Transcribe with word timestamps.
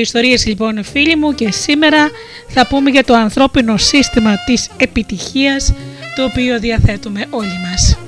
Και 0.00 0.06
ιστορίες 0.06 0.46
λοιπόν 0.46 0.84
φίλοι 0.84 1.16
μου 1.16 1.34
και 1.34 1.50
σήμερα 1.50 2.10
θα 2.48 2.66
πούμε 2.66 2.90
για 2.90 3.04
το 3.04 3.14
ανθρώπινο 3.14 3.76
σύστημα 3.76 4.36
της 4.46 4.68
επιτυχίας 4.76 5.72
το 6.16 6.24
οποίο 6.24 6.58
διαθέτουμε 6.58 7.26
όλοι 7.30 7.58
μας. 7.70 7.98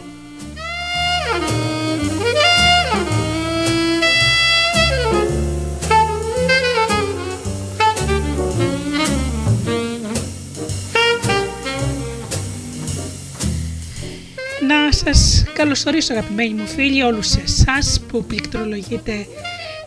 Να 14.69 14.93
σας 14.93 15.45
καλωσορίσω 15.53 16.13
αγαπημένοι 16.13 16.55
μου 16.55 16.67
φίλοι 16.67 17.03
όλους 17.03 17.35
εσάς 17.35 18.01
που 18.09 18.25
πληκτρολογείτε 18.25 19.27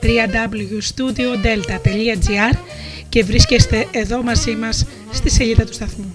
www.studiodelta.gr 0.05 2.57
και 3.09 3.23
βρίσκεστε 3.23 3.87
εδώ 3.91 4.23
μαζί 4.23 4.55
μας 4.55 4.85
στη 5.11 5.29
σελίδα 5.29 5.63
του 5.63 5.73
σταθμού. 5.73 6.13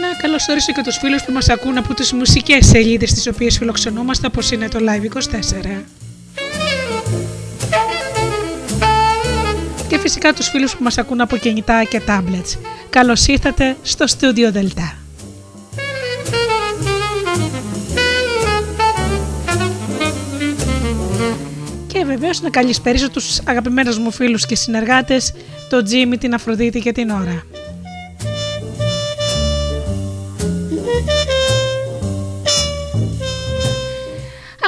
Να 0.00 0.12
καλωσορίσω 0.22 0.72
και 0.72 0.82
τους 0.84 0.96
φίλους 0.96 1.24
που 1.24 1.32
μας 1.32 1.48
ακούν 1.48 1.78
από 1.78 1.94
τις 1.94 2.12
μουσικές 2.12 2.66
σελίδες 2.66 3.12
τις 3.12 3.26
οποίες 3.26 3.58
φιλοξενούμαστε 3.58 4.26
όπως 4.26 4.50
είναι 4.50 4.68
το 4.68 4.78
Live24. 4.78 5.99
Φυσικά 10.12 10.32
τους 10.32 10.48
φίλους 10.48 10.76
που 10.76 10.82
μας 10.82 10.98
ακούν 10.98 11.20
από 11.20 11.36
κινητά 11.36 11.84
και 11.84 12.00
tablets. 12.06 12.58
Καλώς 12.90 13.26
ήρθατε 13.26 13.76
στο 13.82 14.04
Studio 14.08 14.56
Delta. 14.56 14.94
Και 21.86 22.04
βεβαίως 22.04 22.40
να 22.40 22.50
καλησπέρισω 22.50 23.10
τους 23.10 23.40
αγαπημένους 23.44 23.98
μου 23.98 24.10
φίλους 24.10 24.46
και 24.46 24.54
συνεργάτες, 24.54 25.32
το 25.68 25.76
Jimmy, 25.76 26.18
την 26.18 26.34
Αφροδίτη 26.34 26.80
και 26.80 26.92
την 26.92 27.10
Ωρα. 27.10 27.42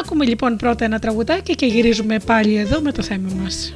Ακούμε 0.00 0.24
λοιπόν 0.24 0.56
πρώτα 0.56 0.84
ένα 0.84 0.98
τραγουδάκι 0.98 1.54
και 1.54 1.66
γυρίζουμε 1.66 2.18
πάλι 2.18 2.56
εδώ 2.56 2.80
με 2.80 2.92
το 2.92 3.02
θέμα 3.02 3.28
μας. 3.42 3.74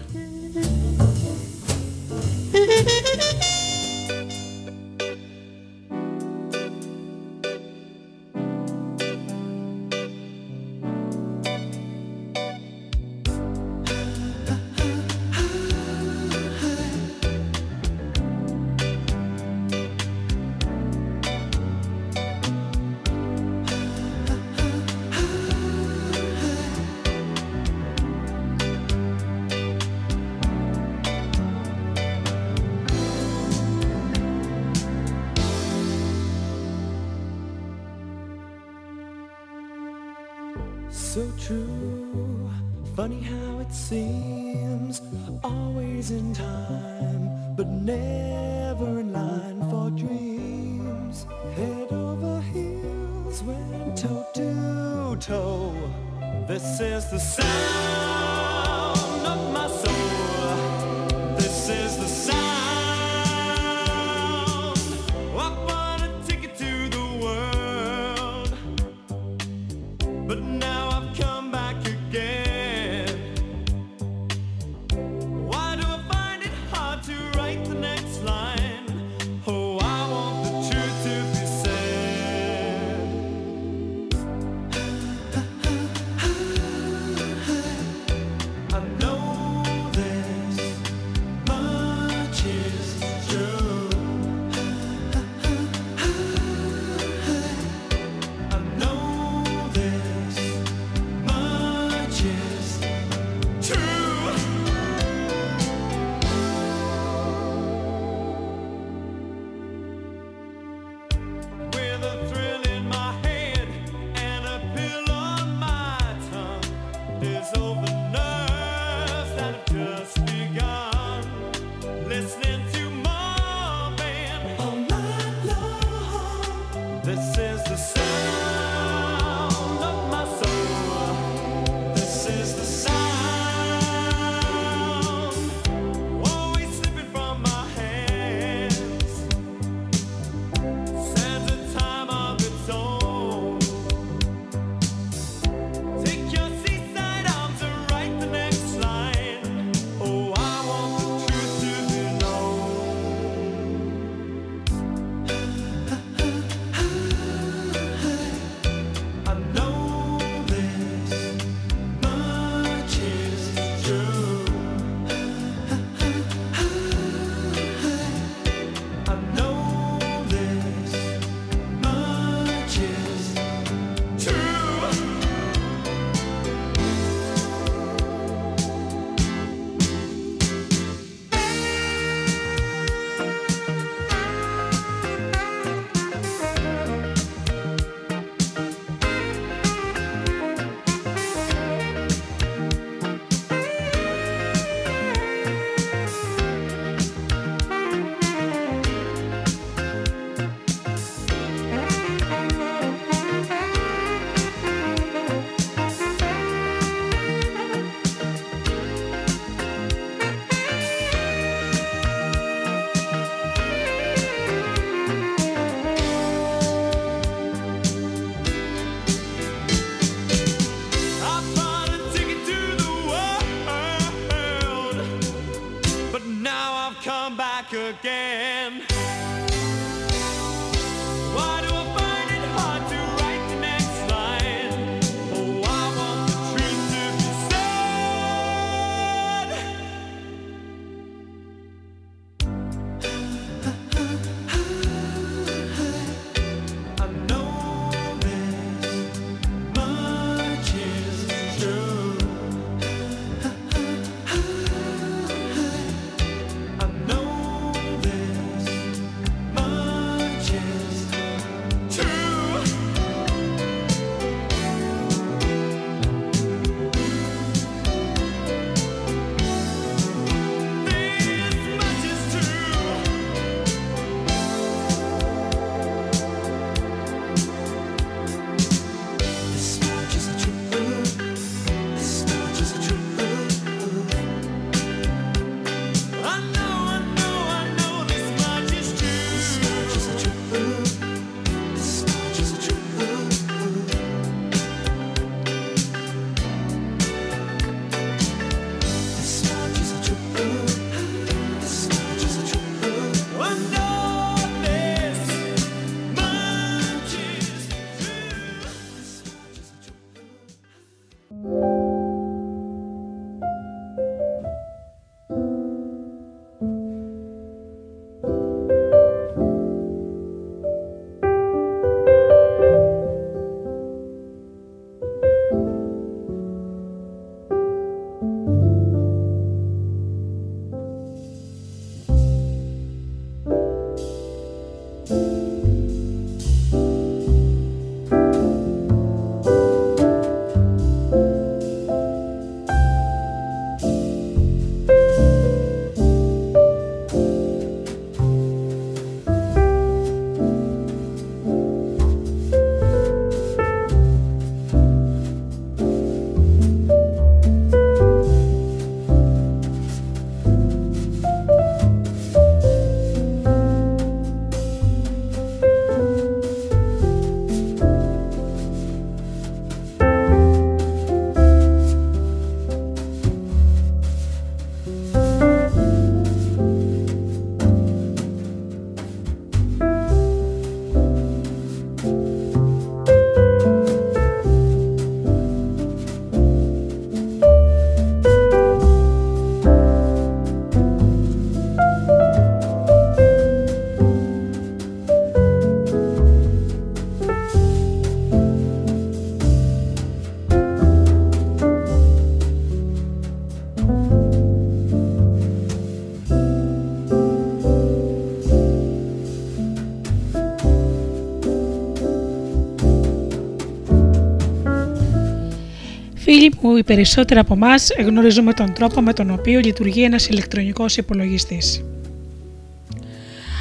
Φίλοι 416.39 416.53
μου, 416.61 416.77
οι 416.77 416.83
περισσότεροι 416.83 417.41
από 417.41 417.55
εμάς 417.55 417.89
γνωρίζουμε 418.07 418.53
τον 418.53 418.73
τρόπο 418.73 419.01
με 419.01 419.13
τον 419.13 419.31
οποίο 419.31 419.61
λειτουργεί 419.61 420.03
ένας 420.03 420.29
ηλεκτρονικός 420.29 420.97
υπολογιστής. 420.97 421.85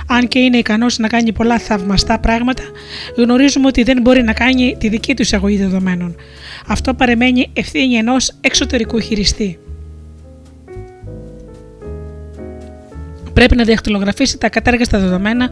Αν 0.07 0.27
και 0.27 0.39
είναι 0.39 0.57
ικανός 0.57 0.97
να 0.97 1.07
κάνει 1.07 1.31
πολλά 1.31 1.59
θαυμαστά 1.59 2.19
πράγματα, 2.19 2.63
γνωρίζουμε 3.17 3.67
ότι 3.67 3.83
δεν 3.83 4.01
μπορεί 4.01 4.23
να 4.23 4.33
κάνει 4.33 4.75
τη 4.79 4.89
δική 4.89 5.13
του 5.13 5.21
εισαγωγή 5.21 5.57
δεδομένων. 5.57 6.15
Αυτό 6.67 6.93
παρεμένει 6.93 7.49
ευθύνη 7.53 7.95
ενός 7.95 8.33
εξωτερικού 8.41 8.99
χειριστή. 8.99 9.59
Πρέπει 13.33 13.55
να 13.55 13.63
διαχτυλογραφήσει 13.63 14.37
τα 14.37 14.49
κατάργαστα 14.49 14.99
δεδομένα 14.99 15.49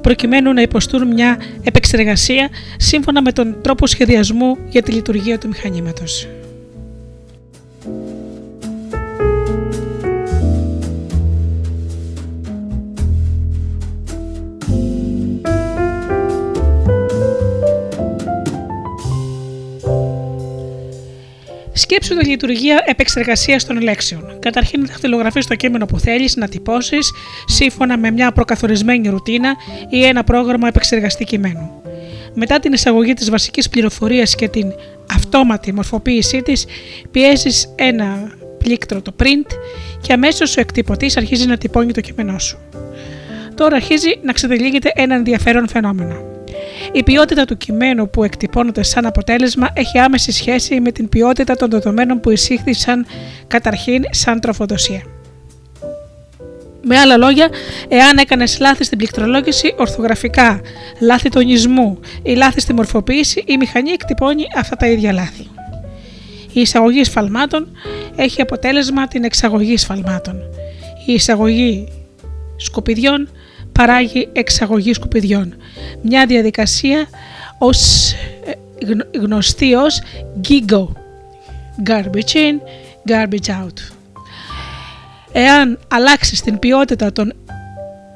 προκειμένου 0.00 0.52
να 0.52 0.62
υποστούν 0.62 1.06
μια 1.06 1.36
επεξεργασία 1.62 2.48
σύμφωνα 2.76 3.22
με 3.22 3.32
τον 3.32 3.56
τρόπο 3.62 3.86
σχεδιασμού 3.86 4.56
για 4.68 4.82
τη 4.82 4.92
λειτουργία 4.92 5.38
του 5.38 5.48
μηχανήματος. 5.48 6.28
Σκέψου 21.88 22.16
τη 22.16 22.26
λειτουργία 22.26 22.82
επεξεργασίας 22.86 23.64
των 23.64 23.80
λέξεων. 23.80 24.38
Καταρχήν, 24.38 24.86
δαχτυλογραφεί 24.86 25.40
το 25.44 25.54
κείμενο 25.54 25.86
που 25.86 25.98
θέλεις 25.98 26.36
να 26.36 26.48
τυπώσεις 26.48 27.12
σύμφωνα 27.46 27.98
με 27.98 28.10
μια 28.10 28.32
προκαθορισμένη 28.32 29.08
ρουτίνα 29.08 29.54
ή 29.90 30.04
ένα 30.04 30.24
πρόγραμμα 30.24 30.68
επεξεργαστή 30.68 31.24
κειμένου. 31.24 31.82
Μετά 32.34 32.58
την 32.58 32.72
εισαγωγή 32.72 33.14
της 33.14 33.30
βασικής 33.30 33.68
πληροφορίας 33.68 34.34
και 34.34 34.48
την 34.48 34.72
αυτόματη 35.12 35.72
μορφοποίησή 35.72 36.42
της, 36.42 36.64
πιέζεις 37.10 37.72
ένα 37.74 38.36
πλήκτρο 38.58 39.02
το 39.02 39.14
print 39.22 39.52
και 40.00 40.12
αμέσως 40.12 40.56
ο 40.56 40.60
εκτυπωτής 40.60 41.16
αρχίζει 41.16 41.46
να 41.46 41.58
τυπώνει 41.58 41.92
το 41.92 42.00
κείμενό 42.00 42.38
σου. 42.38 42.58
Τώρα 43.54 43.76
αρχίζει 43.76 44.18
να 44.22 44.32
ξεδελίγεται 44.32 44.92
ένα 44.94 45.14
ενδιαφέρον 45.14 45.68
φαινόμενο. 45.68 46.35
Η 46.92 47.02
ποιότητα 47.02 47.44
του 47.44 47.56
κειμένου 47.56 48.10
που 48.10 48.24
εκτυπώνεται 48.24 48.82
σαν 48.82 49.06
αποτέλεσμα 49.06 49.68
έχει 49.74 49.98
άμεση 49.98 50.32
σχέση 50.32 50.80
με 50.80 50.92
την 50.92 51.08
ποιότητα 51.08 51.56
των 51.56 51.70
δεδομένων 51.70 52.20
που 52.20 52.30
εισήχθησαν 52.30 53.06
καταρχήν 53.46 54.02
σαν 54.10 54.40
τροφοδοσία. 54.40 55.02
Με 56.88 56.98
άλλα 56.98 57.16
λόγια, 57.16 57.48
εάν 57.88 58.16
έκανες 58.16 58.58
λάθη 58.60 58.84
στην 58.84 58.98
πληκτρολόγηση 58.98 59.74
ορθογραφικά, 59.76 60.60
λάθη 61.00 61.28
τονισμού 61.28 61.98
ή 62.22 62.34
λάθη 62.34 62.60
στη 62.60 62.74
μορφοποίηση, 62.74 63.44
η 63.46 63.56
μηχανή 63.56 63.90
εκτυπώνει 63.90 64.44
αυτά 64.56 64.76
τα 64.76 64.86
ίδια 64.86 65.12
λάθη. 65.12 65.46
Η 66.52 66.60
εισαγωγή 66.60 67.04
σφαλμάτων 67.04 67.76
έχει 68.16 68.40
αποτέλεσμα 68.40 69.08
την 69.08 69.24
εξαγωγή 69.24 69.76
σφαλμάτων. 69.76 70.42
Η 71.06 71.12
εισαγωγή 71.12 71.88
σκουπιδιών 72.56 73.28
παράγει 73.76 74.28
εξαγωγή 74.32 74.92
σκουπιδιών. 74.92 75.54
Μια 76.02 76.26
διαδικασία 76.26 77.06
ως, 77.58 78.12
ε, 78.12 79.18
γνωστή 79.18 79.74
ως 79.74 80.00
GIGO. 80.48 80.88
Garbage 81.86 82.34
in, 82.34 82.60
garbage 83.08 83.48
out. 83.48 83.78
Εάν 85.32 85.78
αλλάξεις 85.88 86.40
την 86.42 86.58
ποιότητα 86.58 87.12
των 87.12 87.32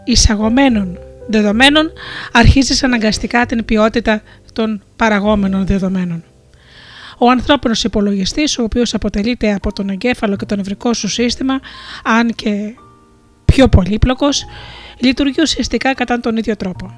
εισαγωμένων 0.05 0.99
δεδομένων 1.29 1.93
αρχίζεις 2.33 2.83
αναγκαστικά 2.83 3.47
την 3.47 3.65
ποιότητα 3.65 4.23
των 4.53 4.83
παραγόμενων 4.97 5.67
δεδομένων. 5.67 6.25
Ο 7.19 7.31
ανθρώπινος 7.31 7.85
υπολογιστής, 7.85 8.59
ο 8.59 8.63
οποίος 8.63 8.95
αποτελείται 8.95 9.55
από 9.55 9.73
τον 9.73 9.89
εγκέφαλο 9.91 10.37
και 10.37 10.45
το 10.45 10.57
νευρικό 10.57 10.93
σου 10.95 11.09
σύστημα, 11.09 11.61
αν 12.05 12.35
και 12.35 12.75
πιο 13.51 13.69
πολύπλοκος, 13.69 14.45
λειτουργεί 14.99 15.43
ουσιαστικά 15.43 15.95
κατά 15.95 16.21
τον 16.21 16.37
ίδιο 16.37 16.57
τρόπο. 16.57 16.95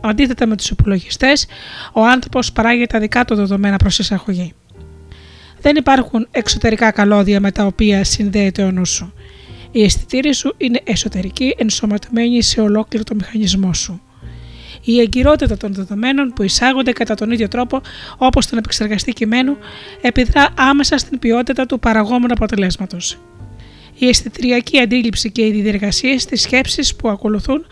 Αντίθετα 0.00 0.46
με 0.46 0.56
τους 0.56 0.70
υπολογιστές, 0.70 1.46
ο 1.92 2.04
άνθρωπος 2.06 2.52
παράγει 2.52 2.86
τα 2.86 2.98
δικά 2.98 3.24
του 3.24 3.34
δεδομένα 3.34 3.76
προς 3.76 3.98
εισαγωγή. 3.98 4.54
Δεν 5.60 5.76
υπάρχουν 5.76 6.26
εξωτερικά 6.30 6.90
καλώδια 6.90 7.40
με 7.40 7.50
τα 7.50 7.66
οποία 7.66 8.04
συνδέεται 8.04 8.62
ο 8.62 8.70
νους 8.70 8.90
σου. 8.90 9.12
Η 9.70 9.82
αισθητήρη 9.82 10.34
σου 10.34 10.54
είναι 10.56 10.80
εσωτερική, 10.84 11.54
ενσωματωμένη 11.58 12.42
σε 12.42 12.60
ολόκληρο 12.60 13.04
το 13.04 13.14
μηχανισμό 13.14 13.72
σου. 13.72 14.02
Η 14.84 15.00
εγκυρότητα 15.00 15.56
των 15.56 15.74
δεδομένων 15.74 16.32
που 16.34 16.42
εισάγονται 16.42 16.92
κατά 16.92 17.14
τον 17.14 17.30
ίδιο 17.30 17.48
τρόπο 17.48 17.80
όπως 18.16 18.46
τον 18.46 18.58
επεξεργαστή 18.58 19.12
κειμένου 19.12 19.56
επιδρά 20.00 20.48
άμεσα 20.56 20.98
στην 20.98 21.18
ποιότητα 21.18 21.66
του 21.66 21.78
παραγόμενου 21.78 22.32
αποτελέσματος. 22.32 23.18
Η 23.98 24.08
αισθητηριακή 24.08 24.78
αντίληψη 24.78 25.30
και 25.30 25.46
οι 25.46 25.62
διεργασίες 25.62 26.24
της 26.24 26.42
σκέψης 26.42 26.96
που 26.96 27.08
ακολουθούν 27.08 27.66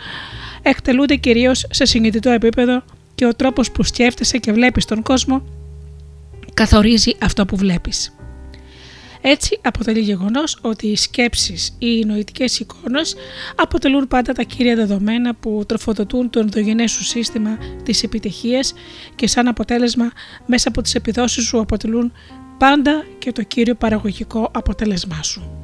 εκτελούνται 0.63 1.17
κυρίως 1.17 1.67
σε 1.71 1.85
συνειδητό 1.85 2.31
επίπεδο 2.31 2.83
και 3.15 3.27
ο 3.27 3.35
τρόπος 3.35 3.71
που 3.71 3.83
σκέφτεσαι 3.83 4.39
και 4.39 4.53
βλέπεις 4.53 4.85
τον 4.85 5.03
κόσμο 5.03 5.43
καθορίζει 6.55 7.17
αυτό 7.23 7.47
που 7.47 7.57
βλέπεις. 7.57 8.15
Έτσι 9.21 9.59
αποτελεί 9.63 10.01
γεγονός 10.01 10.59
ότι 10.61 10.87
οι 10.87 10.97
σκέψεις 10.97 11.69
ή 11.79 11.99
οι 12.01 12.05
νοητικές 12.07 12.61
εικόνες 12.61 13.15
αποτελούν 13.55 14.09
πάντα 14.09 14.33
τα 14.33 14.43
κύρια 14.43 14.75
δεδομένα 14.75 15.35
που 15.35 15.63
τροφοδοτούν 15.67 16.31
το 16.31 16.41
ενδογενές 16.41 16.91
σου 16.91 17.05
σύστημα 17.05 17.59
της 17.83 18.03
επιτυχίας 18.03 18.75
και 19.15 19.27
σαν 19.27 19.49
αποτέλεσμα 19.49 20.11
μέσα 20.47 20.69
από 20.69 20.83
τις 20.83 20.95
επιδόσεις 20.95 21.45
σου 21.45 21.61
αποτελούν 21.61 22.13
πάντα 22.59 23.05
και 23.19 23.33
το 23.33 23.43
κύριο 23.43 23.75
παραγωγικό 23.75 24.51
αποτέλεσμά 24.53 25.23
σου. 25.23 25.60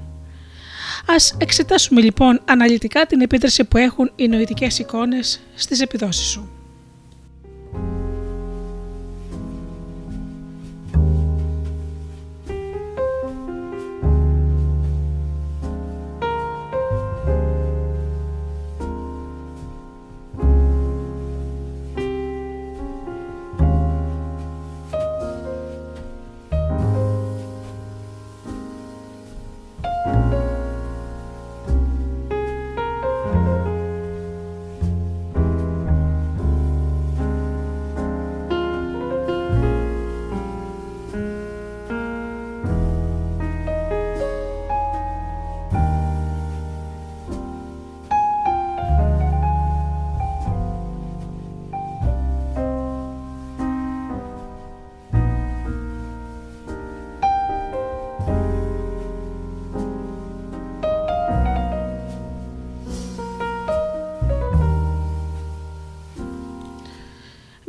Ας 1.07 1.37
εξετάσουμε 1.39 2.01
λοιπόν 2.01 2.41
αναλυτικά 2.45 3.07
την 3.07 3.21
επίδραση 3.21 3.65
που 3.65 3.77
έχουν 3.77 4.11
οι 4.17 4.29
νοητικές 4.29 4.79
εικόνες 4.79 5.41
στις 5.55 5.81
επιδόσεις 5.81 6.27
σου. 6.27 6.56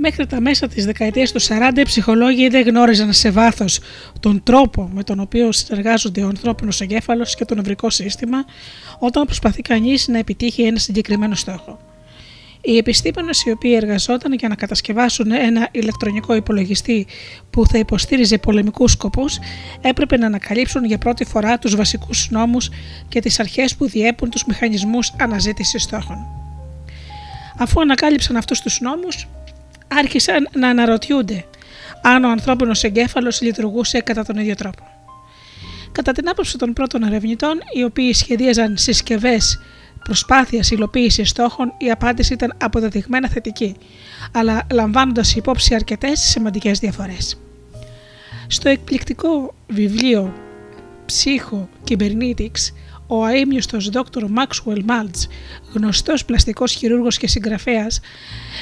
Μέχρι 0.09 0.25
τα 0.25 0.41
μέσα 0.41 0.67
της 0.67 0.85
δεκαετίας 0.85 1.31
του 1.31 1.41
40 1.41 1.77
οι 1.77 1.83
ψυχολόγοι 1.83 2.47
δεν 2.47 2.67
γνώριζαν 2.67 3.13
σε 3.13 3.31
βάθος 3.31 3.79
τον 4.19 4.43
τρόπο 4.43 4.89
με 4.93 5.03
τον 5.03 5.19
οποίο 5.19 5.51
συνεργάζονται 5.51 6.23
ο 6.23 6.27
ανθρώπινος 6.27 6.81
εγκέφαλος 6.81 7.35
και 7.35 7.45
το 7.45 7.55
νευρικό 7.55 7.89
σύστημα 7.89 8.45
όταν 8.99 9.25
προσπαθεί 9.25 9.61
κανείς 9.61 10.07
να 10.07 10.17
επιτύχει 10.17 10.61
ένα 10.61 10.77
συγκεκριμένο 10.77 11.35
στόχο. 11.35 11.79
Οι 12.61 12.77
επιστήμονες 12.77 13.43
οι 13.45 13.51
οποίοι 13.51 13.73
εργαζόταν 13.81 14.33
για 14.33 14.47
να 14.47 14.55
κατασκευάσουν 14.55 15.31
ένα 15.31 15.67
ηλεκτρονικό 15.71 16.35
υπολογιστή 16.35 17.07
που 17.49 17.67
θα 17.67 17.77
υποστήριζε 17.77 18.37
πολεμικούς 18.37 18.91
σκοπούς 18.91 19.39
έπρεπε 19.81 20.17
να 20.17 20.25
ανακαλύψουν 20.25 20.85
για 20.85 20.97
πρώτη 20.97 21.25
φορά 21.25 21.57
τους 21.59 21.75
βασικούς 21.75 22.29
νόμους 22.29 22.69
και 23.07 23.19
τις 23.19 23.39
αρχές 23.39 23.75
που 23.75 23.87
διέπουν 23.87 24.29
τους 24.29 24.45
μηχανισμούς 24.45 25.13
αναζήτησης 25.19 25.83
στόχων. 25.83 26.17
Αφού 27.57 27.81
ανακάλυψαν 27.81 28.35
αυτούς 28.35 28.61
τους 28.61 28.79
νόμους, 28.79 29.27
άρχισαν 29.87 30.47
να 30.53 30.69
αναρωτιούνται 30.69 31.45
αν 32.01 32.23
ο 32.23 32.29
ανθρώπινος 32.29 32.83
εγκέφαλος 32.83 33.41
λειτουργούσε 33.41 33.99
κατά 33.99 34.25
τον 34.25 34.37
ίδιο 34.37 34.55
τρόπο. 34.55 34.83
Κατά 35.91 36.11
την 36.11 36.29
άποψη 36.29 36.57
των 36.57 36.73
πρώτων 36.73 37.03
ερευνητών, 37.03 37.59
οι 37.73 37.83
οποίοι 37.83 38.13
σχεδίαζαν 38.13 38.77
συσκευές 38.77 39.59
προσπάθειας 40.03 40.71
υλοποίησης 40.71 41.29
στόχων, 41.29 41.73
η 41.77 41.91
απάντηση 41.91 42.33
ήταν 42.33 42.53
αποδεδειγμένα 42.61 43.29
θετική, 43.29 43.75
αλλά 44.31 44.67
λαμβάνοντας 44.73 45.35
υπόψη 45.35 45.75
αρκετές 45.75 46.19
σημαντικές 46.19 46.79
διαφορές. 46.79 47.39
Στο 48.47 48.69
εκπληκτικό 48.69 49.53
βιβλίο 49.67 50.33
Psycho 51.05 51.65
Kybernetics 51.89 52.73
ο 53.07 53.23
αείμνηστος 53.23 53.89
Dr. 53.93 54.21
Maxwell 54.21 54.79
Maltz, 54.85 55.27
γνωστός 55.73 56.25
πλαστικός 56.25 56.71
χειρούργος 56.73 57.17
και 57.17 57.27
συγγραφέας, 57.27 57.99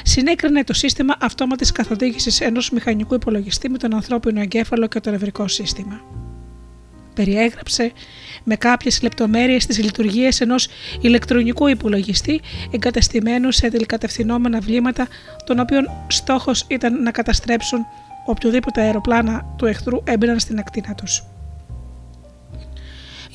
συνέκρινε 0.03 0.63
το 0.63 0.73
σύστημα 0.73 1.15
αυτόματης 1.19 1.71
καθοδήγησης 1.71 2.41
ενός 2.41 2.69
μηχανικού 2.69 3.13
υπολογιστή 3.13 3.69
με 3.69 3.77
τον 3.77 3.93
ανθρώπινο 3.93 4.41
εγκέφαλο 4.41 4.87
και 4.87 4.99
το 4.99 5.11
νευρικό 5.11 5.47
σύστημα. 5.47 6.01
Περιέγραψε 7.13 7.91
με 8.43 8.55
κάποιες 8.55 9.01
λεπτομέρειες 9.01 9.65
τις 9.65 9.83
λειτουργίες 9.83 10.41
ενός 10.41 10.67
ηλεκτρονικού 11.01 11.67
υπολογιστή 11.67 12.41
εγκαταστημένου 12.71 13.51
σε 13.51 13.69
τελικατευθυνόμενα 13.69 14.59
βλήματα, 14.59 15.07
των 15.45 15.59
οποίων 15.59 15.89
στόχος 16.07 16.65
ήταν 16.67 17.01
να 17.01 17.11
καταστρέψουν 17.11 17.79
οποιοδήποτε 18.25 18.81
αεροπλάνα 18.81 19.45
του 19.57 19.65
εχθρού 19.65 20.01
έμπαιναν 20.03 20.39
στην 20.39 20.59
ακτίνα 20.59 20.95
τους. 20.95 21.23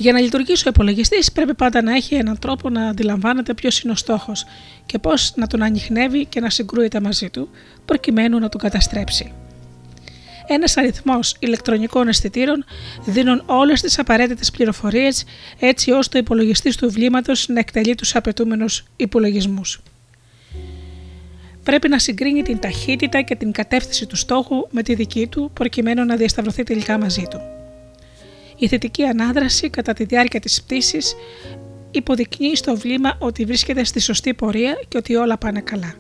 Για 0.01 0.13
να 0.13 0.21
λειτουργήσει 0.21 0.67
ο 0.67 0.71
υπολογιστής, 0.71 1.33
πρέπει 1.33 1.55
πάντα 1.55 1.83
να 1.83 1.95
έχει 1.95 2.15
έναν 2.15 2.39
τρόπο 2.39 2.69
να 2.69 2.89
αντιλαμβάνεται 2.89 3.55
ποιος 3.55 3.81
είναι 3.81 3.93
ο 3.93 3.97
στόχος 3.97 4.45
και 4.87 4.99
πώς 4.99 5.33
να 5.37 5.47
τον 5.47 5.63
ανοιχνεύει 5.63 6.25
και 6.25 6.41
να 6.41 6.51
συγκρούεται 6.51 7.01
μαζί 7.01 7.31
του, 7.31 7.49
προκειμένου 7.85 8.39
να 8.39 8.49
τον 8.49 8.61
καταστρέψει. 8.61 9.33
Ένας 10.47 10.77
αριθμός 10.77 11.37
ηλεκτρονικών 11.39 12.09
αισθητήρων 12.09 12.65
δίνουν 13.05 13.43
όλες 13.47 13.81
τις 13.81 13.99
απαραίτητες 13.99 14.51
πληροφορίες 14.51 15.25
έτσι 15.59 15.91
ώστε 15.91 16.17
ο 16.17 16.21
υπολογιστής 16.21 16.77
του 16.77 16.91
βλήματος 16.91 17.49
να 17.49 17.59
εκτελεί 17.59 17.95
τους 17.95 18.15
απαιτούμενους 18.15 18.85
υπολογισμούς. 18.97 19.81
Πρέπει 21.63 21.89
να 21.89 21.99
συγκρίνει 21.99 22.43
την 22.43 22.59
ταχύτητα 22.59 23.23
και 23.23 23.35
την 23.35 23.53
κατεύθυνση 23.53 24.07
του 24.07 24.17
στόχου 24.17 24.67
με 24.71 24.83
τη 24.83 24.95
δική 24.95 25.27
του, 25.27 25.51
προκειμένου 25.53 26.05
να 26.05 26.17
διασταυρωθεί 26.17 26.63
τελικά 26.63 26.99
μαζί 26.99 27.27
του. 27.31 27.60
Η 28.63 28.69
θετική 28.69 29.05
ανάδραση 29.05 29.71
κατά 29.71 29.93
τη 29.93 30.05
διάρκεια 30.05 30.41
της 30.41 30.63
πτήσης 30.63 31.15
υποδεικνύει 31.91 32.57
στο 32.57 32.77
βλήμα 32.77 33.17
ότι 33.19 33.45
βρίσκεται 33.45 33.85
στη 33.85 34.01
σωστή 34.01 34.35
πορεία 34.35 34.81
και 34.89 34.97
ότι 34.97 35.15
όλα 35.15 35.39
πάνε 35.39 35.61
καλά. 35.61 35.95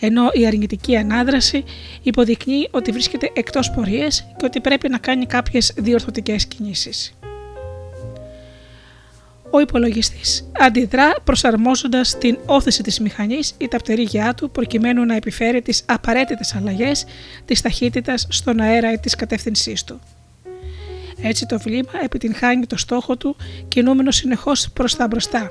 Ενώ 0.00 0.30
η 0.32 0.46
αρνητική 0.46 0.96
ανάδραση 0.96 1.64
υποδεικνύει 2.02 2.68
ότι 2.70 2.90
βρίσκεται 2.92 3.30
εκτός 3.34 3.70
πορείας 3.70 4.26
και 4.36 4.44
ότι 4.44 4.60
πρέπει 4.60 4.88
να 4.88 4.98
κάνει 4.98 5.26
κάποιες 5.26 5.72
διορθωτικές 5.76 6.46
κινήσεις. 6.46 7.14
Ο 9.50 9.60
υπολογιστής 9.60 10.50
αντιδρά 10.58 11.14
προσαρμόζοντας 11.24 12.18
την 12.18 12.38
όθηση 12.46 12.82
της 12.82 13.00
μηχανής 13.00 13.54
ή 13.58 13.68
τα 13.68 13.76
πτερίγια 13.76 14.34
του 14.34 14.50
προκειμένου 14.50 15.04
να 15.04 15.14
επιφέρει 15.14 15.62
τις 15.62 15.82
απαραίτητες 15.86 16.54
αλλαγές 16.54 17.04
της 17.44 17.60
ταχύτητας 17.60 18.26
στον 18.30 18.60
αέρα 18.60 18.92
ή 18.92 18.98
της 18.98 19.14
κατεύθυνσής 19.14 19.84
του. 19.84 20.00
Έτσι 21.22 21.46
το 21.46 21.58
βλήμα 21.58 21.90
επιτυγχάνει 22.02 22.66
το 22.66 22.76
στόχο 22.76 23.16
του 23.16 23.36
κινούμενο 23.68 24.10
συνεχώς 24.10 24.68
προς 24.72 24.96
τα 24.96 25.06
μπροστά. 25.06 25.50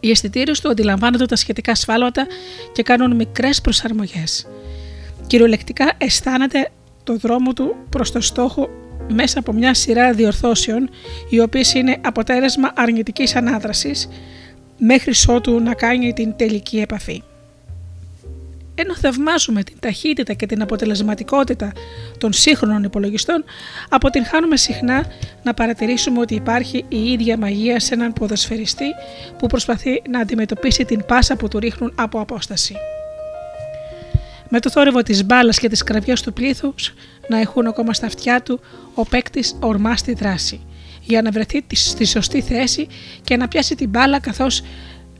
Οι 0.00 0.10
αισθητήρες 0.10 0.60
του 0.60 0.68
αντιλαμβάνονται 0.68 1.26
τα 1.26 1.36
σχετικά 1.36 1.74
σφάλματα 1.74 2.26
και 2.72 2.82
κάνουν 2.82 3.16
μικρές 3.16 3.60
προσαρμογές. 3.60 4.46
Κυριολεκτικά 5.26 5.92
αισθάνεται 5.98 6.70
το 7.04 7.16
δρόμο 7.16 7.52
του 7.52 7.76
προς 7.88 8.12
το 8.12 8.20
στόχο 8.20 8.68
μέσα 9.08 9.38
από 9.38 9.52
μια 9.52 9.74
σειρά 9.74 10.12
διορθώσεων 10.12 10.90
οι 11.30 11.40
οποίες 11.40 11.74
είναι 11.74 11.98
αποτέλεσμα 12.04 12.72
αρνητικής 12.74 13.36
ανάδρασης 13.36 14.08
μέχρι 14.78 15.12
ότου 15.28 15.60
να 15.60 15.74
κάνει 15.74 16.12
την 16.12 16.36
τελική 16.36 16.78
επαφή. 16.78 17.22
Ενώ 18.84 18.96
θαυμάζουμε 18.96 19.62
την 19.62 19.76
ταχύτητα 19.80 20.32
και 20.32 20.46
την 20.46 20.62
αποτελεσματικότητα 20.62 21.72
των 22.18 22.32
σύγχρονων 22.32 22.84
υπολογιστών, 22.84 23.44
αποτυγχάνουμε 23.88 24.56
συχνά 24.56 25.06
να 25.42 25.54
παρατηρήσουμε 25.54 26.20
ότι 26.20 26.34
υπάρχει 26.34 26.84
η 26.88 27.12
ίδια 27.12 27.38
μαγεία 27.38 27.80
σε 27.80 27.94
έναν 27.94 28.12
ποδοσφαιριστή 28.12 28.86
που 29.38 29.46
προσπαθεί 29.46 30.02
να 30.10 30.20
αντιμετωπίσει 30.20 30.84
την 30.84 31.04
πάσα 31.06 31.36
που 31.36 31.48
του 31.48 31.58
ρίχνουν 31.58 31.92
από 31.94 32.20
απόσταση. 32.20 32.74
Με 34.48 34.60
το 34.60 34.70
θόρυβο 34.70 35.02
της 35.02 35.24
μπάλας 35.24 35.58
και 35.58 35.68
της 35.68 35.82
κραυγιάς 35.82 36.22
του 36.22 36.32
πλήθου 36.32 36.74
να 37.28 37.38
έχουν 37.38 37.66
ακόμα 37.66 37.92
στα 37.92 38.06
αυτιά 38.06 38.42
του, 38.42 38.60
ο 38.94 39.04
παίκτης 39.04 39.56
ορμά 39.60 39.96
στη 39.96 40.12
δράση, 40.12 40.66
για 41.00 41.22
να 41.22 41.30
βρεθεί 41.30 41.64
στη 41.72 42.04
σωστή 42.04 42.40
θέση 42.40 42.86
και 43.24 43.36
να 43.36 43.48
πιάσει 43.48 43.74
την 43.74 43.88
μπάλα 43.88 44.20
καθώς 44.20 44.62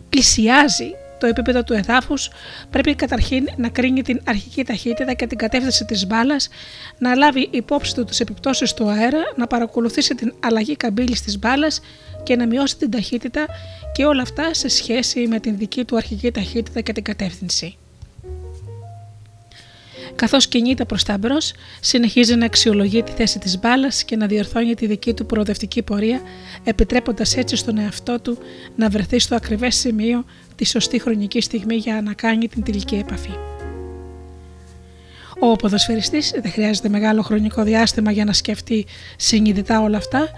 πλησιάζει 0.09 0.94
το 1.23 1.29
επίπεδο 1.29 1.65
του 1.65 1.73
εδάφους, 1.73 2.31
πρέπει 2.71 2.95
καταρχήν 2.95 3.49
να 3.57 3.69
κρίνει 3.69 4.03
την 4.03 4.21
αρχική 4.25 4.65
ταχύτητα 4.65 5.13
και 5.13 5.27
την 5.27 5.39
κατεύθυνση 5.39 5.85
της 5.85 6.07
μπάλας, 6.07 6.49
να 6.99 7.15
λάβει 7.15 7.49
υπόψη 7.51 7.95
του 7.95 8.05
τις 8.05 8.21
επιπτώσεις 8.21 8.75
του 8.75 8.89
αέρα, 8.89 9.23
να 9.37 9.47
παρακολουθήσει 9.47 10.15
την 10.15 10.35
αλλαγή 10.41 10.77
καμπύλης 10.77 11.23
της 11.23 11.39
μπάλας 11.39 11.81
και 12.23 12.37
να 12.37 12.47
μειώσει 12.47 12.77
την 12.77 12.91
ταχύτητα 12.91 13.47
και 13.93 14.05
όλα 14.05 14.23
αυτά 14.23 14.55
σε 14.55 14.69
σχέση 14.69 15.27
με 15.27 15.41
την 15.41 15.57
δική 15.57 15.85
του 15.85 15.97
αρχική 15.97 16.31
ταχύτητα 16.31 16.81
και 16.81 16.93
την 16.93 17.03
κατεύθυνση. 17.03 17.77
Καθώς 20.15 20.49
κινείται 20.49 20.85
προς 20.85 21.05
τα 21.05 21.19
μπρος, 21.19 21.53
συνεχίζει 21.81 22.35
να 22.35 22.45
αξιολογεί 22.45 23.03
τη 23.03 23.13
θέση 23.13 23.39
της 23.39 23.59
μπάλας 23.59 24.05
και 24.05 24.17
να 24.17 24.27
διορθώνει 24.27 24.75
τη 24.75 24.87
δική 24.87 25.15
του 25.15 25.27
προοδευτική 25.27 25.83
πορεία, 25.83 26.21
επιτρέποντας 26.65 27.37
έτσι 27.37 27.57
στον 27.57 27.79
εαυτό 27.79 28.21
του 28.21 28.39
να 28.77 28.89
βρεθεί 28.89 29.19
στο 29.19 29.35
ακριβές 29.35 29.77
σημείο 29.77 30.25
τη 30.57 30.65
σωστή 30.65 30.99
χρονική 30.99 31.41
στιγμή 31.41 31.77
για 31.77 32.03
να 32.03 32.12
κάνει 32.12 32.49
την 32.49 32.62
τελική 32.62 32.95
επαφή. 32.95 33.31
Ο 35.38 35.57
ποδοσφαιριστής 35.57 36.31
δεν 36.43 36.53
χρειάζεται 36.53 36.88
μεγάλο 36.88 37.23
χρονικό 37.23 37.62
διάστημα 37.62 38.11
για 38.11 38.25
να 38.25 38.33
σκεφτεί 38.33 38.87
συνειδητά 39.17 39.81
όλα 39.81 39.97
αυτά, 39.97 40.29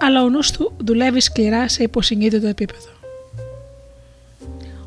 αλλά 0.00 0.22
ο 0.22 0.28
νους 0.28 0.50
του 0.50 0.72
δουλεύει 0.76 1.20
σκληρά 1.20 1.68
σε 1.68 1.82
υποσυνείδητο 1.82 2.46
επίπεδο. 2.46 2.88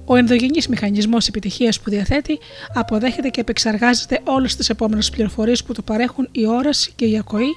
Ο 0.06 0.16
ενδογενής 0.16 0.68
μηχανισμός 0.68 1.28
επιτυχίας 1.28 1.80
που 1.80 1.90
διαθέτει 1.90 2.40
αποδέχεται 2.74 3.30
και 3.30 3.42
επεξεργάζεται 3.42 4.20
όλες 4.24 4.56
τις 4.56 4.70
επόμενες 4.70 5.10
πληροφορίες 5.10 5.64
που 5.64 5.74
του 5.74 5.84
παρέχουν 5.84 6.28
η 6.32 6.48
όραση 6.48 6.92
και 6.96 7.06
η 7.06 7.18
ακοή 7.18 7.52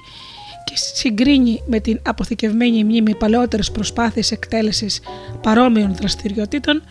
και 0.63 0.73
συγκρίνει 0.75 1.63
με 1.65 1.79
την 1.79 1.99
αποθηκευμένη 2.05 2.83
μνήμη 2.83 3.15
παλαιότερες 3.15 3.71
προσπάθειες 3.71 4.31
εκτέλεσης 4.31 4.99
παρόμοιων 5.41 5.95
δραστηριοτήτων 5.95 6.83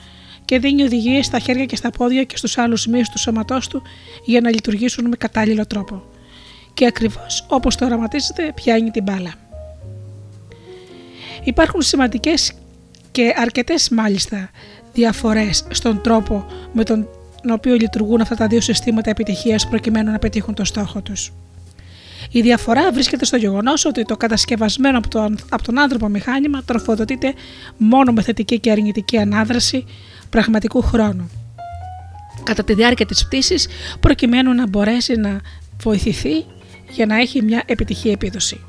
και 0.45 0.59
δίνει 0.59 0.83
οδηγίες 0.83 1.27
στα 1.27 1.39
χέρια 1.39 1.65
και 1.65 1.77
στα 1.77 1.91
πόδια 1.91 2.25
και 2.25 2.37
στους 2.37 2.59
άλλους 2.59 2.87
μύες 2.87 3.09
του 3.09 3.19
σώματός 3.19 3.69
του 3.69 3.83
για 4.25 4.41
να 4.41 4.51
λειτουργήσουν 4.51 5.09
με 5.09 5.17
κατάλληλο 5.17 5.67
τρόπο. 5.67 6.03
Και 6.75 6.87
ακριβώς 6.87 7.47
όπως 7.49 7.77
το 7.77 7.85
οραματίζεται 7.85 8.53
πιάνει 8.55 8.91
την 8.91 9.03
μπάλα. 9.03 9.35
Υπάρχουν 11.45 11.83
σημαντικές 11.83 12.53
και 13.11 13.35
αρκετές 13.37 13.89
μάλιστα 13.89 14.51
διαφορές 14.93 15.65
στον 15.71 16.01
τρόπο 16.03 16.47
με 16.73 16.85
τον 16.85 17.09
οποίο 17.51 17.75
λειτουργούν 17.75 18.21
αυτά 18.21 18.35
τα 18.35 18.47
δύο 18.47 18.61
συστήματα 18.61 19.11
επιτυχίας 19.11 19.69
προκειμένου 19.69 20.11
να 20.11 20.19
πετύχουν 20.19 20.55
το 20.55 20.65
στόχο 20.65 21.03
τους. 21.03 21.33
Η 22.31 22.41
διαφορά 22.41 22.93
βρίσκεται 22.93 23.25
στο 23.25 23.37
γεγονός 23.37 23.85
ότι 23.85 24.05
το 24.05 24.17
κατασκευασμένο 24.17 24.99
από 24.99 25.09
τον, 25.09 25.39
από 25.49 25.63
τον 25.63 25.79
άνθρωπο 25.79 26.09
μηχάνημα 26.09 26.63
τροφοδοτείται 26.65 27.35
μόνο 27.77 28.13
με 28.13 28.23
θετική 28.23 28.61
και 28.61 28.71
αρνητική 28.71 29.19
ανάδραση 29.19 29.85
πραγματικού 30.31 30.83
χρόνου. 30.83 31.31
Κατά 32.43 32.65
τη 32.65 32.75
διάρκεια 32.75 33.07
της 33.07 33.25
πτήσης 33.27 33.67
προκειμένου 34.01 34.55
να 34.55 34.69
μπορέσει 34.69 35.15
να 35.17 35.41
βοηθηθεί 35.83 36.45
για 36.91 37.07
να 37.07 37.17
έχει 37.17 37.43
μια 37.43 37.63
επιτυχή 37.67 38.09
επίδοση 38.09 38.61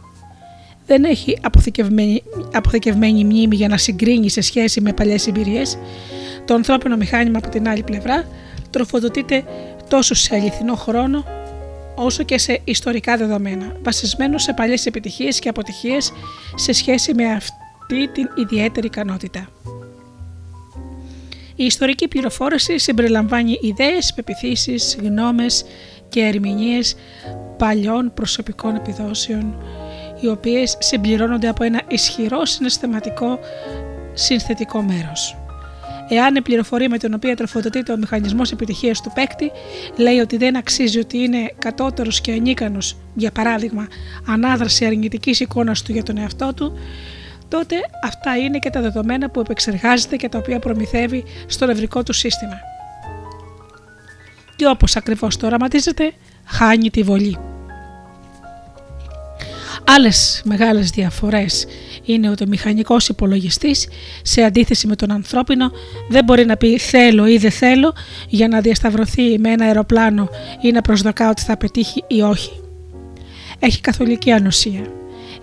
δεν 0.85 1.03
έχει 1.03 1.37
αποθηκευμένη, 1.41 2.23
αποθηκευμένη 2.53 3.23
μνήμη 3.23 3.55
για 3.55 3.67
να 3.67 3.77
συγκρίνει 3.77 4.29
σε 4.29 4.41
σχέση 4.41 4.81
με 4.81 4.93
παλιές 4.93 5.27
εμπειρίες, 5.27 5.77
το 6.45 6.53
ανθρώπινο 6.53 6.97
μηχάνημα 6.97 7.37
από 7.37 7.49
την 7.49 7.67
άλλη 7.67 7.83
πλευρά 7.83 8.27
τροφοδοτείται 8.69 9.43
τόσο 9.87 10.15
σε 10.15 10.35
αληθινό 10.35 10.75
χρόνο 10.75 11.25
όσο 11.95 12.23
και 12.23 12.37
σε 12.37 12.61
ιστορικά 12.63 13.17
δεδομένα, 13.17 13.75
βασισμένο 13.83 14.37
σε 14.37 14.53
παλιές 14.53 14.85
επιτυχίες 14.85 15.39
και 15.39 15.49
αποτυχίες 15.49 16.11
σε 16.55 16.71
σχέση 16.71 17.13
με 17.13 17.31
αυτή 17.31 18.07
την 18.13 18.29
ιδιαίτερη 18.35 18.85
ικανότητα. 18.85 19.49
Η 21.55 21.65
ιστορική 21.65 22.07
πληροφόρηση 22.07 22.77
συμπεριλαμβάνει 22.77 23.59
ιδέες, 23.61 24.13
πεπιθήσεις, 24.13 24.97
γνώμες 25.01 25.65
και 26.09 26.21
ερμηνείες 26.21 26.95
παλιών 27.57 28.11
προσωπικών 28.13 28.75
επιδόσεων, 28.75 29.55
οι 30.21 30.27
οποίες 30.27 30.77
συμπληρώνονται 30.79 31.47
από 31.47 31.63
ένα 31.63 31.81
ισχυρό 31.87 32.45
συναισθηματικό 32.45 33.39
συνθετικό 34.13 34.81
μέρος. 34.81 35.42
Εάν 36.15 36.35
η 36.35 36.41
πληροφορία 36.41 36.89
με 36.89 36.97
την 36.97 37.13
οποία 37.13 37.35
τροφοδοτείται 37.35 37.91
ο 37.93 37.97
μηχανισμός 37.97 38.51
επιτυχίας 38.51 39.01
του 39.01 39.11
παίκτη 39.15 39.51
λέει 39.95 40.19
ότι 40.19 40.37
δεν 40.37 40.57
αξίζει 40.57 40.99
ότι 40.99 41.17
είναι 41.17 41.53
κατώτερος 41.59 42.21
και 42.21 42.31
ανίκανος, 42.31 42.97
για 43.13 43.31
παράδειγμα, 43.31 43.87
ανάδραση 44.27 44.85
αρνητικής 44.85 45.39
εικόνας 45.39 45.81
του 45.81 45.91
για 45.91 46.03
τον 46.03 46.17
εαυτό 46.17 46.53
του, 46.53 46.77
τότε 47.47 47.75
αυτά 48.03 48.37
είναι 48.37 48.59
και 48.59 48.69
τα 48.69 48.81
δεδομένα 48.81 49.29
που 49.29 49.39
επεξεργάζεται 49.39 50.15
και 50.15 50.29
τα 50.29 50.37
οποία 50.37 50.59
προμηθεύει 50.59 51.23
στο 51.47 51.65
νευρικό 51.65 52.03
του 52.03 52.13
σύστημα. 52.13 52.55
Και 54.55 54.67
όπως 54.67 54.95
ακριβώς 54.95 55.37
το 55.37 55.45
οραματίζεται, 55.45 56.13
χάνει 56.45 56.89
τη 56.89 57.03
βολή. 57.03 57.52
Άλλες 59.85 60.41
μεγάλες 60.45 60.89
διαφορές 60.89 61.65
είναι 62.03 62.29
ότι 62.29 62.43
ο 62.43 62.47
μηχανικός 62.47 63.07
υπολογιστής 63.07 63.87
σε 64.21 64.41
αντίθεση 64.41 64.87
με 64.87 64.95
τον 64.95 65.11
ανθρώπινο 65.11 65.71
δεν 66.09 66.23
μπορεί 66.23 66.45
να 66.45 66.57
πει 66.57 66.77
θέλω 66.77 67.27
ή 67.27 67.37
δεν 67.37 67.51
θέλω 67.51 67.93
για 68.27 68.47
να 68.47 68.61
διασταυρωθεί 68.61 69.39
με 69.39 69.51
ένα 69.51 69.65
αεροπλάνο 69.65 70.29
ή 70.61 70.71
να 70.71 70.81
προσδοκά 70.81 71.29
ότι 71.29 71.41
θα 71.41 71.57
πετύχει 71.57 72.03
ή 72.07 72.21
όχι. 72.21 72.51
Έχει 73.59 73.81
καθολική 73.81 74.31
ανοσία 74.31 74.81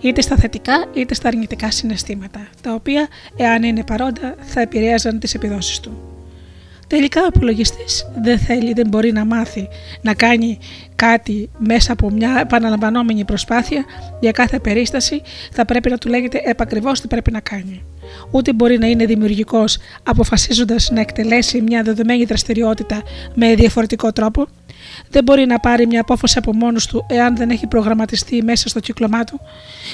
είτε 0.01 0.21
στα 0.21 0.35
θετικά 0.35 0.85
είτε 0.93 1.13
στα 1.13 1.27
αρνητικά 1.27 1.71
συναισθήματα, 1.71 2.47
τα 2.61 2.73
οποία, 2.73 3.07
εάν 3.35 3.63
είναι 3.63 3.83
παρόντα, 3.83 4.35
θα 4.39 4.61
επηρέαζαν 4.61 5.19
τις 5.19 5.33
επιδόσεις 5.33 5.79
του. 5.79 6.20
Τελικά 6.91 7.21
ο 7.21 7.25
υπολογιστής 7.35 8.11
δεν 8.21 8.39
θέλει, 8.39 8.73
δεν 8.73 8.87
μπορεί 8.87 9.11
να 9.11 9.25
μάθει 9.25 9.67
να 10.01 10.13
κάνει 10.13 10.57
κάτι 10.95 11.49
μέσα 11.57 11.91
από 11.91 12.09
μια 12.09 12.39
επαναλαμβανόμενη 12.41 13.25
προσπάθεια 13.25 13.85
για 14.19 14.31
κάθε 14.31 14.59
περίσταση, 14.59 15.21
θα 15.51 15.65
πρέπει 15.65 15.89
να 15.89 15.97
του 15.97 16.09
λέγεται 16.09 16.41
επακριβώς 16.45 17.01
τι 17.01 17.07
πρέπει 17.07 17.31
να 17.31 17.39
κάνει. 17.39 17.83
Ούτε 18.31 18.53
μπορεί 18.53 18.77
να 18.77 18.87
είναι 18.87 19.05
δημιουργικός 19.05 19.77
αποφασίζοντας 20.03 20.89
να 20.93 20.99
εκτελέσει 20.99 21.61
μια 21.61 21.83
δεδομένη 21.83 22.25
δραστηριότητα 22.25 23.01
με 23.33 23.55
διαφορετικό 23.55 24.11
τρόπο. 24.11 24.47
Δεν 25.09 25.23
μπορεί 25.23 25.45
να 25.45 25.59
πάρει 25.59 25.87
μια 25.87 26.01
απόφαση 26.01 26.37
από 26.37 26.53
μόνος 26.53 26.85
του 26.87 27.05
εάν 27.09 27.35
δεν 27.35 27.49
έχει 27.49 27.67
προγραμματιστεί 27.67 28.43
μέσα 28.43 28.69
στο 28.69 28.79
κύκλωμά 28.79 29.23
του. 29.23 29.39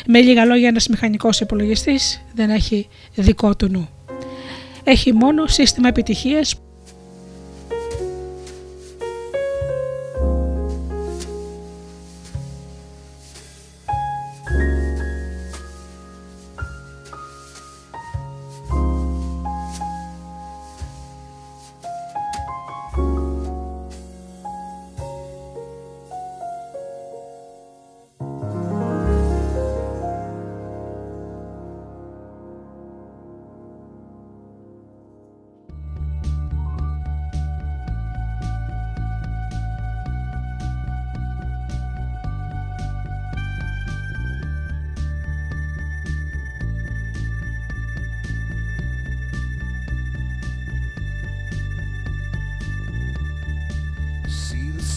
Με 0.08 0.20
λίγα 0.20 0.46
λόγια, 0.46 0.68
ένας 0.68 0.88
μηχανικός 0.88 1.40
υπολογιστής 1.40 2.22
δεν 2.34 2.50
έχει 2.50 2.88
δικό 3.16 3.56
του 3.56 3.68
νου. 3.70 3.90
Έχει 4.84 5.14
μόνο 5.14 5.48
σύστημα 5.48 5.88
επιτυχίας 5.88 6.56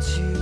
to 0.00 0.39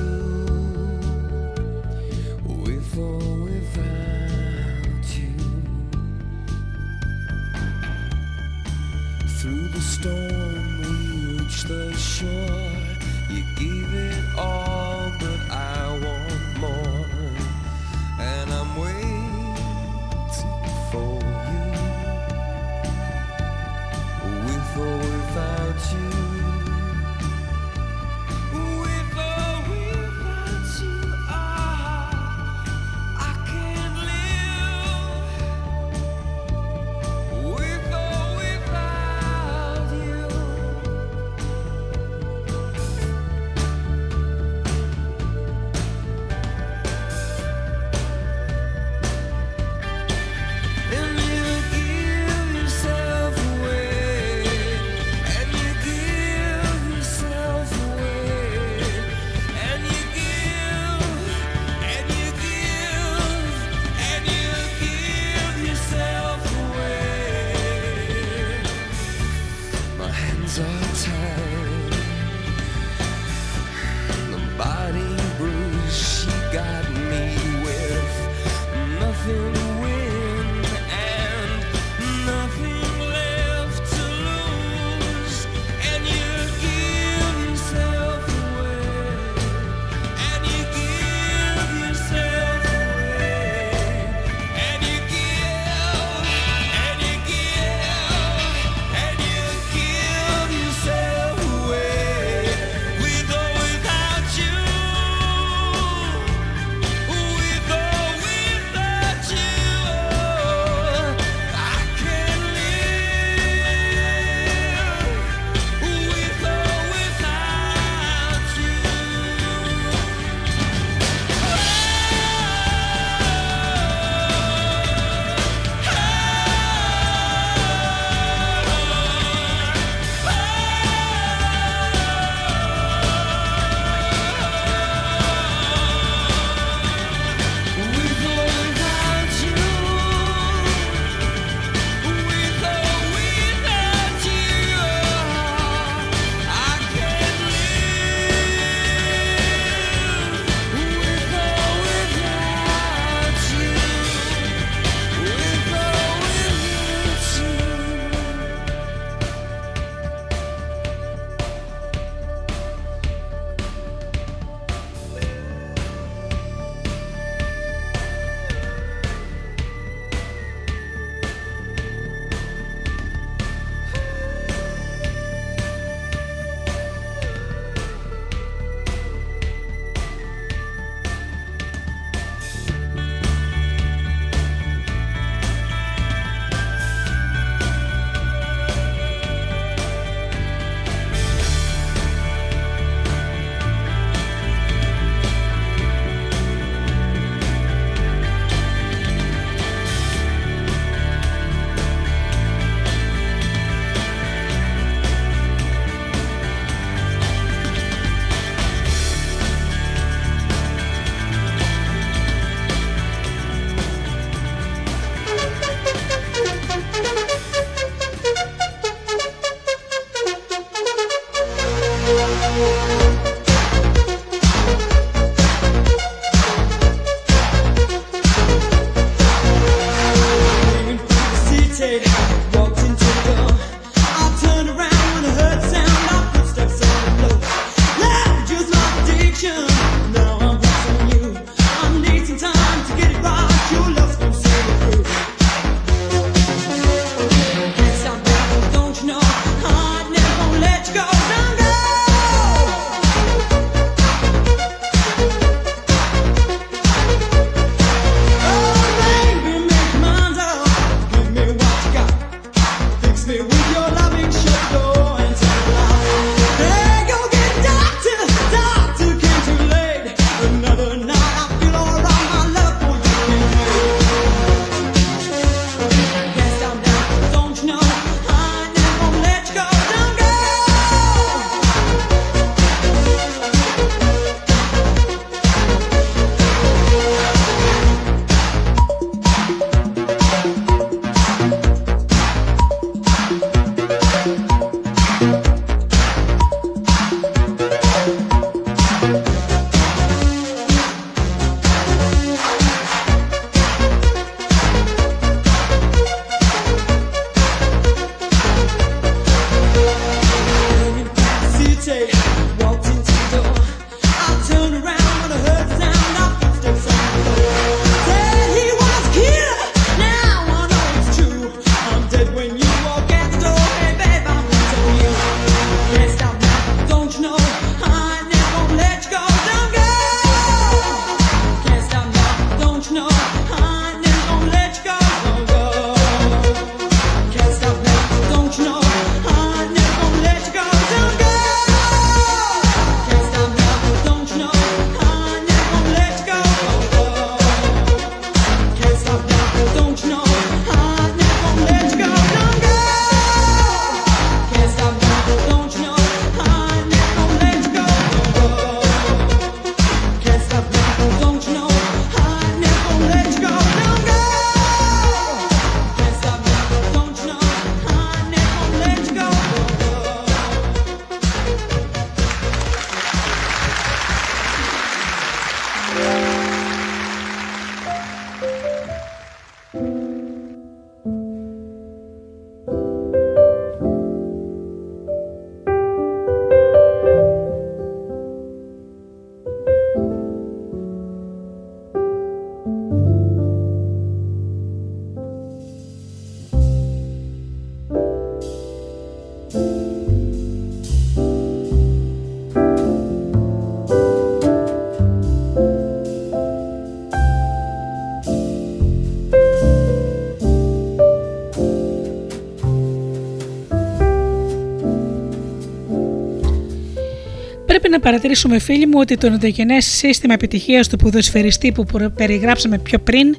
Πρέπει 417.81 417.93
να 417.93 418.01
παρατηρήσουμε, 418.01 418.59
φίλοι 418.59 418.87
μου, 418.87 418.99
ότι 419.01 419.17
το 419.17 419.27
ενδογενές 419.27 419.87
σύστημα 419.87 420.35
επιτυχίας 420.35 420.89
του 420.89 420.97
ποδοσφαιριστή 420.97 421.73
που 421.73 421.85
περιγράψαμε 422.15 422.79
πιο 422.79 422.99
πριν, 422.99 423.37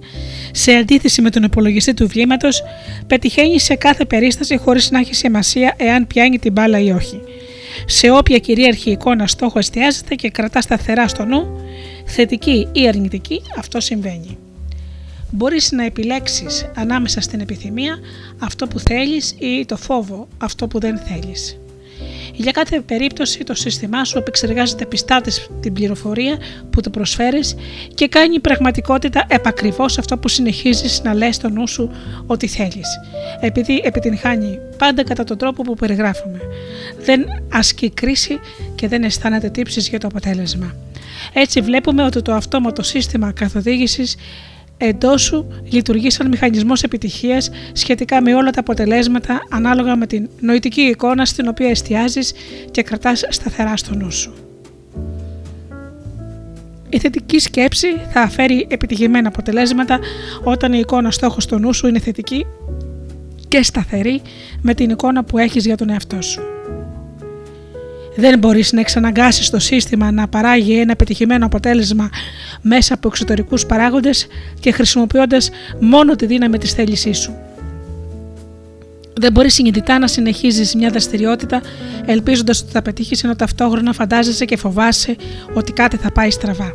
σε 0.52 0.72
αντίθεση 0.72 1.22
με 1.22 1.30
τον 1.30 1.44
υπολογιστή 1.44 1.94
του 1.94 2.08
βλήματος, 2.08 2.64
πετυχαίνει 3.08 3.60
σε 3.60 3.76
κάθε 3.76 4.06
περίσταση 4.06 4.58
χωρίς 4.58 4.92
να 4.92 5.00
έχει 5.00 5.16
σημασία 5.16 5.74
εάν 5.78 6.08
πιάνει 6.08 6.40
την 6.40 6.52
μπάλα 6.52 6.80
ή 6.80 6.92
όχι. 6.92 7.22
Σε 7.86 8.12
όποια 8.12 8.38
κυρίαρχη 8.38 8.92
εικόνα 8.92 9.28
στόχο 9.28 9.60
εστιάζεται 9.60 10.16
και 10.16 10.30
κρατά 10.30 10.62
σταθερά 10.62 11.08
στο 11.08 11.26
νου, 11.26 11.62
θετική 12.06 12.68
ή 12.72 12.88
αρνητική, 12.88 13.42
αυτό 13.58 13.80
συμβαίνει. 13.80 14.38
Μπορείς 15.32 15.72
να 15.72 15.86
επιλέξεις 15.86 16.72
ανάμεσα 16.76 17.22
στην 17.22 17.40
επιθυμία 17.40 18.00
αυτό 18.40 18.68
που 18.68 18.80
θέλεις 18.80 19.36
ή 19.40 19.66
το 19.66 19.78
φόβο 19.78 20.28
αυτό 20.38 20.68
που 20.68 20.80
δεν 20.80 20.98
θέλεις. 20.98 21.60
Για 22.42 22.52
κάθε 22.52 22.82
περίπτωση 22.82 23.44
το 23.44 23.54
σύστημά 23.54 24.04
σου 24.04 24.18
επεξεργάζεται 24.18 24.86
πιστά 24.86 25.22
την 25.60 25.74
πληροφορία 25.74 26.38
που 26.70 26.82
του 26.82 26.90
προσφέρεις 26.90 27.56
και 27.94 28.08
κάνει 28.08 28.40
πραγματικότητα 28.40 29.26
επακριβώς 29.30 29.98
αυτό 29.98 30.18
που 30.18 30.28
συνεχίζεις 30.28 31.02
να 31.04 31.14
λες 31.14 31.36
στο 31.36 31.50
νου 31.50 31.68
σου 31.68 31.92
ότι 32.26 32.48
θέλεις. 32.48 32.88
Επειδή 33.40 33.82
επιτυγχάνει 33.84 34.60
πάντα 34.78 35.04
κατά 35.04 35.24
τον 35.24 35.38
τρόπο 35.38 35.64
που 35.64 35.74
περιγράφουμε. 35.74 36.40
Δεν 37.00 37.26
ασκεί 37.52 37.90
κρίση 37.90 38.40
και 38.76 38.88
δεν 38.88 39.04
αισθάνεται 39.04 39.50
τύψεις 39.50 39.90
για 39.90 40.00
το 40.00 40.08
αποτέλεσμα. 40.08 40.76
Έτσι 41.34 41.62
βλέπουμε 41.62 42.04
ότι 42.04 42.22
το 42.22 42.34
αυτόματο 42.34 42.84
σύστημα 42.84 43.32
καθοδήγησης 43.32 44.16
εντός 44.82 45.22
σου 45.22 45.48
λειτουργεί 45.70 46.10
σαν 46.10 46.28
μηχανισμός 46.28 46.84
επιτυχίας 46.84 47.50
σχετικά 47.72 48.22
με 48.22 48.36
όλα 48.36 48.52
τα 48.52 48.60
αποτελέσματα 48.60 49.42
ανάλογα 49.50 49.96
με 49.96 50.08
την 50.08 50.30
νοητική 50.40 50.82
εικόνα 50.82 51.26
στην 51.26 51.48
οποία 51.48 51.70
εστιάζεις 51.70 52.34
και 52.72 52.84
κρατάς 52.84 53.26
σταθερά 53.30 53.78
στο 53.78 53.96
νου 53.96 54.12
σου. 54.12 54.34
Η 56.90 57.00
θετική 57.00 57.40
σκέψη 57.40 57.88
θα 58.10 58.30
φέρει 58.30 58.68
επιτυχημένα 58.70 59.28
αποτελέσματα 59.28 60.00
όταν 60.44 60.74
η 60.74 60.80
εικόνα 60.80 61.12
στόχος 61.12 61.44
στο 61.44 61.60
νου 61.60 61.74
σου 61.74 61.88
είναι 61.88 62.00
θετική 62.00 62.46
και 63.48 63.64
σταθερή 63.64 64.22
με 64.62 64.74
την 64.74 64.90
εικόνα 64.90 65.24
που 65.24 65.38
έχεις 65.38 65.66
για 65.66 65.78
τον 65.78 65.90
εαυτό 65.90 66.22
σου. 66.22 66.42
Δεν 68.20 68.40
μπορείς 68.40 68.72
να 68.72 68.80
εξαναγκάσεις 68.80 69.50
το 69.50 69.60
σύστημα 69.60 70.12
να 70.12 70.28
παράγει 70.28 70.80
ένα 70.80 70.92
επιτυχημένο 70.92 71.46
αποτέλεσμα 71.46 72.10
μέσα 72.62 72.94
από 72.94 73.08
εξωτερικούς 73.08 73.66
παράγοντες 73.66 74.28
και 74.60 74.72
χρησιμοποιώντας 74.72 75.50
μόνο 75.80 76.16
τη 76.16 76.26
δύναμη 76.26 76.58
της 76.58 76.74
θέλησής 76.74 77.18
σου. 77.18 77.38
Δεν 79.14 79.32
μπορείς 79.32 79.54
συνειδητά 79.54 80.00
να 80.00 80.08
συνεχίζεις 80.08 80.76
μια 80.76 80.90
δραστηριότητα 80.90 81.62
ελπίζοντας 82.06 82.62
ότι 82.62 82.72
θα 82.72 82.82
πετύχεις 82.82 83.24
ενώ 83.24 83.36
ταυτόχρονα 83.36 83.94
φαντάζεσαι 83.94 84.46
και 84.46 84.58
φοβάσαι 84.58 85.16
ότι 85.54 85.72
κάτι 85.72 85.98
θα 85.98 86.12
πάει 86.12 86.30
στραβά 86.30 86.74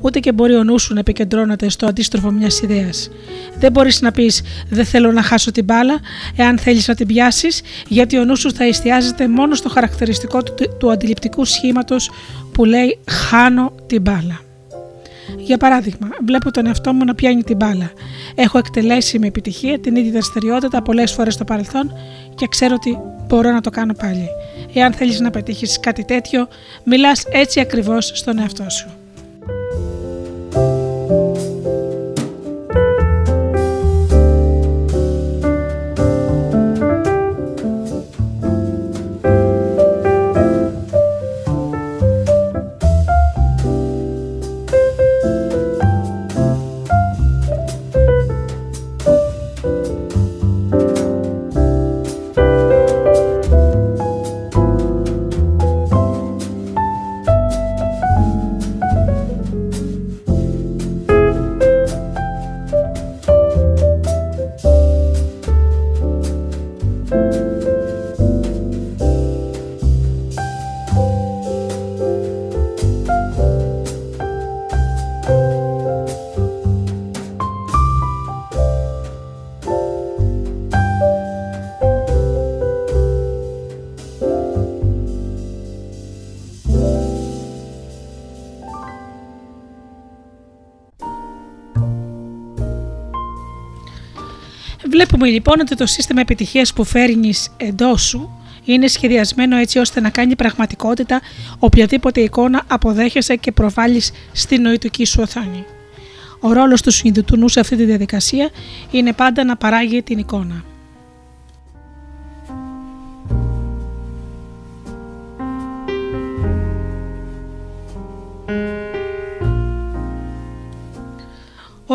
ούτε 0.00 0.20
και 0.20 0.32
μπορεί 0.32 0.54
ο 0.54 0.64
νους 0.64 0.82
σου 0.82 0.94
να 0.94 1.00
επικεντρώνεται 1.00 1.68
στο 1.68 1.86
αντίστροφο 1.86 2.30
μιας 2.30 2.60
ιδέας. 2.60 3.10
Δεν 3.58 3.72
μπορείς 3.72 4.00
να 4.00 4.10
πεις 4.10 4.42
Δεν 4.70 4.84
θέλω 4.84 5.12
να 5.12 5.22
χάσω 5.22 5.50
την 5.50 5.64
μπάλα, 5.64 6.00
εάν 6.36 6.58
θέλεις 6.58 6.88
να 6.88 6.94
την 6.94 7.06
πιάσεις, 7.06 7.60
γιατί 7.88 8.18
ο 8.18 8.24
νους 8.24 8.40
σου 8.40 8.52
θα 8.52 8.64
εστιάζεται 8.64 9.28
μόνο 9.28 9.54
στο 9.54 9.68
χαρακτηριστικό 9.68 10.42
του, 10.42 10.54
του 10.78 10.90
αντιληπτικού 10.90 11.44
σχήματος 11.44 12.10
που 12.52 12.64
λέει 12.64 12.98
Χάνω 13.08 13.72
την 13.86 14.02
μπάλα. 14.02 14.40
Για 15.36 15.56
παράδειγμα, 15.56 16.08
βλέπω 16.26 16.50
τον 16.50 16.66
εαυτό 16.66 16.92
μου 16.92 17.04
να 17.04 17.14
πιάνει 17.14 17.42
την 17.42 17.56
μπάλα. 17.56 17.90
Έχω 18.34 18.58
εκτελέσει 18.58 19.18
με 19.18 19.26
επιτυχία 19.26 19.78
την 19.78 19.96
ίδια 19.96 20.12
δραστηριότητα 20.12 20.82
πολλές 20.82 21.12
φορές 21.12 21.34
στο 21.34 21.44
παρελθόν 21.44 21.92
και 22.34 22.46
ξέρω 22.48 22.74
ότι 22.74 22.98
μπορώ 23.26 23.52
να 23.52 23.60
το 23.60 23.70
κάνω 23.70 23.92
πάλι. 23.92 24.28
Εάν 24.74 24.92
θέλεις 24.92 25.20
να 25.20 25.30
πετύχεις 25.30 25.80
κάτι 25.80 26.04
τέτοιο, 26.04 26.48
μιλάς 26.84 27.24
έτσι 27.30 27.60
ακριβώς 27.60 28.10
στον 28.14 28.38
εαυτό 28.38 28.70
σου. 28.70 28.97
Βλέπουμε 95.18 95.38
λοιπόν 95.38 95.60
ότι 95.60 95.76
το 95.76 95.86
σύστημα 95.86 96.20
επιτυχίας 96.20 96.72
που 96.72 96.84
φέρνεις 96.84 97.48
εντός 97.56 98.02
σου 98.02 98.30
είναι 98.64 98.86
σχεδιασμένο 98.86 99.56
έτσι 99.56 99.78
ώστε 99.78 100.00
να 100.00 100.10
κάνει 100.10 100.36
πραγματικότητα 100.36 101.20
οποιαδήποτε 101.58 102.20
εικόνα 102.20 102.62
αποδέχεσαι 102.66 103.36
και 103.36 103.52
προβάλλεις 103.52 104.12
στη 104.32 104.58
νοητική 104.58 105.04
σου 105.04 105.20
οθόνη. 105.22 105.64
Ο 106.40 106.52
ρόλος 106.52 106.82
του 106.82 106.90
συνειδητού 106.90 107.36
νου 107.36 107.48
σε 107.48 107.60
αυτή 107.60 107.76
τη 107.76 107.84
διαδικασία 107.84 108.50
είναι 108.90 109.12
πάντα 109.12 109.44
να 109.44 109.56
παράγει 109.56 110.02
την 110.02 110.18
εικόνα. 110.18 110.64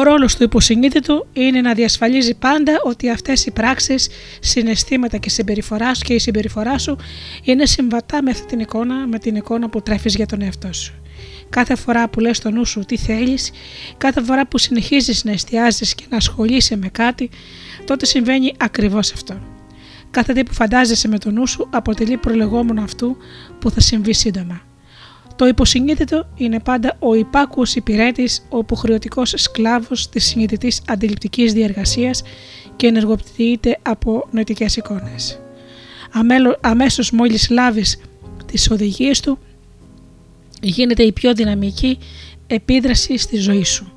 Ο 0.04 0.06
ρόλος 0.06 0.36
του 0.36 0.44
υποσυνείδητου 0.44 1.28
είναι 1.34 1.62
να 1.62 1.74
διασφαλίζει 1.74 2.34
πάντα 2.34 2.80
ότι 2.84 3.10
αυτές 3.10 3.46
οι 3.46 3.52
πράξεις, 3.52 4.10
συναισθήματα 4.40 5.18
και 5.18 5.30
συμπεριφορά 5.30 5.94
σου 5.94 6.02
και 6.02 6.14
η 6.14 6.20
συμπεριφορά 6.20 6.78
σου 6.78 6.98
είναι 7.44 7.66
συμβατά 7.66 8.24
με 8.24 8.32
αυτή 8.32 8.46
την 8.46 8.60
εικόνα, 8.60 9.08
με 9.08 9.20
την 9.20 9.36
εικόνα 9.36 9.70
που 9.70 9.82
τρέφεις 9.82 10.16
για 10.16 10.26
τον 10.26 10.42
εαυτό 10.42 10.74
σου. 10.74 10.94
Κάθε 11.50 11.76
φορά 11.76 12.10
που 12.10 12.20
λες 12.20 12.38
στο 12.38 12.52
νου 12.52 12.66
σου 12.66 12.80
τι 12.80 12.98
θέλεις, 12.98 13.52
κάθε 13.98 14.22
φορά 14.22 14.48
που 14.48 14.58
συνεχίζεις 14.58 15.24
να 15.24 15.32
εστιάζεις 15.32 15.96
και 15.96 16.04
να 16.10 16.18
ασχολείσαι 16.18 16.76
με 16.76 16.88
κάτι, 16.88 17.30
τότε 17.86 18.06
συμβαίνει 18.06 18.54
ακριβώς 18.58 19.14
αυτό. 19.14 19.40
Κάθε 20.12 20.34
τι 20.34 20.44
που 20.44 20.54
φαντάζεσαι 20.54 21.08
με 21.08 21.18
το 21.18 21.32
νου 21.32 21.48
σου 21.48 21.68
αποτελεί 21.72 22.18
προλεγόμενο 22.18 22.84
αυτού 22.84 23.18
που 23.60 23.70
θα 23.70 23.80
συμβεί 23.80 24.14
σύντομα. 24.14 24.73
Το 25.36 25.48
υποσυνείδητο 25.48 26.28
είναι 26.36 26.60
πάντα 26.60 26.96
ο 27.00 27.14
υπάκουος 27.14 27.76
υπηρέτης, 27.76 28.46
ο 28.50 28.58
υποχρεωτικός 28.58 29.34
σκλάβος 29.38 30.10
της 30.10 30.26
συνειδητής 30.26 30.82
αντιληπτικής 30.88 31.54
διεργασίας 31.54 32.24
και 32.76 32.88
ενεργοποιείται 32.88 33.80
από 33.82 34.28
νοητικές 34.32 34.76
εικόνες. 34.76 35.40
Αμέσως 36.62 37.12
μόλις 37.12 37.50
λάβεις 37.50 38.02
τις 38.46 38.72
οδηγίες 38.72 39.20
του, 39.20 39.40
γίνεται 40.62 41.04
η 41.04 41.12
πιο 41.12 41.34
δυναμική 41.34 41.98
επίδραση 42.48 43.18
στη 43.18 43.38
ζωή 43.38 43.64
σου. 43.64 43.92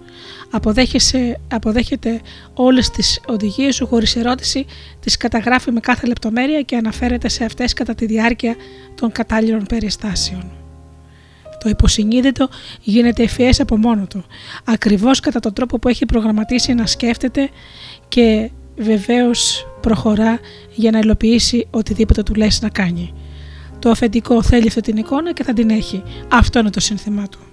αποδέχεται 1.49 2.21
όλες 2.55 2.91
τις 2.91 3.21
οδηγίες 3.27 3.75
σου 3.75 3.87
χωρίς 3.87 4.17
ερώτηση, 4.17 4.67
τις 5.01 5.17
καταγράφει 5.17 5.71
με 5.71 5.81
κάθε 5.81 6.07
λεπτομέρεια 6.07 6.63
και 6.63 6.77
αναφέρεται 6.77 7.29
σε 7.29 7.45
αυτές 7.45 7.73
κατά 7.73 7.95
τη 7.95 8.07
διάρκεια 8.07 8.57
των 8.95 9.13
κατάλληλων 9.13 9.65
περιστάσεων. 9.69 10.66
Το 11.67 11.73
υποσυνείδητο 11.73 12.49
γίνεται 12.83 13.23
ευφυές 13.23 13.61
από 13.61 13.77
μόνο 13.77 14.07
του, 14.07 14.25
ακριβώς 14.65 15.21
κατά 15.21 15.41
τον 15.41 15.53
τρόπο 15.53 15.79
που 15.79 15.89
έχει 15.89 16.07
προγραμματίσει 16.07 16.75
να 16.75 16.87
σκέφτεται 16.87 17.49
και 18.09 18.51
βεβαίως 18.77 19.67
προχωρά 19.81 20.39
για 20.75 20.91
να 20.91 20.99
υλοποιήσει 20.99 21.67
οτιδήποτε 21.71 22.23
του 22.23 22.35
λες 22.35 22.61
να 22.63 22.69
κάνει. 22.69 23.13
Το 23.79 23.91
αφεντικό 23.91 24.43
θέλει 24.43 24.67
αυτή 24.67 24.81
την 24.81 24.97
εικόνα 24.97 25.33
και 25.33 25.43
θα 25.43 25.53
την 25.53 25.71
έχει. 25.71 26.03
Αυτό 26.33 26.59
είναι 26.59 26.71
το 26.71 26.81
σύνθημά 26.81 27.29
του. 27.29 27.46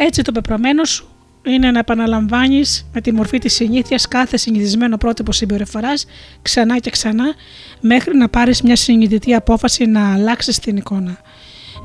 Έτσι 0.00 0.22
το 0.22 0.32
πεπρωμένο 0.32 0.84
σου 0.84 1.08
είναι 1.42 1.70
να 1.70 1.78
επαναλαμβάνεις 1.78 2.88
με 2.92 3.00
τη 3.00 3.12
μορφή 3.12 3.38
της 3.38 3.54
συνήθειας 3.54 4.08
κάθε 4.08 4.36
συνηθισμένο 4.36 4.96
πρότυπο 4.96 5.32
συμπεριφοράς 5.32 6.06
ξανά 6.42 6.78
και 6.78 6.90
ξανά 6.90 7.34
μέχρι 7.80 8.16
να 8.16 8.28
πάρεις 8.28 8.62
μια 8.62 8.76
συνειδητή 8.76 9.34
απόφαση 9.34 9.86
να 9.86 10.12
αλλάξεις 10.12 10.58
την 10.58 10.76
εικόνα. 10.76 11.18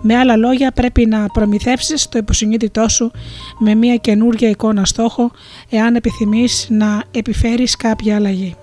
Με 0.02 0.16
άλλα 0.16 0.36
λόγια, 0.36 0.72
πρέπει 0.72 1.06
να 1.06 1.26
προμηθεύσεις 1.28 2.10
το 2.10 2.18
υποσυνείδητό 2.18 2.90
σου 2.90 3.12
με 3.60 3.76
μια 3.76 3.96
καινούργια 3.96 4.50
εικόνα 4.50 4.86
στόχο, 4.86 5.32
εάν 5.70 5.96
επιθυμείς 5.96 6.68
να 6.70 7.04
επιφέρεις 7.12 7.76
κάποια 7.76 8.16
αλλαγή. 8.16 8.56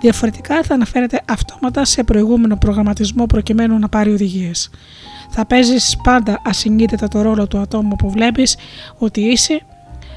Διαφορετικά 0.00 0.62
θα 0.62 0.74
αναφέρεται 0.74 1.20
αυτόματα 1.28 1.84
σε 1.84 2.04
προηγούμενο 2.04 2.56
προγραμματισμό 2.56 3.26
προκειμένου 3.26 3.78
να 3.78 3.88
πάρει 3.88 4.12
οδηγίες. 4.12 4.70
Θα 5.30 5.46
παίζεις 5.46 5.96
πάντα 6.02 6.42
ασυνείδητα 6.44 7.08
το 7.08 7.22
ρόλο 7.22 7.46
του 7.46 7.58
ατόμου 7.58 7.96
που 7.96 8.10
βλέπεις 8.10 8.56
ότι 8.98 9.20
είσαι 9.20 9.62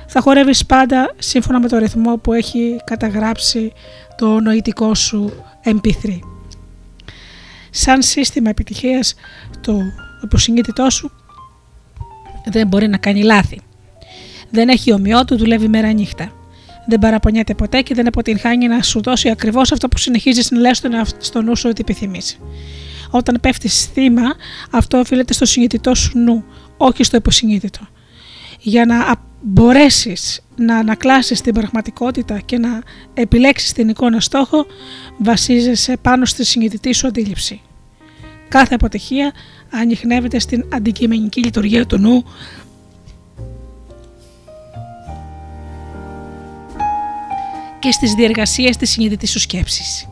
θα 0.08 0.22
χορεύεις 0.22 0.66
πάντα 0.66 1.14
σύμφωνα 1.18 1.60
με 1.60 1.68
το 1.68 1.78
ρυθμό 1.78 2.18
που 2.18 2.34
έχει 2.34 2.82
καταγράψει 2.84 3.72
το 4.18 4.40
νοητικό 4.40 4.96
σου 4.96 5.44
MP3. 5.64 6.20
Σαν 7.70 8.02
σύστημα 8.02 8.50
επιτυχίας 8.50 9.16
το 9.62 9.78
υποσυνείδητό 10.24 10.90
σου 10.90 11.12
δεν 12.46 12.68
μπορεί 12.68 12.88
να 12.88 12.98
κάνει 12.98 13.24
λάθη. 13.24 13.62
Δεν 14.50 14.70
έχει 14.70 14.94
ομοιό 14.94 15.26
του, 15.26 15.38
δουλεύει 15.38 15.68
μέρα 15.68 15.92
νύχτα. 15.92 16.32
Δεν 16.88 17.00
παραπονιέται 17.00 17.54
ποτέ 17.54 17.82
και 17.82 17.94
δεν 17.94 18.08
αποτυγχάνει 18.08 18.68
να 18.68 18.82
σου 18.82 19.02
δώσει 19.02 19.30
ακριβώς 19.30 19.72
αυτό 19.72 19.88
που 19.88 19.98
συνεχίζεις 19.98 20.52
να 20.52 20.60
λες 20.60 20.82
στο 21.18 21.42
νου 21.42 21.56
σου 21.56 21.70
ότι 21.70 21.82
επιθυμείς. 21.82 22.40
Όταν 23.16 23.38
πέφτει 23.42 23.68
θύμα, 23.68 24.36
αυτό 24.70 24.98
οφείλεται 24.98 25.34
στο 25.34 25.46
συνειδητό 25.46 25.96
σου 25.96 26.18
νου, 26.18 26.44
όχι 26.78 27.04
στο 27.04 27.18
υποσυνείδητο. 27.18 27.88
Για 28.60 28.86
να 28.86 29.16
μπορέσεις 29.42 30.42
να 30.56 30.78
ανακλάσεις 30.78 31.42
την 31.42 31.54
πραγματικότητα 31.54 32.40
και 32.40 32.58
να 32.58 32.82
επιλέξεις 33.14 33.72
την 33.74 33.90
εικόνα 33.90 34.20
στόχο 34.20 34.66
βασίζεσαι 35.18 35.98
πάνω 36.02 36.26
στη 36.26 36.46
συνειδητή 36.46 36.94
σου 36.94 37.08
αντίληψη. 37.08 37.62
Κάθε 38.48 38.76
αποτυχία 38.76 39.32
ανοιχνεύεται 39.70 40.40
στην 40.40 40.66
αντικειμενική 40.74 41.44
λειτουργία 41.44 41.86
του 41.86 41.98
νου 41.98 42.24
και 47.80 47.92
στις 47.92 48.14
διεργασίες 48.14 48.78
της 48.78 48.90
συνειδητής 48.90 49.32
σου 49.32 49.40
σκέψης. 49.40 50.08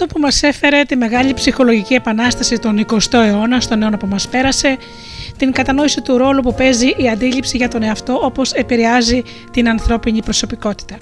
Αυτό 0.00 0.14
που 0.14 0.20
μας 0.20 0.42
έφερε 0.42 0.82
τη 0.82 0.96
μεγάλη 0.96 1.34
ψυχολογική 1.34 1.94
επανάσταση 1.94 2.58
τον 2.58 2.86
20ο 2.86 3.12
αιώνα, 3.12 3.60
στον 3.60 3.82
αιώνα 3.82 3.96
που 3.96 4.06
μας 4.06 4.28
πέρασε, 4.28 4.76
την 5.36 5.52
κατανόηση 5.52 6.00
του 6.00 6.16
ρόλου 6.16 6.42
που 6.42 6.54
παίζει 6.54 6.94
η 6.96 7.08
αντίληψη 7.08 7.56
για 7.56 7.68
τον 7.68 7.82
εαυτό 7.82 8.20
όπως 8.22 8.52
επηρεάζει 8.52 9.22
την 9.50 9.68
ανθρώπινη 9.68 10.22
προσωπικότητα. 10.22 10.96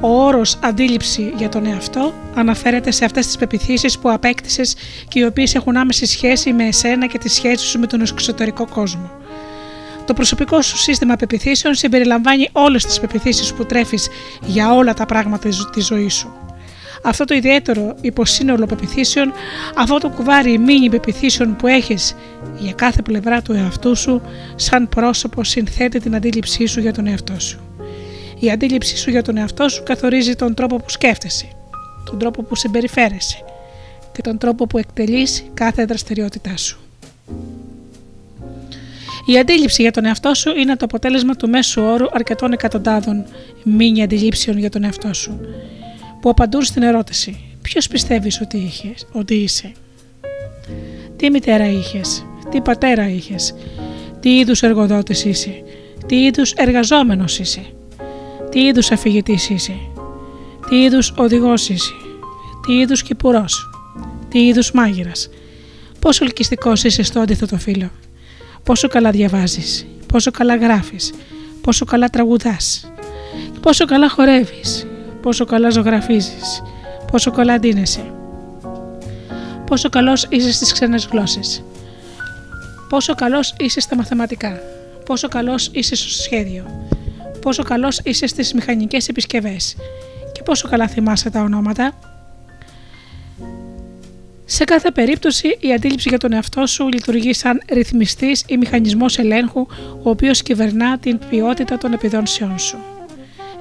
Ο 0.00 0.24
όρος 0.24 0.58
αντίληψη 0.62 1.32
για 1.36 1.48
τον 1.48 1.66
εαυτό 1.66 2.12
αναφέρεται 2.34 2.90
σε 2.90 3.04
αυτές 3.04 3.26
τις 3.26 3.36
πεπιθήσεις 3.36 3.98
που 3.98 4.10
απέκτησες 4.10 4.76
και 5.08 5.18
οι 5.18 5.24
οποίες 5.24 5.54
έχουν 5.54 5.76
άμεση 5.76 6.06
σχέση 6.06 6.52
με 6.52 6.64
εσένα 6.64 7.06
και 7.06 7.18
τη 7.18 7.28
σχέση 7.28 7.66
σου 7.66 7.78
με 7.78 7.86
τον 7.86 8.00
εξωτερικό 8.00 8.66
κόσμο. 8.66 9.10
Το 10.06 10.14
προσωπικό 10.14 10.62
σου 10.62 10.76
σύστημα 10.76 11.16
πεπιθήσεων 11.16 11.74
συμπεριλαμβάνει 11.74 12.48
όλες 12.52 12.84
τις 12.84 13.00
πεπιθήσεις 13.00 13.52
που 13.52 13.66
τρέφεις 13.66 14.08
για 14.46 14.74
όλα 14.74 14.94
τα 14.94 15.06
πράγματα 15.06 15.48
της 15.72 15.86
ζωής 15.86 16.14
σου. 16.14 16.51
Αυτό 17.02 17.24
το 17.24 17.34
ιδιαίτερο 17.34 17.94
υποσύνολο 18.00 18.66
πεπιθήσεων, 18.66 19.32
αυτό 19.76 19.98
το 19.98 20.08
κουβάρι 20.08 20.58
μήνυ 20.58 20.90
πεπιθήσεων 20.90 21.56
που 21.56 21.66
έχεις 21.66 22.14
για 22.58 22.72
κάθε 22.72 23.02
πλευρά 23.02 23.42
του 23.42 23.52
εαυτού 23.52 23.96
σου, 23.96 24.22
σαν 24.54 24.88
πρόσωπο 24.88 25.44
συνθέτει 25.44 26.00
την 26.00 26.14
αντίληψή 26.14 26.66
σου 26.66 26.80
για 26.80 26.92
τον 26.92 27.06
εαυτό 27.06 27.40
σου. 27.40 27.60
Η 28.38 28.50
αντίληψή 28.50 28.96
σου 28.96 29.10
για 29.10 29.22
τον 29.22 29.36
εαυτό 29.36 29.68
σου 29.68 29.82
καθορίζει 29.82 30.34
τον 30.34 30.54
τρόπο 30.54 30.76
που 30.76 30.90
σκέφτεσαι, 30.90 31.48
τον 32.04 32.18
τρόπο 32.18 32.42
που 32.42 32.56
συμπεριφέρεσαι 32.56 33.44
και 34.12 34.22
τον 34.22 34.38
τρόπο 34.38 34.66
που 34.66 34.78
εκτελείς 34.78 35.44
κάθε 35.54 35.84
δραστηριότητά 35.84 36.56
σου. 36.56 36.78
Η 39.26 39.38
αντίληψη 39.38 39.82
για 39.82 39.90
τον 39.90 40.04
εαυτό 40.04 40.34
σου 40.34 40.50
είναι 40.58 40.76
το 40.76 40.84
αποτέλεσμα 40.84 41.34
του 41.34 41.48
μέσου 41.48 41.82
όρου 41.82 42.06
αρκετών 42.12 42.52
εκατοντάδων 42.52 43.24
μήνυ 43.64 44.02
αντιλήψεων 44.02 44.58
για 44.58 44.70
τον 44.70 44.84
εαυτό 44.84 45.14
σου, 45.14 45.40
που 46.22 46.28
απαντούν 46.28 46.62
στην 46.62 46.82
ερώτηση: 46.82 47.40
Ποιος 47.62 47.88
πιστεύεις 47.88 48.40
ότι, 48.40 48.56
είχες, 48.56 49.06
ότι 49.12 49.34
είσαι, 49.34 49.72
Τι 51.16 51.30
μητέρα 51.30 51.66
είχες, 51.66 52.26
Τι 52.50 52.60
πατέρα 52.60 53.08
είχες, 53.08 53.54
Τι 54.20 54.38
είδους 54.38 54.62
εργοδότης 54.62 55.24
είσαι, 55.24 55.62
Τι 56.06 56.24
είδους 56.24 56.52
εργαζόμενος 56.52 57.38
είσαι, 57.38 57.62
Τι 58.50 58.60
είδους 58.60 58.90
αφηγητής 58.90 59.50
είσαι, 59.50 59.76
Τι 60.68 60.82
είδους 60.82 61.14
οδηγός 61.16 61.68
είσαι, 61.68 61.92
Τι 62.66 62.72
είδους 62.72 63.02
κυπουρός, 63.02 63.70
Τι 64.28 64.46
είδους 64.46 64.72
μάγειρας, 64.72 65.28
Πόσο 65.98 66.24
ελκυστικός 66.24 66.84
είσαι 66.84 67.02
στο 67.02 67.20
αντίθετο 67.20 67.56
φύλλο, 67.58 67.90
Πόσο 68.62 68.88
καλά 68.88 69.10
διαβάζεις, 69.10 69.86
πόσο 70.06 70.30
καλά 70.30 70.56
γράφεις, 70.56 71.12
πόσο 71.60 71.84
καλά 71.84 72.08
τραγουδάς, 72.08 72.92
πόσο 73.60 73.84
καλά 73.84 74.08
χορεύεις, 74.08 74.86
πόσο 75.22 75.44
καλά 75.44 75.70
ζωγραφίζεις, 75.70 76.62
πόσο 77.10 77.30
καλά 77.30 77.58
ντύνεσαι, 77.58 78.12
πόσο 79.66 79.88
καλός 79.88 80.26
είσαι 80.30 80.52
στις 80.52 80.72
ξένες 80.72 81.08
γλώσσες, 81.12 81.62
πόσο 82.88 83.14
καλός 83.14 83.54
είσαι 83.58 83.80
στα 83.80 83.96
μαθηματικά, 83.96 84.60
πόσο 85.04 85.28
καλός 85.28 85.70
είσαι 85.72 85.94
στο 85.94 86.08
σχέδιο, 86.08 86.64
πόσο 87.40 87.62
καλός 87.62 88.00
είσαι 88.04 88.26
στις 88.26 88.54
μηχανικές 88.54 89.08
επισκευές 89.08 89.76
και 90.32 90.42
πόσο 90.42 90.68
καλά 90.68 90.88
θυμάσαι 90.88 91.30
τα 91.30 91.40
ονόματα. 91.40 91.92
Σε 94.44 94.64
κάθε 94.64 94.90
περίπτωση, 94.90 95.56
η 95.60 95.72
αντίληψη 95.72 96.08
για 96.08 96.18
τον 96.18 96.32
εαυτό 96.32 96.66
σου 96.66 96.88
λειτουργεί 96.88 97.32
σαν 97.32 97.62
ρυθμιστής 97.72 98.44
ή 98.46 98.56
μηχανισμός 98.56 99.18
ελέγχου, 99.18 99.66
ο 100.02 100.10
οποίος 100.10 100.42
κυβερνά 100.42 100.98
την 100.98 101.18
ποιότητα 101.30 101.78
των 101.78 101.92
επιδόνσεών 101.92 102.58
σου. 102.58 102.78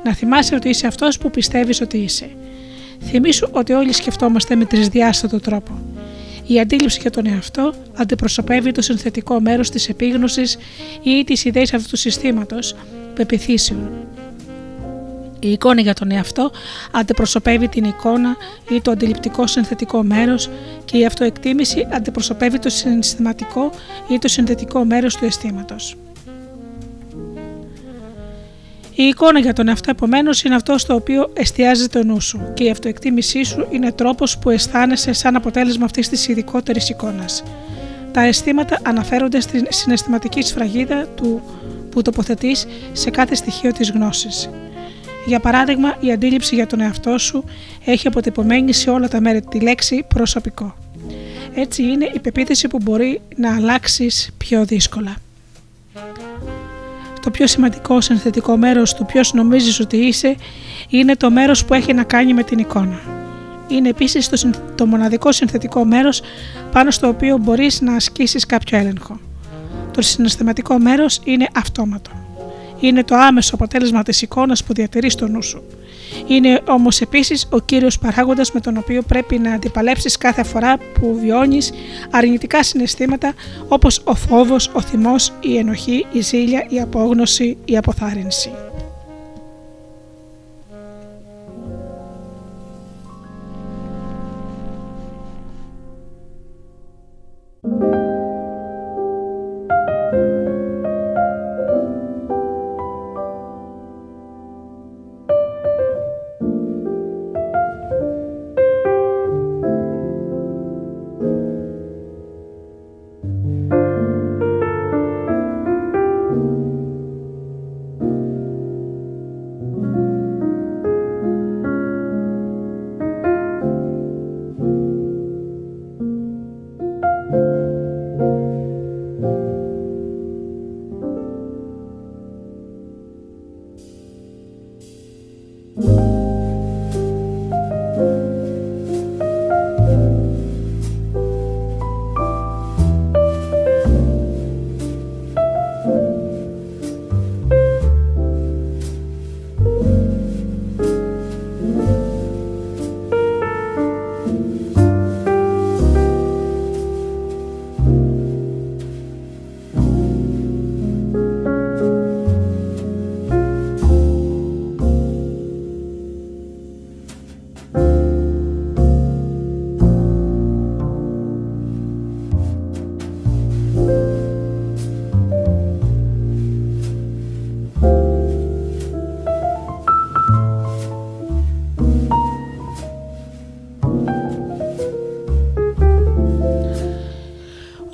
Να 0.04 0.14
θυμάσαι 0.14 0.56
ότι 0.56 0.70
είσαι 0.70 0.88
αυτός 0.88 1.18
που 1.18 1.30
πιστεύεις 1.30 1.82
ότι 1.82 1.98
είσαι. 1.98 2.30
Θυμήσου 3.04 3.48
ότι 3.52 3.74
όλοι 3.74 3.94
σκεφτόμαστε 3.94 4.56
με 4.56 4.66
τρισδιάστατο 4.66 5.40
τρόπο. 5.40 5.80
Η 6.48 6.60
αντίληψη 6.60 7.00
για 7.02 7.12
τον 7.12 7.26
εαυτό 7.26 7.74
αντιπροσωπεύει 7.96 8.72
το 8.72 8.82
συνθετικό 8.82 9.40
μέρος 9.42 9.70
της 9.70 9.90
επίγνωσης 9.90 10.58
ή 11.04 11.24
της 11.24 11.46
ιδέης 11.46 11.74
αυτού 11.74 11.90
του 11.90 11.98
συστήματος 11.98 12.76
πεπιθήσεων. 13.14 13.90
Η 15.40 15.52
εικόνα 15.52 15.82
για 15.82 15.94
τον 15.94 16.12
εαυτό 16.12 16.52
αντιπροσωπεύει 16.92 17.68
την 17.68 17.84
εικόνα 17.84 18.36
ή 18.70 18.82
το 18.82 18.92
αντιληπτικό 18.92 19.48
συνθετικό 19.48 20.04
μέρος 20.04 20.50
και 20.86 20.98
η 20.98 21.06
αυτοεκτίμηση 21.06 21.88
αντιπροσωπεύει 21.92 22.60
το 22.60 22.70
συναισθηματικό 22.70 23.72
ή 24.08 24.20
το 24.20 24.28
συνθετικό 24.28 24.86
μέρος 24.86 25.16
του 25.16 25.26
αισθήματος. 25.26 25.96
Η 29.02 29.08
εικόνα 29.08 29.40
για 29.40 29.54
τον 29.54 29.68
εαυτό 29.68 29.90
επομένως 29.90 30.44
είναι 30.44 30.56
αυτό 30.56 30.78
στο 30.78 30.96
οποίο 30.96 31.30
εστιάζει 31.34 31.88
το 31.88 32.04
νου 32.04 32.22
σου 32.22 32.52
και 32.54 32.64
η 32.64 32.70
αυτοεκτίμησή 32.70 33.44
σου 33.44 33.68
είναι 33.72 33.92
τρόπος 33.92 34.38
που 34.38 34.50
αισθάνεσαι 34.50 35.14
σαν 35.14 35.36
αποτέλεσμα 35.36 35.86
αυτής 35.86 36.10
της 36.10 36.28
ειδικότερης 36.28 36.90
εικόνας. 36.90 37.44
Τα 38.12 38.22
αισθήματα 38.22 38.80
αναφέρονται 38.84 39.40
στην 39.40 39.66
συναισθηματική 39.70 40.42
σφραγίδα 40.42 41.08
του 41.16 41.42
που 41.90 42.02
τοποθετείς 42.02 42.68
σε 42.92 43.10
κάθε 43.10 43.36
στοιχείο 43.36 43.72
της 43.72 43.92
γνώσης. 43.92 44.50
Για 45.26 45.40
παράδειγμα, 45.40 45.98
η 46.00 46.12
αντίληψη 46.12 46.56
για 46.56 46.68
τον 46.68 46.82
εαυτό 46.82 47.18
σου 47.18 47.44
έχει 47.86 48.08
αποτυπωμένη 48.08 48.74
σε 48.74 48.90
όλα 48.90 49.08
τα 49.08 49.22
μέρη 49.22 49.42
τη 49.42 49.60
λέξη 49.60 50.06
προσωπικό. 50.08 50.76
Έτσι 51.54 51.84
είναι 51.84 52.12
η 52.14 52.20
πεποίθηση 52.20 52.68
που 52.68 52.78
μπορεί 52.82 53.22
να 53.36 53.56
αλλάξεις 53.56 54.30
πιο 54.38 54.66
δύσκολα. 54.66 55.16
Το 57.22 57.32
πιο 57.32 57.48
σημαντικό 57.48 58.02
συνθετικό 58.02 58.58
μέρος 58.58 58.94
του 58.94 59.06
ποιος 59.06 59.34
νομίζεις 59.34 59.80
ότι 59.80 59.98
είσαι 59.98 60.36
είναι 60.90 61.16
το 61.16 61.32
μέρος 61.32 61.66
που 61.66 61.74
έχει 61.74 61.94
να 61.94 62.04
κάνει 62.04 62.34
με 62.34 62.44
την 62.44 62.58
εικόνα. 62.58 63.00
Είναι 63.68 63.90
επίσης 63.90 64.30
το, 64.30 64.50
το 64.76 64.86
μοναδικό 64.86 65.32
συνθετικό 65.32 65.86
μέρος 65.86 66.22
πάνω 66.72 66.92
στο 66.92 67.08
οποίο 67.08 67.38
μπορείς 67.38 67.82
να 67.82 67.96
ασκήσεις 67.96 68.46
κάποιο 68.46 68.78
έλεγχο. 68.78 69.20
Το 69.92 70.02
συναισθηματικό 70.02 70.80
μέρος 70.80 71.22
είναι 71.24 71.48
αυτόματο. 71.56 72.12
Είναι 72.80 73.04
το 73.04 73.16
άμεσο 73.16 73.56
αποτέλεσμα 73.56 74.04
της 74.04 74.22
εικόνας 74.22 74.64
που 74.64 74.74
διατηρείς 74.74 75.14
στο 75.14 75.28
νου 75.28 75.44
σου. 75.44 75.64
Είναι 76.28 76.62
όμως 76.68 77.02
επίσης 77.02 77.48
ο 77.52 77.60
κύριος 77.60 78.00
παράγοντας 78.00 78.52
με 78.52 78.60
τον 78.60 78.78
οποίο 78.78 79.02
πρέπει 79.02 79.40
να 79.40 79.54
αντιπαλέψεις 79.54 80.18
κάθε 80.18 80.44
φορά 80.44 80.78
που 80.78 81.18
βιώνεις 81.22 81.72
αρνητικά 82.10 82.64
συναισθήματα 82.64 83.34
όπως 83.68 84.02
ο 84.04 84.16
φόβος, 84.16 84.72
ο 84.74 84.82
θυμός, 84.82 85.34
η 85.40 85.58
ενοχή, 85.58 86.06
η 86.12 86.22
ζήλια, 86.22 86.66
η 86.70 86.80
απόγνωση, 86.80 87.58
η 87.66 87.78
αποθάρρυνση. 87.78 88.52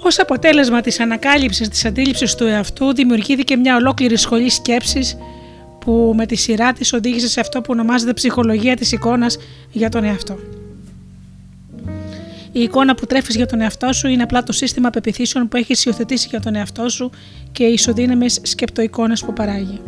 Ως 0.08 0.20
αποτέλεσμα 0.20 0.82
της 0.82 1.00
ανακάλυψης 1.00 1.70
της 1.70 1.86
αντίληψης 1.86 2.36
του 2.36 2.46
εαυτού 2.46 2.94
δημιουργήθηκε 2.94 3.56
μια 3.56 3.76
ολόκληρη 3.76 4.18
σχολή 4.18 4.50
σκέψης 4.50 5.18
που 5.80 6.14
με 6.16 6.26
τη 6.26 6.36
σειρά 6.36 6.74
της 6.74 6.94
οδήγησε 6.94 7.28
σε 7.28 7.40
αυτό 7.40 7.62
που 7.62 7.68
ονομάζεται 7.70 8.14
ψυχολογία 8.14 8.76
της 8.76 8.92
εικόνας 8.92 9.38
για 9.72 9.90
τον 9.90 10.04
εαυτό. 10.04 10.40
Η 12.52 12.62
εικόνα 12.62 12.96
που 12.96 13.06
τρέφεις 13.06 13.36
για 13.36 13.46
τον 13.46 13.62
εαυτό 13.62 13.94
σου 13.94 14.08
είναι 14.08 14.24
απλά 14.24 14.44
το 14.44 14.52
σύστημα 14.52 14.90
πεπιθήσεων 14.90 15.48
που 15.48 15.58
έχεις 15.58 15.86
υιοθετήσει 15.86 16.28
για 16.30 16.40
τον 16.40 16.56
εαυτό 16.56 16.90
σου 16.90 17.12
και 17.52 17.64
οι 17.64 17.74
ισοδύναμες 17.74 18.40
σκεπτοεικόνες 18.42 19.24
που 19.24 19.34
παράγει. 19.34 19.82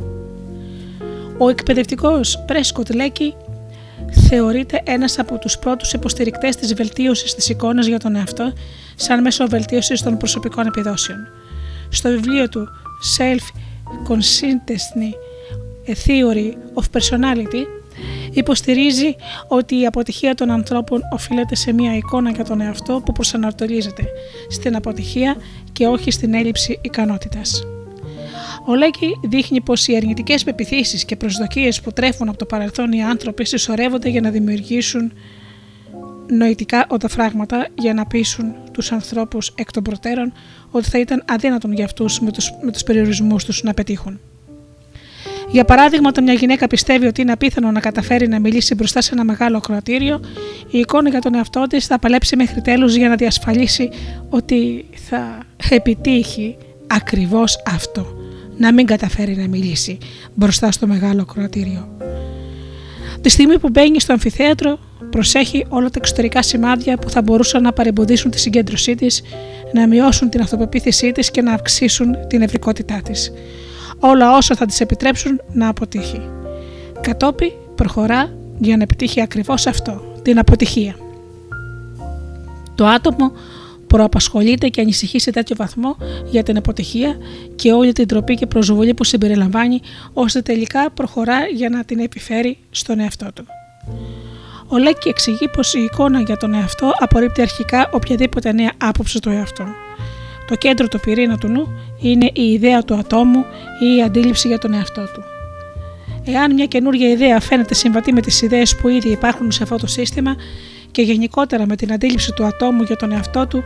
Ο 1.37 1.49
εκπαιδευτικός 1.49 2.43
Πρέσκοτ 2.47 2.93
Λέκη 2.93 3.33
θεωρείται 4.27 4.81
ένας 4.85 5.19
από 5.19 5.37
τους 5.37 5.57
πρώτους 5.57 5.93
υποστηρικτές 5.93 6.55
της 6.55 6.73
βελτίωσης 6.73 7.35
της 7.35 7.49
εικόνας 7.49 7.85
για 7.85 7.99
τον 7.99 8.15
εαυτό 8.15 8.53
σαν 8.95 9.21
μέσο 9.21 9.47
βελτίωσης 9.47 10.01
των 10.01 10.17
προσωπικών 10.17 10.67
επιδόσεων. 10.67 11.27
Στο 11.89 12.09
βιβλίο 12.09 12.49
του 12.49 12.67
Self 13.17 13.43
Consciousness 14.07 15.13
A 15.87 15.93
Theory 16.07 16.53
of 16.73 16.83
Personality 16.97 17.65
υποστηρίζει 18.31 19.15
ότι 19.47 19.79
η 19.79 19.85
αποτυχία 19.85 20.35
των 20.35 20.49
ανθρώπων 20.51 21.01
οφείλεται 21.13 21.55
σε 21.55 21.73
μια 21.73 21.95
εικόνα 21.95 22.29
για 22.29 22.43
τον 22.43 22.61
εαυτό 22.61 23.01
που 23.05 23.11
προσανατολίζεται 23.11 24.03
στην 24.49 24.75
αποτυχία 24.75 25.35
και 25.71 25.87
όχι 25.87 26.11
στην 26.11 26.33
έλλειψη 26.33 26.79
ικανότητας. 26.81 27.63
Ο 28.65 28.75
Λέκη 28.75 29.19
δείχνει 29.23 29.61
πως 29.61 29.87
οι 29.87 29.95
αρνητικές 29.95 30.43
πεπιθήσεις 30.43 31.05
και 31.05 31.15
προσδοκίες 31.15 31.81
που 31.81 31.91
τρέφουν 31.91 32.29
από 32.29 32.37
το 32.37 32.45
παρελθόν 32.45 32.91
οι 32.91 33.03
άνθρωποι 33.03 33.45
συσσωρεύονται 33.45 34.09
για 34.09 34.21
να 34.21 34.29
δημιουργήσουν 34.29 35.11
νοητικά 36.27 36.85
οταφράγματα 36.89 37.67
για 37.75 37.93
να 37.93 38.05
πείσουν 38.05 38.55
τους 38.71 38.91
ανθρώπους 38.91 39.53
εκ 39.55 39.71
των 39.71 39.83
προτέρων 39.83 40.33
ότι 40.71 40.89
θα 40.89 40.99
ήταν 40.99 41.23
αδύνατον 41.27 41.73
για 41.73 41.85
αυτούς 41.85 42.19
με 42.19 42.31
τους, 42.31 42.51
με 42.61 42.71
τους 42.71 42.83
περιορισμούς 42.83 43.45
τους 43.45 43.63
να 43.63 43.73
πετύχουν. 43.73 44.19
Για 45.51 45.65
παράδειγμα, 45.65 46.09
όταν 46.09 46.23
μια 46.23 46.33
γυναίκα 46.33 46.67
πιστεύει 46.67 47.05
ότι 47.05 47.21
είναι 47.21 47.31
απίθανο 47.31 47.71
να 47.71 47.79
καταφέρει 47.79 48.27
να 48.27 48.39
μιλήσει 48.39 48.75
μπροστά 48.75 49.01
σε 49.01 49.09
ένα 49.13 49.23
μεγάλο 49.23 49.57
ακροατήριο, 49.57 50.19
η 50.71 50.77
εικόνα 50.79 51.09
για 51.09 51.21
τον 51.21 51.35
εαυτό 51.35 51.67
της 51.67 51.85
θα 51.85 51.99
παλέψει 51.99 52.35
μέχρι 52.35 52.61
τέλους 52.61 52.95
για 52.95 53.09
να 53.09 53.15
διασφαλίσει 53.15 53.89
ότι 54.29 54.85
θα 54.93 55.45
επιτύχει 55.69 56.57
ακριβώς 56.87 57.63
αυτό. 57.67 58.18
Να 58.59 58.73
μην 58.73 58.85
καταφέρει 58.85 59.35
να 59.35 59.47
μιλήσει 59.47 59.97
μπροστά 60.33 60.71
στο 60.71 60.87
μεγάλο 60.87 61.21
ακροατήριο. 61.21 61.97
Τη 63.21 63.29
στιγμή 63.29 63.59
που 63.59 63.69
μπαίνει 63.69 63.99
στο 63.99 64.13
αμφιθέατρο, 64.13 64.79
προσέχει 65.09 65.65
όλα 65.69 65.89
τα 65.89 65.95
εξωτερικά 65.97 66.41
σημάδια 66.41 66.97
που 66.97 67.09
θα 67.09 67.21
μπορούσαν 67.21 67.61
να 67.61 67.73
παρεμποδίσουν 67.73 68.31
τη 68.31 68.39
συγκέντρωσή 68.39 68.95
της, 68.95 69.21
να 69.73 69.87
μειώσουν 69.87 70.29
την 70.29 70.41
αυτοπεποίθησή 70.41 71.11
της 71.11 71.31
και 71.31 71.41
να 71.41 71.53
αυξήσουν 71.53 72.27
την 72.27 72.41
ευρικότητά 72.41 73.01
της 73.01 73.31
όλα 73.99 74.35
όσα 74.35 74.55
θα 74.55 74.65
της 74.65 74.79
επιτρέψουν 74.79 75.41
να 75.53 75.67
αποτύχει. 75.67 76.21
Κατόπι 77.01 77.53
προχωρά 77.75 78.33
για 78.59 78.77
να 78.77 78.83
επιτύχει 78.83 79.21
ακριβώς 79.21 79.67
αυτό, 79.67 80.19
την 80.21 80.39
αποτυχία. 80.39 80.95
Το 82.75 82.85
άτομο 82.85 83.31
προαπασχολείται 83.89 84.67
και 84.67 84.81
ανησυχεί 84.81 85.19
σε 85.19 85.31
τέτοιο 85.31 85.55
βαθμό 85.55 85.97
για 86.31 86.43
την 86.43 86.57
αποτυχία 86.57 87.17
και 87.55 87.71
όλη 87.71 87.91
την 87.91 88.07
τροπή 88.07 88.35
και 88.35 88.45
προσβολή 88.45 88.93
που 88.93 89.03
συμπεριλαμβάνει, 89.03 89.79
ώστε 90.13 90.41
τελικά 90.41 90.91
προχωρά 90.91 91.45
για 91.55 91.69
να 91.69 91.83
την 91.83 91.99
επιφέρει 91.99 92.57
στον 92.69 92.99
εαυτό 92.99 93.27
του. 93.33 93.45
Ο 94.67 94.77
Λέκη 94.77 95.09
εξηγεί 95.09 95.49
πως 95.53 95.73
η 95.73 95.79
εικόνα 95.83 96.21
για 96.21 96.37
τον 96.37 96.53
εαυτό 96.53 96.91
απορρίπτει 96.99 97.41
αρχικά 97.41 97.89
οποιαδήποτε 97.93 98.51
νέα 98.51 98.71
άποψη 98.77 99.19
του 99.19 99.29
εαυτού. 99.29 99.63
Το 100.47 100.55
κέντρο 100.55 100.87
του 100.87 100.99
πυρήνα 100.99 101.37
του 101.37 101.47
νου 101.47 101.67
είναι 102.01 102.29
η 102.33 102.51
ιδέα 102.51 102.83
του 102.83 102.95
ατόμου 102.95 103.45
ή 103.79 103.97
η 103.97 104.01
αντίληψη 104.03 104.47
για 104.47 104.57
τον 104.57 104.73
εαυτό 104.73 105.01
του. 105.13 105.23
Εάν 106.25 106.53
μια 106.53 106.65
καινούργια 106.65 107.09
ιδέα 107.09 107.39
φαίνεται 107.39 107.73
συμβατή 107.73 108.13
με 108.13 108.21
τις 108.21 108.41
ιδέες 108.41 108.75
που 108.75 108.87
ήδη 108.87 109.09
υπάρχουν 109.09 109.51
σε 109.51 109.63
αυτό 109.63 109.75
το 109.75 109.87
σύστημα 109.87 110.35
και 110.91 111.01
γενικότερα 111.01 111.65
με 111.65 111.75
την 111.75 111.93
αντίληψη 111.93 112.33
του 112.33 112.45
ατόμου 112.45 112.83
για 112.83 112.95
τον 112.95 113.11
εαυτό 113.11 113.47
του, 113.47 113.63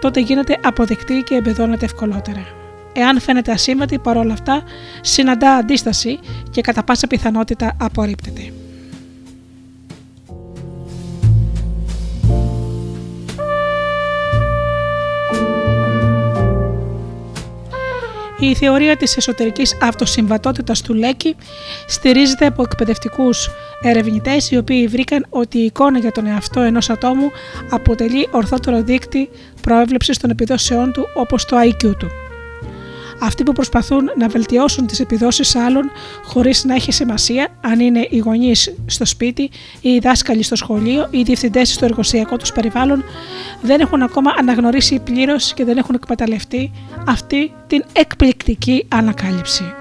τότε 0.00 0.20
γίνεται 0.20 0.58
αποδεκτή 0.62 1.22
και 1.26 1.34
εμπεδώνεται 1.34 1.84
ευκολότερα. 1.84 2.46
Εάν 2.92 3.20
φαίνεται 3.20 3.52
ασύμβατη, 3.52 3.98
παρόλα 3.98 4.32
αυτά 4.32 4.62
συναντά 5.00 5.54
αντίσταση 5.54 6.18
και 6.50 6.60
κατά 6.60 6.82
πάσα 6.82 7.06
πιθανότητα 7.06 7.76
απορρίπτεται. 7.80 8.52
Η 18.38 18.54
θεωρία 18.54 18.96
της 18.96 19.16
εσωτερικής 19.16 19.76
αυτοσυμβατότητας 19.82 20.82
του 20.82 20.94
Λέκη 20.94 21.36
στηρίζεται 21.86 22.46
από 22.46 22.62
εκπαιδευτικούς 22.62 23.50
ερευνητές 23.80 24.50
οι 24.50 24.56
οποίοι 24.56 24.86
βρήκαν 24.86 25.26
ότι 25.28 25.58
η 25.58 25.64
εικόνα 25.64 25.98
για 25.98 26.12
τον 26.12 26.26
εαυτό 26.26 26.60
ενός 26.60 26.90
ατόμου 26.90 27.30
αποτελεί 27.70 28.28
ορθότερο 28.30 28.82
δείκτη 28.82 29.28
προέβλεψης 29.62 30.18
των 30.18 30.30
επιδόσεών 30.30 30.92
του 30.92 31.08
όπως 31.14 31.44
το 31.44 31.56
IQ 31.60 31.96
του 31.98 32.25
αυτοί 33.20 33.42
που 33.42 33.52
προσπαθούν 33.52 34.10
να 34.18 34.28
βελτιώσουν 34.28 34.86
τις 34.86 35.00
επιδόσεις 35.00 35.56
άλλων 35.56 35.90
χωρίς 36.24 36.64
να 36.64 36.74
έχει 36.74 36.92
σημασία 36.92 37.48
αν 37.60 37.80
είναι 37.80 38.06
οι 38.10 38.18
γονείς 38.18 38.74
στο 38.86 39.04
σπίτι 39.04 39.42
ή 39.80 39.90
οι 39.90 39.98
δάσκαλοι 39.98 40.42
στο 40.42 40.56
σχολείο 40.56 41.08
ή 41.10 41.18
οι 41.18 41.22
διευθυντές 41.22 41.72
στο 41.72 41.84
εργοσιακό 41.84 42.36
τους 42.36 42.52
περιβάλλον 42.52 43.04
δεν 43.62 43.80
έχουν 43.80 44.02
ακόμα 44.02 44.34
αναγνωρίσει 44.38 44.98
πλήρως 44.98 45.54
και 45.54 45.64
δεν 45.64 45.76
έχουν 45.76 45.94
εκμεταλλευτεί 45.94 46.70
αυτή 47.06 47.52
την 47.66 47.84
εκπληκτική 47.92 48.86
ανακάλυψη. 48.88 49.74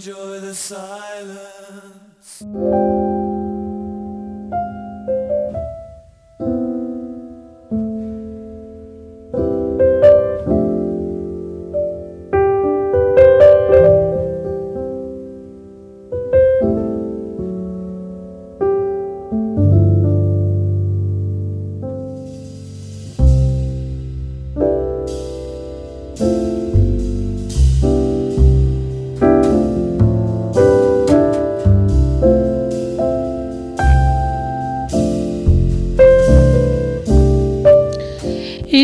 Enjoy 0.00 0.40
the 0.40 0.54
silence. 0.54 2.42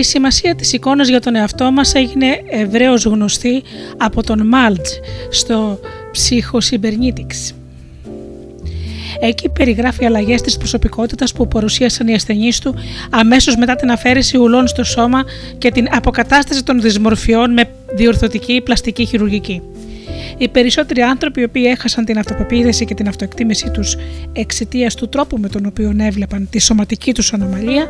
Σημασία 0.07 0.55
της 0.55 0.73
εικόνας 0.73 1.09
για 1.09 1.21
τον 1.21 1.35
εαυτό 1.35 1.71
μας 1.71 1.95
έγινε 1.95 2.27
ευρέως 2.51 3.05
γνωστή 3.05 3.63
από 3.97 4.23
τον 4.23 4.47
Μάλτζ 4.47 4.91
στο 5.31 5.81
Psychocybernetics. 6.13 7.55
Εκεί 9.21 9.49
περιγράφει 9.49 10.05
αλλαγές 10.05 10.41
της 10.41 10.57
προσωπικότητας 10.57 11.33
που 11.33 11.49
παρουσίασαν 11.49 12.09
οι 12.09 12.15
ασθενείς 12.15 12.59
του 12.59 12.75
αμέσως 13.11 13.57
μετά 13.57 13.77
την 13.77 13.91
αφαίρεση 13.91 14.37
ουλών 14.37 14.67
στο 14.67 14.85
σώμα 14.85 15.25
και 15.59 15.71
την 15.71 15.87
αποκατάσταση 15.91 16.63
των 16.63 16.81
δυσμορφιών 16.81 17.53
με 17.53 17.69
διορθωτική 17.95 18.61
πλαστική 18.61 19.05
χειρουργική. 19.05 19.63
Οι 20.39 20.49
περισσότεροι 20.49 21.01
άνθρωποι 21.01 21.41
οι 21.41 21.45
οποίοι 21.45 21.65
έχασαν 21.67 22.05
την 22.05 22.19
αυτοπεποίθηση 22.19 22.85
και 22.85 22.95
την 22.95 23.09
αυτοεκτίμησή 23.09 23.71
τους 23.71 23.97
εξαιτίας 24.33 24.95
του 24.95 25.09
τρόπου 25.09 25.39
με 25.39 25.49
τον 25.49 25.67
οποίο 25.67 25.95
έβλεπαν 25.99 26.49
τη 26.51 26.59
σωματική 26.59 27.15
τους 27.15 27.33
ανομαλία 27.33 27.89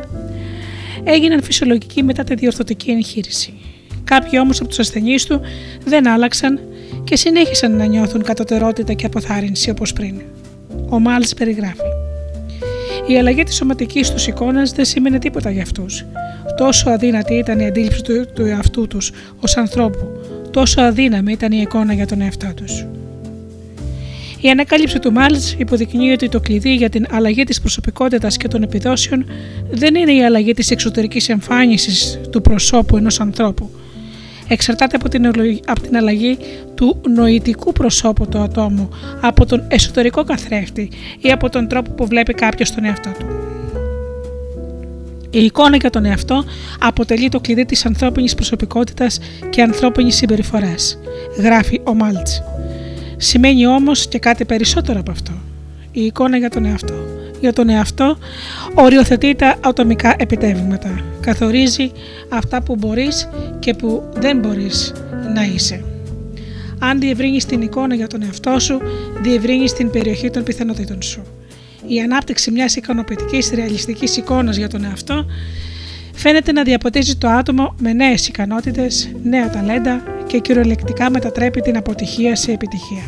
έγιναν 1.07 1.43
φυσιολογικοί 1.43 2.03
μετά 2.03 2.23
τη 2.23 2.35
διορθωτική 2.35 2.91
εγχείρηση. 2.91 3.53
Κάποιοι 4.03 4.39
όμως 4.41 4.59
από 4.59 4.69
τους 4.69 4.79
ασθενείς 4.79 5.25
του 5.25 5.41
δεν 5.85 6.07
άλλαξαν 6.07 6.59
και 7.03 7.15
συνέχισαν 7.15 7.75
να 7.75 7.85
νιώθουν 7.85 8.23
κατωτερότητα 8.23 8.93
και 8.93 9.05
αποθάρρυνση 9.05 9.69
όπως 9.69 9.93
πριν. 9.93 10.21
Ο 10.89 10.99
Μάλς 10.99 11.33
περιγράφει. 11.33 11.81
Η 13.07 13.17
αλλαγή 13.17 13.43
της 13.43 13.55
σωματικής 13.55 14.11
τους 14.11 14.27
εικόνας 14.27 14.71
δεν 14.71 14.85
σήμαινε 14.85 15.19
τίποτα 15.19 15.49
για 15.49 15.61
αυτούς. 15.61 16.05
Τόσο 16.57 16.89
αδύνατη 16.89 17.33
ήταν 17.33 17.59
η 17.59 17.65
αντίληψη 17.65 18.01
του, 18.01 18.25
του 18.33 18.45
εαυτού 18.45 18.87
τους 18.87 19.11
ως 19.39 19.57
ανθρώπου, 19.57 20.07
τόσο 20.51 20.81
αδύναμη 20.81 21.31
ήταν 21.31 21.51
η 21.51 21.59
εικόνα 21.61 21.93
για 21.93 22.07
τον 22.07 22.21
εαυτό 22.21 22.53
τους. 22.55 22.85
Η 24.41 24.49
ανακάλυψη 24.49 24.99
του 24.99 25.11
Μάλτ 25.11 25.43
υποδεικνύει 25.57 26.11
ότι 26.11 26.29
το 26.29 26.39
κλειδί 26.39 26.75
για 26.75 26.89
την 26.89 27.05
αλλαγή 27.09 27.43
της 27.43 27.59
προσωπικότητας 27.59 28.37
και 28.37 28.47
των 28.47 28.63
επιδόσεων 28.63 29.25
δεν 29.71 29.95
είναι 29.95 30.13
η 30.13 30.25
αλλαγή 30.25 30.53
της 30.53 30.71
εξωτερικής 30.71 31.29
εμφάνισης 31.29 32.19
του 32.29 32.41
προσώπου 32.41 32.97
ενός 32.97 33.19
ανθρώπου. 33.19 33.69
Εξαρτάται 34.47 34.95
από 34.95 35.09
την, 35.09 35.25
από 35.65 35.81
την 35.81 35.97
αλλαγή 35.97 36.37
του 36.75 37.01
νοητικού 37.15 37.71
προσώπου 37.71 38.27
του 38.27 38.37
ατόμου, 38.37 38.89
από 39.21 39.45
τον 39.45 39.63
εσωτερικό 39.67 40.23
καθρέφτη 40.23 40.89
ή 41.21 41.31
από 41.31 41.49
τον 41.49 41.67
τρόπο 41.67 41.91
που 41.91 42.07
βλέπει 42.07 42.33
κάποιος 42.33 42.71
τον 42.71 42.85
εαυτό 42.85 43.09
του. 43.19 43.25
Η 45.29 45.43
εικόνα 45.43 45.75
για 45.75 45.89
τον 45.89 46.05
εαυτό 46.05 46.43
αποτελεί 46.79 47.29
το 47.29 47.39
κλειδί 47.39 47.65
της 47.65 47.85
ανθρώπινης 47.85 48.35
προσωπικότητας 48.35 49.19
και 49.49 49.61
ανθρώπινης 49.61 50.15
συμπεριφοράς, 50.15 50.97
γράφει 51.37 51.81
ο 51.83 51.93
Μάλτς. 51.93 52.41
Σημαίνει 53.17 53.67
όμως 53.67 54.07
και 54.07 54.19
κάτι 54.19 54.45
περισσότερο 54.45 54.99
από 54.99 55.11
αυτό. 55.11 55.31
Η 55.91 56.01
εικόνα 56.01 56.37
για 56.37 56.49
τον 56.49 56.65
εαυτό. 56.65 56.95
Για 57.39 57.53
τον 57.53 57.69
εαυτό 57.69 58.17
οριοθετεί 58.73 59.35
τα 59.35 59.55
ατομικά 59.61 60.15
επιτεύγματα. 60.17 60.99
Καθορίζει 61.21 61.91
αυτά 62.29 62.61
που 62.61 62.75
μπορείς 62.75 63.29
και 63.59 63.73
που 63.73 64.03
δεν 64.13 64.39
μπορείς 64.39 64.93
να 65.33 65.43
είσαι. 65.43 65.83
Αν 66.79 66.99
διευρύνεις 66.99 67.45
την 67.45 67.61
εικόνα 67.61 67.95
για 67.95 68.07
τον 68.07 68.23
εαυτό 68.23 68.59
σου, 68.59 68.81
διευρύνεις 69.21 69.73
την 69.73 69.89
περιοχή 69.89 70.29
των 70.29 70.43
πιθανότητων 70.43 71.01
σου. 71.01 71.21
Η 71.87 71.99
ανάπτυξη 72.01 72.51
μιας 72.51 72.75
ικανοποιητικής 72.75 73.51
ρεαλιστικής 73.53 74.17
εικόνας 74.17 74.57
για 74.57 74.69
τον 74.69 74.83
εαυτό 74.83 75.25
φαίνεται 76.13 76.51
να 76.51 76.63
διαποτίζει 76.63 77.15
το 77.15 77.27
άτομο 77.27 77.75
με 77.77 77.93
νέες 77.93 78.27
ικανότητες, 78.27 79.09
νέα 79.23 79.49
ταλέντα 79.49 80.03
και 80.27 80.39
κυριολεκτικά 80.39 81.09
μετατρέπει 81.09 81.61
την 81.61 81.77
αποτυχία 81.77 82.35
σε 82.35 82.51
επιτυχία. 82.51 83.03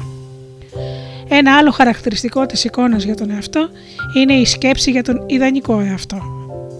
Ένα 1.29 1.57
άλλο 1.57 1.71
χαρακτηριστικό 1.71 2.45
της 2.45 2.63
εικόνας 2.63 3.03
για 3.03 3.15
τον 3.15 3.31
εαυτό 3.31 3.69
είναι 4.17 4.33
η 4.33 4.45
σκέψη 4.45 4.91
για 4.91 5.03
τον 5.03 5.23
ιδανικό 5.27 5.79
εαυτό. 5.79 6.21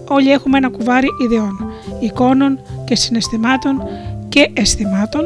Όλοι 0.08 0.30
έχουμε 0.30 0.58
ένα 0.58 0.70
κουβάρι 0.70 1.08
ιδεών, 1.24 1.72
εικόνων 2.00 2.60
και 2.84 2.96
συναισθημάτων 2.96 3.82
και 4.28 4.50
αισθημάτων 4.52 5.22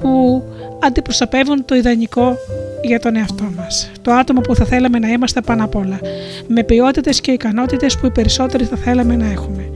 που 0.00 0.42
αντιπροσωπεύουν 0.82 1.64
το 1.64 1.74
ιδανικό 1.74 2.36
για 2.82 3.00
τον 3.00 3.16
εαυτό 3.16 3.44
μας. 3.56 3.90
Το 4.02 4.12
άτομο 4.12 4.40
που 4.40 4.54
θα 4.54 4.64
θέλαμε 4.64 4.98
να 4.98 5.08
είμαστε 5.08 5.40
πάνω 5.40 5.64
απ' 5.64 5.74
όλα, 5.76 6.00
με 6.46 6.62
ποιότητες 6.62 7.20
και 7.20 7.30
ικανότητες 7.30 7.98
που 7.98 8.06
οι 8.06 8.10
περισσότεροι 8.10 8.64
θα 8.64 8.76
θέλαμε 8.76 9.16
να 9.16 9.30
έχουμε 9.30 9.70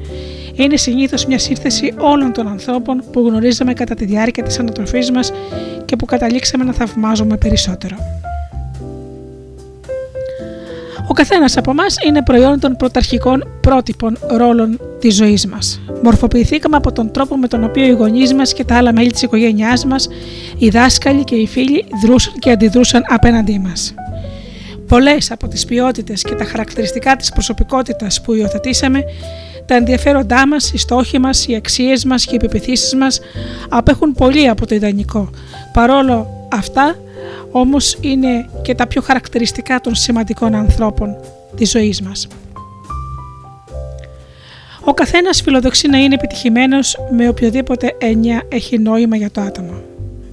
είναι 0.62 0.76
συνήθως 0.76 1.26
μια 1.26 1.38
σύνθεση 1.38 1.94
όλων 1.98 2.32
των 2.32 2.48
ανθρώπων 2.48 3.02
που 3.12 3.20
γνωρίζαμε 3.20 3.72
κατά 3.72 3.94
τη 3.94 4.04
διάρκεια 4.04 4.42
της 4.42 4.58
ανατροφής 4.58 5.10
μας 5.10 5.32
και 5.84 5.96
που 5.96 6.04
καταλήξαμε 6.04 6.64
να 6.64 6.72
θαυμάζουμε 6.72 7.36
περισσότερο. 7.36 7.96
Ο 11.08 11.12
καθένας 11.12 11.56
από 11.56 11.70
εμά 11.70 11.84
είναι 12.06 12.22
προϊόν 12.22 12.60
των 12.60 12.76
πρωταρχικών 12.76 13.48
πρότυπων 13.60 14.18
ρόλων 14.36 14.80
της 14.98 15.14
ζωής 15.14 15.46
μας. 15.46 15.80
Μορφοποιηθήκαμε 16.02 16.76
από 16.76 16.92
τον 16.92 17.10
τρόπο 17.10 17.36
με 17.36 17.48
τον 17.48 17.64
οποίο 17.64 17.86
οι 17.86 17.90
γονείς 17.90 18.34
μας 18.34 18.52
και 18.52 18.64
τα 18.64 18.76
άλλα 18.76 18.92
μέλη 18.92 19.10
της 19.10 19.22
οικογένειάς 19.22 19.84
μας, 19.84 20.08
οι 20.58 20.68
δάσκαλοι 20.68 21.24
και 21.24 21.34
οι 21.34 21.46
φίλοι 21.46 21.84
δρούσαν 22.02 22.32
και 22.38 22.50
αντιδρούσαν 22.50 23.02
απέναντί 23.08 23.58
μας. 23.58 23.94
Πολλές 24.86 25.30
από 25.30 25.48
τις 25.48 25.64
ποιότητες 25.64 26.22
και 26.22 26.34
τα 26.34 26.44
χαρακτηριστικά 26.44 27.16
της 27.16 27.30
προσωπικότητας 27.32 28.20
που 28.20 28.34
υιοθετήσαμε 28.34 29.04
τα 29.66 29.74
ενδιαφέροντά 29.74 30.46
μας, 30.46 30.72
οι 30.72 30.78
στόχοι 30.78 31.18
μας, 31.18 31.46
οι 31.46 31.54
αξίες 31.54 32.04
μας 32.04 32.24
και 32.24 32.34
οι 32.34 32.38
πεπιθήσεις 32.38 32.94
μας 32.94 33.20
απέχουν 33.68 34.12
πολύ 34.12 34.48
από 34.48 34.66
το 34.66 34.74
ιδανικό. 34.74 35.30
Παρόλο 35.72 36.46
αυτά, 36.52 36.96
όμως 37.50 37.98
είναι 38.00 38.48
και 38.62 38.74
τα 38.74 38.86
πιο 38.86 39.02
χαρακτηριστικά 39.02 39.80
των 39.80 39.94
σημαντικών 39.94 40.54
ανθρώπων 40.54 41.16
της 41.56 41.70
ζωής 41.70 42.00
μας. 42.00 42.26
Ο 44.84 44.94
καθένας 44.94 45.42
φιλοδοξεί 45.42 45.88
να 45.88 45.98
είναι 45.98 46.14
επιτυχημένος 46.14 46.96
με 47.10 47.28
οποιοδήποτε 47.28 47.96
έννοια 47.98 48.42
έχει 48.48 48.78
νόημα 48.78 49.16
για 49.16 49.30
το 49.30 49.40
άτομο. 49.40 49.82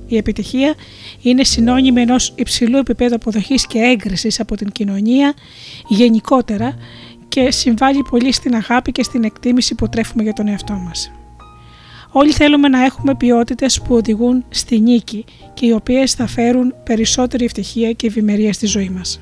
Η 0.07 0.17
επιτυχία 0.17 0.75
είναι 1.21 1.43
συνώνυμη 1.43 2.01
ενός 2.01 2.33
υψηλού 2.35 2.77
επίπεδου 2.77 3.15
αποδοχής 3.15 3.67
και 3.67 3.79
έγκρισης 3.79 4.39
από 4.39 4.55
την 4.55 4.71
κοινωνία 4.71 5.33
γενικότερα 5.87 6.77
και 7.27 7.51
συμβάλλει 7.51 8.01
πολύ 8.09 8.31
στην 8.31 8.55
αγάπη 8.55 8.91
και 8.91 9.03
στην 9.03 9.23
εκτίμηση 9.23 9.75
που 9.75 9.89
τρέφουμε 9.89 10.23
για 10.23 10.33
τον 10.33 10.47
εαυτό 10.47 10.73
μας. 10.73 11.11
Όλοι 12.11 12.31
θέλουμε 12.31 12.67
να 12.67 12.83
έχουμε 12.83 13.15
ποιότητες 13.15 13.81
που 13.81 13.95
οδηγούν 13.95 14.45
στη 14.49 14.79
νίκη 14.79 15.25
και 15.53 15.65
οι 15.65 15.71
οποίες 15.71 16.13
θα 16.13 16.27
φέρουν 16.27 16.73
περισσότερη 16.83 17.45
ευτυχία 17.45 17.91
και 17.91 18.07
ευημερία 18.07 18.53
στη 18.53 18.65
ζωή 18.65 18.89
μας. 18.89 19.19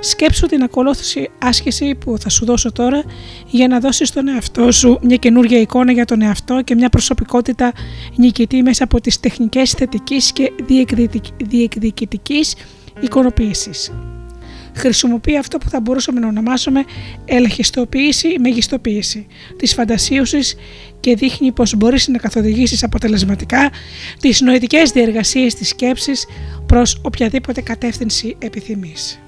Σκέψου 0.00 0.46
την 0.46 0.62
ακολούθηση 0.62 1.30
άσκηση 1.38 1.94
που 1.94 2.18
θα 2.18 2.28
σου 2.28 2.44
δώσω 2.44 2.72
τώρα 2.72 3.02
για 3.46 3.68
να 3.68 3.80
δώσεις 3.80 4.08
στον 4.08 4.28
εαυτό 4.28 4.72
σου 4.72 4.98
μια 5.02 5.16
καινούργια 5.16 5.60
εικόνα 5.60 5.92
για 5.92 6.04
τον 6.04 6.22
εαυτό 6.22 6.62
και 6.62 6.74
μια 6.74 6.88
προσωπικότητα 6.88 7.72
νικητή 8.16 8.62
μέσα 8.62 8.84
από 8.84 9.00
τις 9.00 9.20
τεχνικές 9.20 9.70
θετικής 9.70 10.32
και 10.32 10.52
διεκδικητικής 11.36 12.54
εικονοποίησης 13.00 13.92
χρησιμοποιεί 14.74 15.36
αυτό 15.36 15.58
που 15.58 15.68
θα 15.68 15.80
μπορούσαμε 15.80 16.20
να 16.20 16.26
ονομάσουμε 16.26 16.84
ελαχιστοποίηση 17.24 18.28
ή 18.28 18.38
μεγιστοποίηση 18.38 19.26
της 19.56 19.74
φαντασίωσης 19.74 20.54
και 21.00 21.14
δείχνει 21.14 21.52
πως 21.52 21.74
μπορείς 21.76 22.08
να 22.08 22.18
καθοδηγήσεις 22.18 22.82
αποτελεσματικά 22.82 23.70
τις 24.20 24.40
νοητικές 24.40 24.90
διεργασίες 24.90 25.54
της 25.54 25.68
σκέψης 25.68 26.26
προς 26.66 27.00
οποιαδήποτε 27.02 27.60
κατεύθυνση 27.60 28.36
επιθυμείς. 28.38 29.20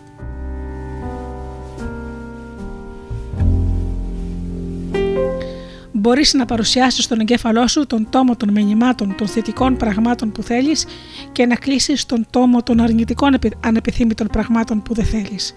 Μπορείς 6.04 6.34
να 6.34 6.44
παρουσιάσεις 6.44 7.04
στον 7.04 7.20
εγκέφαλό 7.20 7.66
σου 7.66 7.86
τον 7.86 8.06
τόμο 8.10 8.36
των 8.36 8.50
μηνυμάτων 8.50 9.14
των 9.16 9.28
θετικών 9.28 9.76
πραγμάτων 9.76 10.32
που 10.32 10.42
θέλεις 10.42 10.86
και 11.32 11.46
να 11.46 11.54
κλείσεις 11.54 12.06
τον 12.06 12.26
τόμο 12.30 12.62
των 12.62 12.80
αρνητικών 12.80 13.38
ανεπιθύμητων 13.64 14.26
πραγμάτων 14.26 14.82
που 14.82 14.94
δεν 14.94 15.04
θέλεις. 15.04 15.54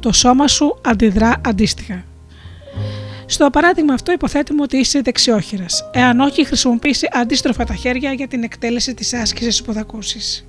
Το 0.00 0.12
σώμα 0.12 0.48
σου 0.48 0.78
αντιδρά 0.84 1.40
αντίστοιχα. 1.46 2.04
Στο 3.26 3.50
παράδειγμα 3.50 3.94
αυτό 3.94 4.12
υποθέτουμε 4.12 4.62
ότι 4.62 4.76
είσαι 4.76 5.00
δεξιόχειρας. 5.00 5.90
Εάν 5.92 6.20
όχι, 6.20 6.44
χρησιμοποιήσει 6.44 7.08
αντίστροφα 7.12 7.64
τα 7.64 7.74
χέρια 7.74 8.12
για 8.12 8.28
την 8.28 8.42
εκτέλεση 8.42 8.94
της 8.94 9.12
άσκησης 9.14 9.62
που 9.62 9.72
θα 9.72 9.80
ακούσεις. 9.80 10.46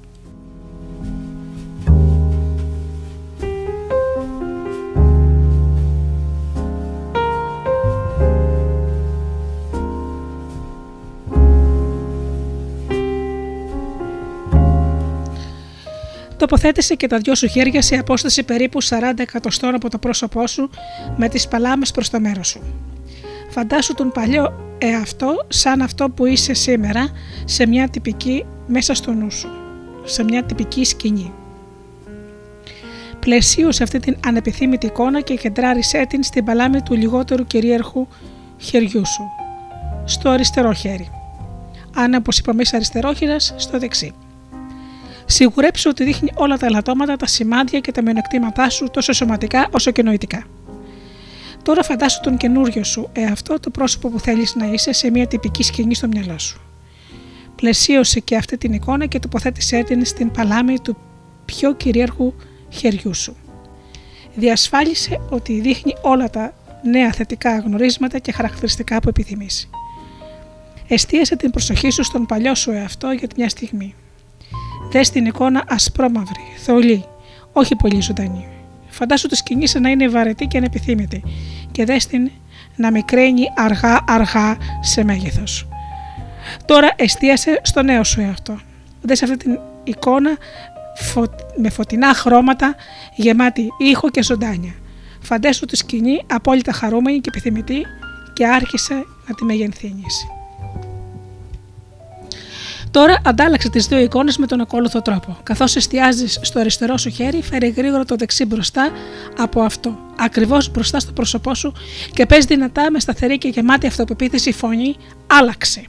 Τοποθέτησε 16.44 16.96
και 16.96 17.08
τα 17.08 17.18
δυο 17.18 17.36
σου 17.36 17.48
χέρια 17.48 17.82
σε 17.82 17.96
απόσταση 17.96 18.44
περίπου 18.44 18.84
40 18.84 18.90
εκατοστών 19.18 19.76
από 19.76 19.90
το 19.90 19.98
πρόσωπό 19.98 20.48
σου 20.48 20.70
με 21.18 21.30
τις 21.30 21.48
παλάμες 21.48 21.92
προς 21.92 22.10
το 22.10 22.20
μέρος 22.20 22.48
σου. 22.48 22.62
Φαντάσου 23.50 23.94
τον 23.94 24.12
παλιό 24.12 24.76
εαυτό 24.78 25.46
σαν 25.48 25.82
αυτό 25.82 26.10
που 26.10 26.26
είσαι 26.26 26.54
σήμερα 26.54 27.10
σε 27.46 27.68
μια 27.68 27.90
τυπική 27.90 28.46
μέσα 28.68 28.94
στο 28.94 29.12
νου 29.12 29.32
σου, 29.32 29.48
σε 30.04 30.24
μια 30.24 30.44
τυπική 30.44 30.84
σκηνή. 30.84 31.34
Πλαισίωσε 33.20 33.84
αυτή 33.84 34.00
την 34.00 34.18
ανεπιθύμητη 34.26 34.86
εικόνα 34.86 35.22
και 35.22 35.36
κεντράρισέ 35.36 36.06
την 36.10 36.24
στην 36.24 36.46
παλάμη 36.46 36.82
του 36.82 36.94
λιγότερου 36.94 37.46
κυρίαρχου 37.46 38.08
χεριού 38.58 39.06
σου, 39.06 39.24
στο 40.06 40.30
αριστερό 40.30 40.74
χέρι. 40.74 41.12
Αν 41.96 42.14
όπως 42.14 42.38
είπαμε 42.38 42.62
είσαι 42.62 42.76
αριστερόχειρας, 42.76 43.54
στο 43.58 43.80
δεξί. 43.80 44.14
Σιγουρέψου 45.34 45.90
ότι 45.90 46.04
δείχνει 46.04 46.32
όλα 46.36 46.58
τα 46.58 46.66
ελαττώματα, 46.66 47.16
τα 47.16 47.28
σημάδια 47.28 47.80
και 47.80 47.92
τα 47.92 48.02
μειονεκτήματά 48.02 48.70
σου 48.70 48.90
τόσο 48.90 49.14
σωματικά 49.14 49.68
όσο 49.72 49.92
και 49.92 50.04
νοητικά. 50.04 50.44
Τώρα 51.64 51.84
φαντάσου 51.84 52.20
τον 52.22 52.38
καινούριο 52.38 52.84
σου 52.84 53.10
εαυτό 53.14 53.60
το 53.60 53.70
πρόσωπο 53.70 54.10
που 54.10 54.20
θέλεις 54.20 54.56
να 54.56 54.66
είσαι 54.66 54.92
σε 54.92 55.10
μια 55.10 55.28
τυπική 55.28 55.64
σκηνή 55.64 55.96
στο 55.96 56.08
μυαλό 56.08 56.40
σου. 56.40 56.62
Πλαισίωσε 57.56 58.20
και 58.20 58.36
αυτή 58.36 58.58
την 58.58 58.74
εικόνα 58.74 59.06
και 59.06 59.20
τοποθέτησέ 59.20 59.84
την 59.84 60.06
στην 60.06 60.32
παλάμη 60.32 60.80
του 60.80 60.98
πιο 61.46 61.74
κυρίαρχου 61.74 62.34
χεριού 62.70 63.14
σου. 63.14 63.36
Διασφάλισε 64.36 65.22
ότι 65.30 65.60
δείχνει 65.60 65.96
όλα 66.02 66.30
τα 66.30 66.54
νέα 66.84 67.12
θετικά 67.12 67.60
γνωρίσματα 67.60 68.20
και 68.20 68.32
χαρακτηριστικά 68.32 69.00
που 69.00 69.10
επιθυμείς. 69.10 69.70
Εστίασε 70.88 71.36
την 71.36 71.52
προσοχή 71.52 71.90
σου 71.90 72.04
στον 72.04 72.26
παλιό 72.26 72.56
σου 72.56 72.72
εαυτό 72.72 73.12
για 73.12 73.28
μια 73.36 73.50
στιγμή. 73.50 73.96
Δες 74.94 75.10
την 75.10 75.26
εικόνα 75.26 75.64
ασπρόμαυρη, 75.68 76.44
θολή, 76.66 77.06
όχι 77.54 77.76
πολύ 77.76 78.02
ζωντανή. 78.02 78.48
Φαντάσου 78.88 79.28
τη 79.28 79.36
σκηνή 79.36 79.66
να 79.80 79.90
είναι 79.90 80.08
βαρετή 80.08 80.46
και 80.46 80.58
ανεπιθύμητη 80.58 81.24
και 81.72 81.86
δες 81.86 82.08
την 82.08 82.32
να 82.76 82.92
μικραίνει 82.92 83.44
αργά 83.56 84.04
αργά 84.08 84.58
σε 84.82 85.04
μέγεθος. 85.04 85.68
Τώρα 86.66 86.92
εστίασε 86.96 87.60
στο 87.64 87.82
νέο 87.82 88.04
σου 88.04 88.22
εαυτό. 88.22 88.60
Δες 89.02 89.24
αυτή 89.24 89.38
την 89.38 89.60
εικόνα 89.84 90.38
με 91.56 91.70
φωτεινά 91.70 92.14
χρώματα 92.14 92.76
γεμάτη 93.16 93.68
ήχο 93.78 94.10
και 94.10 94.24
ζωντάνια. 94.24 94.74
Φαντάσου 95.22 95.66
τη 95.66 95.76
σκηνή 95.76 96.22
απόλυτα 96.28 96.72
χαρούμενη 96.72 97.20
και 97.20 97.30
επιθυμητή 97.34 97.86
και 98.34 98.48
άρχισε 98.48 98.94
να 99.28 99.36
τη 99.36 99.44
μεγενθύνεις. 99.44 100.26
Τώρα 102.94 103.22
αντάλλαξε 103.26 103.70
τις 103.70 103.88
δύο 103.88 103.98
εικόνες 103.98 104.38
με 104.38 104.48
τον 104.48 104.62
ακόλουθο 104.62 105.02
τρόπο. 105.02 105.38
Καθώς 105.44 105.76
εστιάζει 105.76 106.28
στο 106.28 106.60
αριστερό 106.60 106.98
σου 106.98 107.10
χέρι, 107.10 107.42
φέρει 107.42 107.70
γρήγορα 107.70 108.06
το 108.06 108.16
δεξί 108.16 108.46
μπροστά 108.46 108.92
από 109.38 109.62
αυτό, 109.62 109.98
ακριβώς 110.20 110.72
μπροστά 110.72 111.00
στο 111.00 111.12
πρόσωπό 111.12 111.54
σου 111.54 111.74
και 112.14 112.26
πες 112.26 112.46
δυνατά 112.46 112.92
με 112.92 113.00
σταθερή 113.00 113.38
και 113.38 113.48
γεμάτη 113.48 113.88
αυτοπεποίθηση 113.88 114.52
φωνή, 114.52 114.96
άλλαξε. 115.28 115.84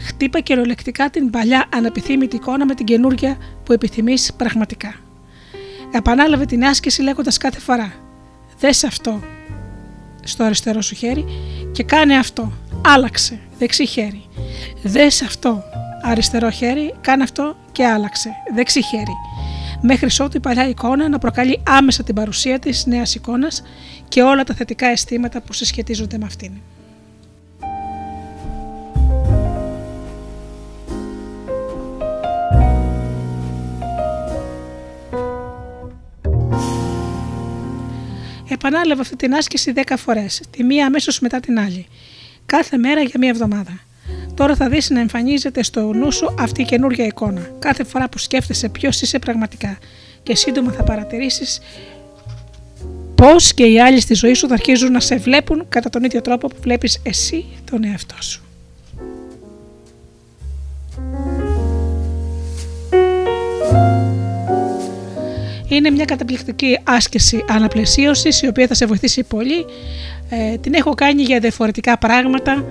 Χτύπα 0.00 0.40
κυριολεκτικά 0.40 1.10
την 1.10 1.30
παλιά 1.30 1.66
ανεπιθύμητη 1.74 2.36
εικόνα 2.36 2.66
με 2.66 2.74
την 2.74 2.86
καινούργια 2.86 3.36
που 3.64 3.72
επιθυμείς 3.72 4.32
πραγματικά. 4.36 4.94
Επανάλαβε 5.92 6.44
την 6.44 6.64
άσκηση 6.64 7.02
λέγοντας 7.02 7.36
κάθε 7.36 7.60
φορά: 7.60 7.92
Δες 8.58 8.84
αυτό 8.84 9.20
στο 10.24 10.44
αριστερό 10.44 10.80
σου 10.80 10.94
χέρι 10.94 11.24
και 11.72 11.82
κάνε 11.82 12.16
αυτό. 12.16 12.52
Άλλαξε. 12.86 13.40
Δεξί 13.58 13.86
χέρι. 13.86 14.24
Δες 14.82 15.22
αυτό. 15.22 15.62
Αριστερό 16.08 16.50
χέρι. 16.50 16.94
Κάνε 17.00 17.22
αυτό 17.22 17.56
και 17.72 17.86
άλλαξε. 17.86 18.30
Δεξί 18.54 18.82
χέρι. 18.82 19.16
Μέχρι 19.80 20.08
ότου 20.20 20.36
η 20.36 20.40
παλιά 20.40 20.68
εικόνα 20.68 21.08
να 21.08 21.18
προκαλεί 21.18 21.60
άμεσα 21.66 22.02
την 22.02 22.14
παρουσία 22.14 22.58
της 22.58 22.86
νέας 22.86 23.14
εικόνας 23.14 23.62
και 24.08 24.22
όλα 24.22 24.44
τα 24.44 24.54
θετικά 24.54 24.86
αισθήματα 24.86 25.40
που 25.40 25.52
συσχετίζονται 25.52 26.18
με 26.18 26.24
αυτήν. 26.24 26.52
Επανάλαβε 38.48 39.00
αυτή 39.00 39.16
την 39.16 39.34
άσκηση 39.34 39.72
10 39.76 39.94
φορές, 39.96 40.42
τη 40.50 40.64
μία 40.64 40.86
αμέσως 40.86 41.20
μετά 41.20 41.40
την 41.40 41.58
άλλη, 41.58 41.86
κάθε 42.46 42.76
μέρα 42.76 43.00
για 43.00 43.18
μία 43.18 43.28
εβδομάδα. 43.28 43.87
Τώρα 44.38 44.54
θα 44.54 44.68
δεις 44.68 44.90
να 44.90 45.00
εμφανίζεται 45.00 45.62
στο 45.62 45.92
νου 45.92 46.12
σου 46.12 46.34
αυτή 46.38 46.60
η 46.60 46.64
καινούργια 46.64 47.04
εικόνα, 47.04 47.50
κάθε 47.58 47.84
φορά 47.84 48.08
που 48.08 48.18
σκέφτεσαι 48.18 48.68
ποιος 48.68 49.00
είσαι 49.02 49.18
πραγματικά 49.18 49.78
και 50.22 50.36
σύντομα 50.36 50.72
θα 50.72 50.82
παρατηρήσεις 50.82 51.60
πώς 53.14 53.54
και 53.54 53.64
οι 53.64 53.80
άλλοι 53.80 54.00
στη 54.00 54.14
ζωή 54.14 54.34
σου 54.34 54.48
θα 54.48 54.54
αρχίζουν 54.54 54.92
να 54.92 55.00
σε 55.00 55.16
βλέπουν 55.16 55.66
κατά 55.68 55.90
τον 55.90 56.04
ίδιο 56.04 56.20
τρόπο 56.20 56.48
που 56.48 56.56
βλέπεις 56.60 57.00
εσύ 57.02 57.44
τον 57.70 57.84
εαυτό 57.84 58.14
σου. 58.22 58.42
Είναι 65.68 65.90
μια 65.90 66.04
καταπληκτική 66.04 66.78
άσκηση 66.84 67.44
αναπλαισίωσης 67.48 68.42
η 68.42 68.46
οποία 68.46 68.66
θα 68.66 68.74
σε 68.74 68.86
βοηθήσει 68.86 69.22
πολύ. 69.22 69.64
Ε, 70.30 70.56
την 70.56 70.74
έχω 70.74 70.94
κάνει 70.94 71.22
για 71.22 71.38
διαφορετικά 71.40 71.98
πράγματα 71.98 72.64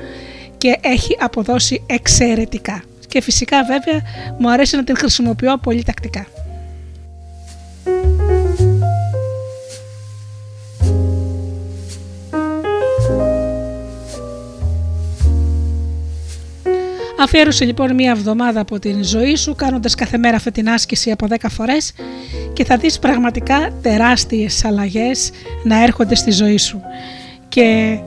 και 0.58 0.78
έχει 0.82 1.18
αποδώσει 1.20 1.84
εξαιρετικά. 1.86 2.84
Και 3.08 3.22
φυσικά 3.22 3.64
βέβαια 3.64 4.02
μου 4.38 4.52
αρέσει 4.52 4.76
να 4.76 4.84
την 4.84 4.98
χρησιμοποιώ 4.98 5.58
πολύ 5.58 5.84
τακτικά. 5.84 6.26
Αφιέρωσε 17.20 17.66
λοιπόν 17.66 17.94
μία 17.96 18.12
εβδομάδα 18.12 18.60
από 18.60 18.80
την 18.80 19.04
ζωή 19.04 19.36
σου 19.36 19.56
κάνοντας 19.56 19.96
κάθε 19.96 20.18
μέρα 20.18 20.36
αυτή 20.36 20.52
την 20.52 20.70
άσκηση 20.70 21.12
από 21.12 21.28
10 21.30 21.36
φορές 21.50 21.94
και 22.54 22.66
θα 22.66 22.78
δεις 22.78 23.00
πραγματικά 23.00 23.70
τεράστιες 23.82 24.66
αλλαγές 24.66 25.32
να 25.64 25.84
έρχονται 25.84 26.16
στη 26.16 26.32
ζωή 26.32 26.58
σου. 26.58 26.82
Και 27.50 27.98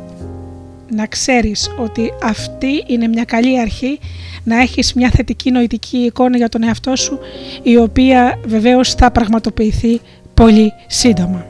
να 0.91 1.07
ξέρεις 1.07 1.71
ότι 1.79 2.13
αυτή 2.23 2.85
είναι 2.87 3.09
μια 3.09 3.25
καλή 3.25 3.61
αρχή 3.61 3.99
να 4.45 4.61
έχεις 4.61 4.95
μια 4.95 5.11
θετική 5.11 5.51
νοητική 5.51 5.97
εικόνα 5.97 6.37
για 6.37 6.49
τον 6.49 6.63
εαυτό 6.63 6.97
σου 6.97 7.19
η 7.63 7.77
οποία 7.77 8.39
βεβαίως 8.47 8.95
θα 8.95 9.11
πραγματοποιηθεί 9.11 10.01
πολύ 10.35 10.73
σύντομα. 10.87 11.50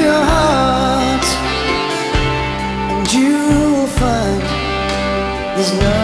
Your 0.00 0.22
heart, 0.32 1.26
and 2.92 3.12
you 3.12 3.36
will 3.74 3.86
find 3.86 4.42
there's 5.56 5.72
nothing 5.74 5.99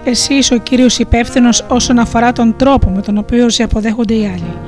ότι 0.00 0.10
εσύ 0.10 0.34
είσαι 0.34 0.54
ο 0.54 0.58
κύριος 0.58 0.98
υπεύθυνος 0.98 1.64
όσον 1.68 1.98
αφορά 1.98 2.32
τον 2.32 2.56
τρόπο 2.56 2.90
με 2.90 3.02
τον 3.02 3.18
οποίο 3.18 3.48
σε 3.48 3.62
αποδέχονται 3.62 4.14
οι 4.14 4.26
άλλοι. 4.26 4.58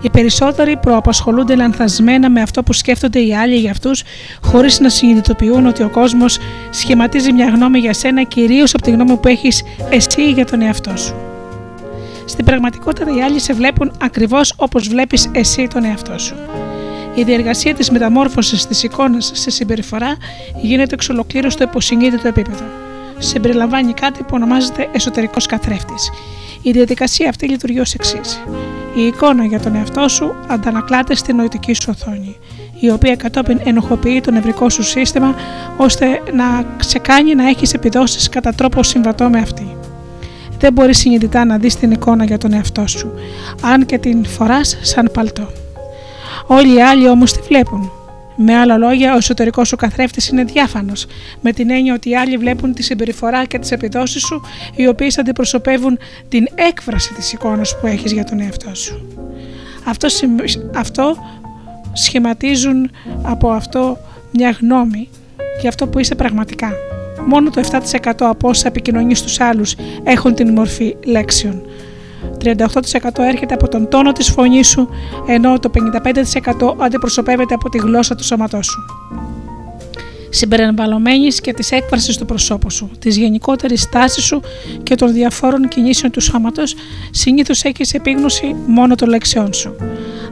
Οι 0.00 0.10
περισσότεροι 0.10 0.76
προαπασχολούνται 0.76 1.54
λανθασμένα 1.54 2.30
με 2.30 2.40
αυτό 2.40 2.62
που 2.62 2.72
σκέφτονται 2.72 3.18
οι 3.18 3.34
άλλοι 3.34 3.56
για 3.56 3.70
αυτούς, 3.70 4.02
χωρίς 4.42 4.80
να 4.80 4.88
συνειδητοποιούν 4.88 5.66
ότι 5.66 5.82
ο 5.82 5.88
κόσμος 5.88 6.38
σχηματίζει 6.70 7.32
μια 7.32 7.46
γνώμη 7.46 7.78
για 7.78 7.92
σένα 7.92 8.22
κυρίως 8.22 8.74
από 8.74 8.82
τη 8.82 8.90
γνώμη 8.90 9.16
που 9.16 9.28
έχεις 9.28 9.62
εσύ 9.90 10.30
για 10.30 10.44
τον 10.44 10.62
εαυτό 10.62 10.96
σου. 10.96 11.14
Στην 12.24 12.44
πραγματικότητα, 12.44 13.16
οι 13.16 13.22
άλλοι 13.22 13.40
σε 13.40 13.52
βλέπουν 13.52 13.92
ακριβώς 14.02 14.54
όπως 14.56 14.88
βλέπεις 14.88 15.30
εσύ 15.32 15.68
τον 15.74 15.84
εαυτό 15.84 16.18
σου. 16.18 16.34
Η 17.14 17.22
διεργασία 17.22 17.74
της 17.74 17.90
μεταμόρφωσης 17.90 18.66
της 18.66 18.82
εικόνας 18.82 19.30
σε 19.34 19.50
συμπεριφορά 19.50 20.16
γίνεται 20.62 20.94
εξ 20.94 21.08
ολοκλήρου 21.08 21.50
στο 21.50 21.62
υποσυνείδητο 21.62 22.28
επίπεδο. 22.28 22.64
Συμπεριλαμβάνει 23.18 23.92
κάτι 23.92 24.22
που 24.22 24.30
ονομάζεται 24.32 24.88
εσωτερικός 24.92 25.46
καθρέφτης. 25.46 26.10
Η 26.62 26.70
διαδικασία 26.70 27.28
αυτή 27.28 27.48
λειτουργεί 27.48 27.80
ως 27.80 27.94
εξής. 27.94 28.42
Η 28.96 29.06
εικόνα 29.06 29.44
για 29.44 29.60
τον 29.60 29.74
εαυτό 29.74 30.08
σου 30.08 30.34
αντανακλάται 30.46 31.14
στη 31.14 31.32
νοητική 31.32 31.72
σου 31.72 31.94
οθόνη, 31.96 32.36
η 32.80 32.90
οποία 32.90 33.16
κατόπιν 33.16 33.60
ενοχοποιεί 33.64 34.20
το 34.20 34.30
νευρικό 34.30 34.68
σου 34.70 34.82
σύστημα 34.82 35.34
ώστε 35.76 36.06
να 36.32 36.64
σε 36.78 36.98
κάνει 36.98 37.34
να 37.34 37.48
έχεις 37.48 37.74
επιδόσεις 37.74 38.28
κατά 38.28 38.52
τρόπο 38.52 38.82
συμβατό 38.82 39.28
με 39.28 39.38
αυτή. 39.38 39.76
Δεν 40.58 40.72
μπορεί 40.72 40.94
συνειδητά 40.94 41.44
να 41.44 41.58
δεις 41.58 41.76
την 41.76 41.90
εικόνα 41.90 42.24
για 42.24 42.38
τον 42.38 42.52
εαυτό 42.52 42.86
σου, 42.86 43.12
αν 43.62 43.86
και 43.86 43.98
την 43.98 44.26
φοράς 44.26 44.78
σαν 44.82 45.10
παλτό. 45.12 45.50
Όλοι 46.46 46.74
οι 46.74 46.82
άλλοι 46.82 47.08
όμως 47.08 47.32
τη 47.32 47.40
βλέπουν. 47.40 47.92
Με 48.40 48.56
άλλα 48.56 48.76
λόγια, 48.76 49.14
ο 49.14 49.16
εσωτερικός 49.16 49.68
σου 49.68 49.76
καθρέφτης 49.76 50.28
είναι 50.28 50.44
διάφανος, 50.44 51.06
με 51.40 51.52
την 51.52 51.70
έννοια 51.70 51.94
ότι 51.94 52.08
οι 52.10 52.16
άλλοι 52.16 52.36
βλέπουν 52.36 52.74
τη 52.74 52.82
συμπεριφορά 52.82 53.44
και 53.44 53.58
τις 53.58 53.70
επιδόσεις 53.70 54.22
σου, 54.22 54.42
οι 54.76 54.86
οποίες 54.86 55.18
αντιπροσωπεύουν 55.18 55.98
την 56.28 56.46
έκφραση 56.54 57.14
της 57.14 57.32
εικόνας 57.32 57.78
που 57.80 57.86
έχεις 57.86 58.12
για 58.12 58.24
τον 58.24 58.40
εαυτό 58.40 58.74
σου. 58.74 59.08
Αυτό, 59.84 60.08
συμ- 60.08 60.40
αυτό 60.76 61.16
σχηματίζουν 61.92 62.90
από 63.22 63.50
αυτό 63.50 63.98
μια 64.32 64.56
γνώμη 64.60 65.08
για 65.60 65.68
αυτό 65.68 65.86
που 65.86 65.98
είσαι 65.98 66.14
πραγματικά. 66.14 66.72
Μόνο 67.26 67.50
το 67.50 67.60
7% 67.60 68.12
από 68.18 68.48
όσα 68.48 68.66
επικοινωνείς 68.68 69.18
στους 69.18 69.40
άλλους 69.40 69.74
έχουν 70.04 70.34
την 70.34 70.52
μορφή 70.52 70.96
λέξεων. 71.04 71.62
38% 72.44 73.18
έρχεται 73.18 73.54
από 73.54 73.68
τον 73.68 73.88
τόνο 73.88 74.12
της 74.12 74.28
φωνής 74.30 74.68
σου, 74.68 74.88
ενώ 75.26 75.58
το 75.58 75.70
55% 75.70 76.74
αντιπροσωπεύεται 76.78 77.54
από 77.54 77.68
τη 77.68 77.78
γλώσσα 77.78 78.14
του 78.14 78.24
σώματός 78.24 78.66
σου. 78.66 78.84
Συμπεριλαμβανομένης 80.30 81.40
και 81.40 81.52
της 81.52 81.70
έκφρασης 81.70 82.16
του 82.16 82.24
προσώπου 82.24 82.70
σου, 82.70 82.90
της 82.98 83.16
γενικότερης 83.16 83.88
τάσης 83.88 84.24
σου 84.24 84.40
και 84.82 84.94
των 84.94 85.12
διαφόρων 85.12 85.68
κινήσεων 85.68 86.12
του 86.12 86.20
σώματος, 86.20 86.74
συνήθως 87.10 87.64
έχεις 87.64 87.94
επίγνωση 87.94 88.56
μόνο 88.66 88.94
των 88.94 89.08
λέξεών 89.08 89.52
σου. 89.52 89.76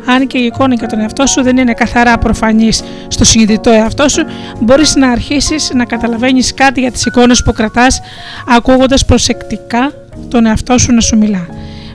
Αν 0.06 0.26
και 0.26 0.38
η 0.38 0.44
εικόνα 0.44 0.74
για 0.74 0.88
τον 0.88 1.00
εαυτό 1.00 1.26
σου 1.26 1.42
δεν 1.42 1.56
είναι 1.56 1.72
καθαρά 1.72 2.18
προφανής 2.18 2.82
στο 3.08 3.24
συνειδητό 3.24 3.70
εαυτό 3.70 4.08
σου, 4.08 4.24
μπορείς 4.60 4.94
να 4.94 5.10
αρχίσεις 5.10 5.70
να 5.74 5.84
καταλαβαίνεις 5.84 6.54
κάτι 6.54 6.80
για 6.80 6.90
τις 6.90 7.06
εικόνες 7.06 7.42
που 7.42 7.52
κρατάς, 7.52 8.00
ακούγοντας 8.48 9.04
προσεκτικά 9.04 9.92
τον 10.28 10.46
εαυτό 10.46 10.78
σου 10.78 10.92
να 10.92 11.00
σου 11.00 11.16
μιλά 11.16 11.48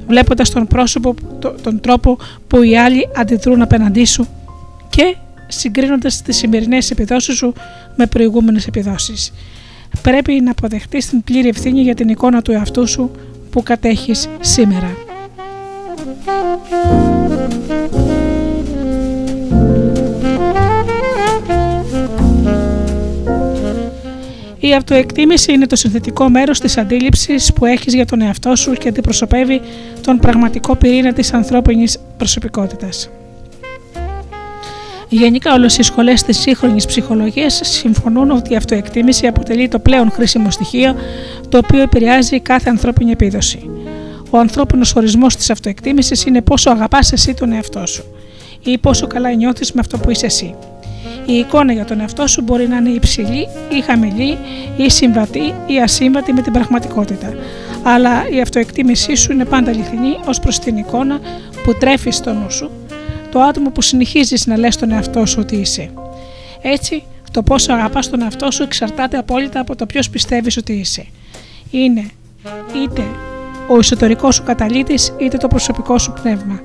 βλέποντας 0.08 0.50
τον, 0.50 0.68
πρόσωπο, 0.68 1.14
το- 1.40 1.56
τον 1.64 1.80
τρόπο 1.80 2.18
που 2.48 2.64
οι 2.64 2.78
άλλοι 2.78 3.08
αντιδρούν 3.16 3.62
απέναντί 3.62 4.06
σου 4.06 4.28
και 4.90 5.16
συγκρίνοντας 5.48 6.22
τις 6.22 6.38
σημερινές 6.38 6.92
επιδόσεις 6.92 7.36
σου 7.36 7.54
με 7.96 8.06
προηγούμενες 8.06 8.68
επιδόσεις. 8.68 9.34
Πρέπει 10.02 10.34
να 10.42 10.52
αποδεχτείς 10.52 11.10
την 11.10 11.24
πλήρη 11.24 11.48
ευθύνη 11.48 11.82
για 11.82 11.96
την 11.96 12.10
εικόνα 12.10 12.42
του 12.42 12.52
εαυτού 12.52 12.88
σου 12.88 13.12
που 13.50 13.64
κατέχεις 13.64 14.28
σήμερα. 14.40 14.96
Η 24.64 24.74
αυτοεκτίμηση 24.74 25.54
είναι 25.54 25.68
το 25.68 25.76
συνθετικό 25.76 26.30
μέρος 26.30 26.60
της 26.60 26.78
αντίληψης 26.78 27.54
που 27.54 27.66
έχεις 27.66 27.94
για 27.94 28.06
τον 28.06 28.22
εαυτό 28.22 28.56
σου 28.56 28.74
και 28.74 28.88
αντιπροσωπεύει 28.88 29.62
τον 30.02 30.18
πραγματικό 30.18 30.76
πυρήνα 30.76 31.14
της 31.14 31.34
ανθρώπινης 31.34 31.98
προσωπικότητας. 32.18 33.10
Γενικά, 35.10 35.54
όλες 35.54 35.78
οι 35.78 35.82
σχολές 35.84 36.24
της 36.24 36.40
σύγχρονης 36.40 36.86
ψυχολογίας 36.86 37.60
συμφωνούν 37.64 38.32
ότι 38.32 38.54
η 38.54 38.56
αυτοεκτίμηση 38.56 39.28
αποτελεί 39.28 39.68
το 39.68 39.80
πλέον 39.80 40.12
χρήσιμο 40.12 40.52
στοιχείο 40.52 40.96
το 41.50 41.58
οποίο 41.58 41.82
επηρεάζει 41.82 42.40
κάθε 42.40 42.70
ανθρώπινη 42.70 43.12
επίδοση. 43.12 43.70
Ο 44.30 44.38
ανθρώπινος 44.38 44.96
ορισμός 44.96 45.36
της 45.36 45.50
αυτοεκτίμησης 45.50 46.26
είναι 46.26 46.42
πόσο 46.42 46.70
αγαπάς 46.70 47.12
εσύ 47.12 47.34
τον 47.34 47.52
εαυτό 47.52 47.86
σου 47.86 48.04
ή 48.64 48.78
πόσο 48.78 49.08
καλά 49.08 49.34
νιώθεις 49.34 49.72
με 49.72 49.80
αυτό 49.80 49.98
που 49.98 50.12
είσαι 50.12 50.26
εσύ. 50.26 50.56
Η 51.26 51.34
εικόνα 51.34 51.74
για 51.74 51.86
τον 51.86 52.00
εαυτό 52.00 52.28
σου 52.28 52.42
μπορεί 52.42 52.68
να 52.68 52.78
είναι 52.78 52.90
υψηλή 52.90 53.48
ή 53.70 53.82
χαμηλή 53.82 54.38
ή 54.78 54.90
συμβατή 54.90 55.54
ή 55.68 55.80
ασύμβατη 55.82 56.34
με 56.34 56.42
την 56.42 56.54
πραγματικότητα. 56.54 57.34
Αλλά 57.84 58.30
η 58.30 58.42
αυτοεκτίμησή 58.42 59.16
σου 59.16 59.32
είναι 59.32 59.46
πάντα 59.46 59.72
αληθινή 59.72 60.18
ως 60.26 60.40
προς 60.40 60.60
την 60.60 60.78
εικόνα 60.78 61.20
που 61.64 61.74
τρέφεις 61.80 62.16
στο 62.16 62.34
νου 62.34 62.52
σου, 62.52 62.72
το 63.32 63.42
άτομο 63.42 63.70
που 63.70 63.82
συνεχίζεις 63.82 64.46
να 64.46 64.58
λες 64.58 64.76
τον 64.76 64.92
εαυτό 64.92 65.26
σου 65.26 65.38
ότι 65.40 65.56
είσαι. 65.56 65.92
Έτσι, 66.62 67.04
το 67.32 67.44
πόσο 67.44 67.74
αγαπάς 67.74 68.10
τον 68.10 68.22
εαυτό 68.22 68.52
σου 68.52 68.64
εξαρτάται 68.64 69.18
απόλυτα 69.18 69.60
από 69.60 69.76
το 69.76 69.86
ποιος 69.86 70.10
πιστεύεις 70.10 70.58
ότι 70.58 70.74
είσαι. 70.74 71.06
Είναι 71.72 72.06
είτε 72.84 73.02
ο 73.68 73.78
εσωτερικός 73.78 74.36
σου 74.36 74.44
καταλήτης 74.44 75.14
είτε 75.18 75.38
το 75.38 75.48
προσωπικό 75.48 75.98
σου 75.98 76.14
πνεύμα. 76.22 76.62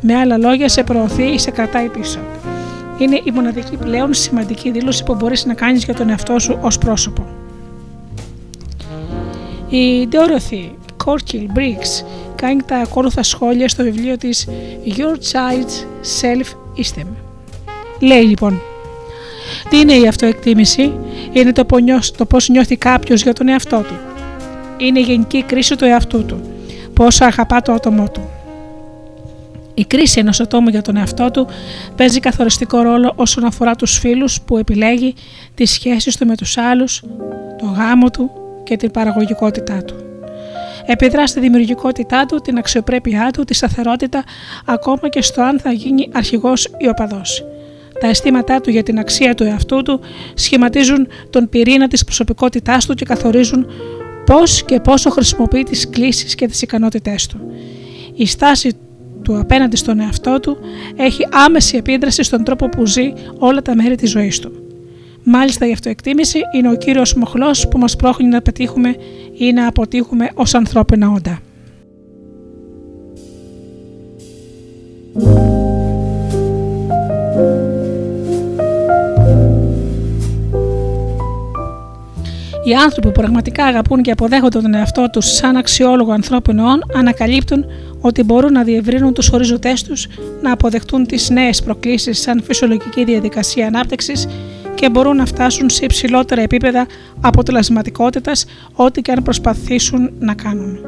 Με 0.00 0.14
άλλα 0.14 0.38
λόγια, 0.38 0.68
σε 0.68 0.82
προωθεί 0.82 1.22
ή 1.22 1.38
σε 1.38 1.50
κρατάει 1.50 1.88
πίσω. 1.88 2.18
Είναι 3.00 3.20
η 3.24 3.30
μοναδική 3.30 3.76
πλέον 3.76 4.14
σημαντική 4.14 4.70
δήλωση 4.70 5.04
που 5.04 5.14
μπορείς 5.14 5.44
να 5.44 5.54
κάνεις 5.54 5.84
για 5.84 5.94
τον 5.94 6.08
εαυτό 6.08 6.38
σου 6.38 6.58
ως 6.60 6.78
πρόσωπο. 6.78 7.26
Η 9.68 10.08
Dorothy 10.12 10.70
Corkill 11.04 11.58
Briggs 11.58 12.04
κάνει 12.34 12.62
τα 12.62 12.76
ακόλουθα 12.76 13.22
σχόλια 13.22 13.68
στο 13.68 13.82
βιβλίο 13.82 14.16
της 14.16 14.48
Your 14.86 15.14
Child's 15.32 15.84
Self-Esteem. 16.20 17.06
Λέει 18.00 18.22
λοιπόν, 18.22 18.60
τι 19.68 19.78
είναι 19.78 19.92
η 19.92 20.06
αυτοεκτίμηση, 20.08 20.92
είναι 21.32 21.52
το, 21.52 21.64
που 21.64 21.80
νιώ- 21.80 22.16
το 22.16 22.24
πώς 22.24 22.48
νιώθει 22.48 22.76
κάποιος 22.76 23.22
για 23.22 23.32
τον 23.32 23.48
εαυτό 23.48 23.78
του. 23.78 23.94
Είναι 24.76 24.98
η 24.98 25.02
γενική 25.02 25.42
κρίση 25.42 25.76
του 25.76 25.84
εαυτού 25.84 26.24
του, 26.24 26.40
πόσο 26.94 27.24
αγαπά 27.24 27.62
το 27.62 27.72
άτομό 27.72 28.08
του. 28.12 28.28
Η 29.80 29.84
κρίση 29.84 30.18
ενός 30.18 30.40
ατόμου 30.40 30.68
για 30.68 30.82
τον 30.82 30.96
εαυτό 30.96 31.30
του 31.30 31.46
παίζει 31.96 32.20
καθοριστικό 32.20 32.82
ρόλο 32.82 33.12
όσον 33.16 33.44
αφορά 33.44 33.74
τους 33.74 33.98
φίλους 33.98 34.40
που 34.40 34.56
επιλέγει, 34.56 35.14
τις 35.54 35.70
σχέσεις 35.70 36.16
του 36.16 36.26
με 36.26 36.36
τους 36.36 36.56
άλλους, 36.56 37.02
το 37.58 37.66
γάμο 37.66 38.10
του 38.10 38.30
και 38.64 38.76
την 38.76 38.90
παραγωγικότητά 38.90 39.84
του. 39.84 39.94
Επιδρά 40.86 41.26
στη 41.26 41.40
δημιουργικότητά 41.40 42.26
του, 42.26 42.36
την 42.36 42.58
αξιοπρέπειά 42.58 43.30
του, 43.32 43.44
τη 43.44 43.54
σταθερότητα, 43.54 44.24
ακόμα 44.64 45.08
και 45.08 45.22
στο 45.22 45.42
αν 45.42 45.60
θα 45.60 45.72
γίνει 45.72 46.08
αρχηγός 46.12 46.68
ή 46.78 46.88
οπαδός. 46.88 47.44
Τα 48.00 48.06
αισθήματά 48.06 48.60
του 48.60 48.70
για 48.70 48.82
την 48.82 48.98
αξία 48.98 49.34
του 49.34 49.44
εαυτού 49.44 49.82
του 49.82 50.00
σχηματίζουν 50.34 51.08
τον 51.30 51.48
πυρήνα 51.48 51.88
της 51.88 52.04
προσωπικότητάς 52.04 52.86
του 52.86 52.94
και 52.94 53.04
καθορίζουν 53.04 53.66
πώς 54.26 54.64
και 54.64 54.80
πόσο 54.80 55.10
χρησιμοποιεί 55.10 55.62
τις 55.62 55.90
κλίσεις 55.90 56.34
και 56.34 56.46
τις 56.46 56.62
ικανότητές 56.62 57.26
του. 57.26 57.40
Η 58.14 58.26
στάση 58.26 58.76
του 59.30 59.38
απέναντι 59.38 59.76
στον 59.76 60.00
εαυτό 60.00 60.40
του 60.40 60.56
έχει 60.96 61.26
άμεση 61.30 61.76
επίδραση 61.76 62.22
στον 62.22 62.44
τρόπο 62.44 62.68
που 62.68 62.86
ζει 62.86 63.12
όλα 63.38 63.62
τα 63.62 63.74
μέρη 63.74 63.94
της 63.94 64.10
ζωής 64.10 64.38
του. 64.38 64.52
Μάλιστα 65.24 65.68
η 65.68 65.72
αυτοεκτίμηση 65.72 66.40
είναι 66.56 66.70
ο 66.70 66.74
κύριος 66.74 67.14
μοχλός 67.14 67.68
που 67.68 67.78
μας 67.78 67.96
πρόχνει 67.96 68.28
να 68.28 68.42
πετύχουμε 68.42 68.96
ή 69.38 69.52
να 69.52 69.66
αποτύχουμε 69.66 70.30
ως 70.34 70.54
ανθρώπινα 70.54 71.10
όντα. 71.10 71.38
Οι 82.70 82.74
άνθρωποι 82.74 83.06
που 83.06 83.20
πραγματικά 83.20 83.64
αγαπούν 83.64 84.02
και 84.02 84.10
αποδέχονται 84.10 84.60
τον 84.60 84.74
εαυτό 84.74 85.10
τους 85.10 85.26
σαν 85.26 85.56
αξιόλογο 85.56 86.12
ανθρώπινο 86.12 86.64
όν, 86.64 86.82
ανακαλύπτουν 86.94 87.64
ότι 88.00 88.22
μπορούν 88.22 88.52
να 88.52 88.62
διευρύνουν 88.62 89.14
τους 89.14 89.30
οριζοντές 89.30 89.82
τους, 89.82 90.06
να 90.42 90.52
αποδεχτούν 90.52 91.06
τις 91.06 91.30
νέες 91.30 91.62
προκλήσεις 91.62 92.20
σαν 92.20 92.42
φυσιολογική 92.42 93.04
διαδικασία 93.04 93.66
ανάπτυξης 93.66 94.26
και 94.74 94.90
μπορούν 94.90 95.16
να 95.16 95.26
φτάσουν 95.26 95.70
σε 95.70 95.84
υψηλότερα 95.84 96.40
επίπεδα 96.40 96.86
αποτελεσματικότητας 97.20 98.44
ό,τι 98.72 99.02
και 99.02 99.12
αν 99.12 99.22
προσπαθήσουν 99.22 100.10
να 100.18 100.34
κάνουν. 100.34 100.78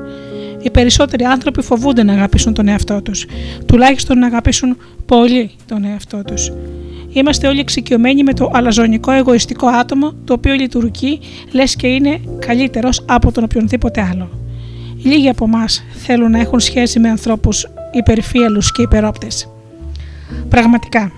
Οι 0.62 0.70
περισσότεροι 0.70 1.24
άνθρωποι 1.24 1.62
φοβούνται 1.62 2.02
να 2.02 2.12
αγαπήσουν 2.12 2.54
τον 2.54 2.68
εαυτό 2.68 3.02
τους, 3.02 3.26
τουλάχιστον 3.66 4.18
να 4.18 4.26
αγαπήσουν 4.26 4.76
πολύ 5.06 5.50
τον 5.66 5.84
εαυτό 5.84 6.22
τους. 6.24 6.52
Είμαστε 7.12 7.48
όλοι 7.48 7.60
εξοικειωμένοι 7.60 8.22
με 8.22 8.34
το 8.34 8.50
αλαζονικό 8.52 9.10
εγωιστικό 9.12 9.66
άτομο 9.66 10.12
το 10.24 10.32
οποίο 10.32 10.54
λειτουργεί 10.54 11.20
λες 11.52 11.76
και 11.76 11.86
είναι 11.86 12.20
καλύτερος 12.46 13.04
από 13.06 13.32
τον 13.32 13.44
οποιονδήποτε 13.44 14.08
άλλο. 14.12 14.30
Λίγοι 15.02 15.28
από 15.28 15.44
εμάς 15.44 15.84
θέλουν 15.92 16.30
να 16.30 16.38
έχουν 16.38 16.60
σχέση 16.60 16.98
με 16.98 17.08
ανθρώπους 17.08 17.66
υπερφύαλους 17.92 18.72
και 18.72 18.82
υπερόπτες. 18.82 19.48
Πραγματικά, 20.48 21.12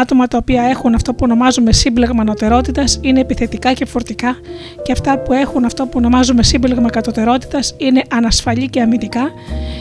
άτομα 0.00 0.26
τα 0.26 0.38
οποία 0.38 0.62
έχουν 0.62 0.94
αυτό 0.94 1.12
που 1.12 1.18
ονομάζουμε 1.22 1.72
σύμπλεγμα 1.72 2.24
νοτερότητα 2.24 2.84
είναι 3.00 3.20
επιθετικά 3.20 3.72
και 3.72 3.84
φορτικά 3.84 4.36
και 4.82 4.92
αυτά 4.92 5.18
που 5.18 5.32
έχουν 5.32 5.64
αυτό 5.64 5.84
που 5.84 5.92
ονομάζουμε 5.94 6.42
σύμπλεγμα 6.42 6.90
κατωτερότητας 6.90 7.74
είναι 7.76 8.02
ανασφαλή 8.10 8.68
και 8.68 8.80
αμυντικά 8.80 9.30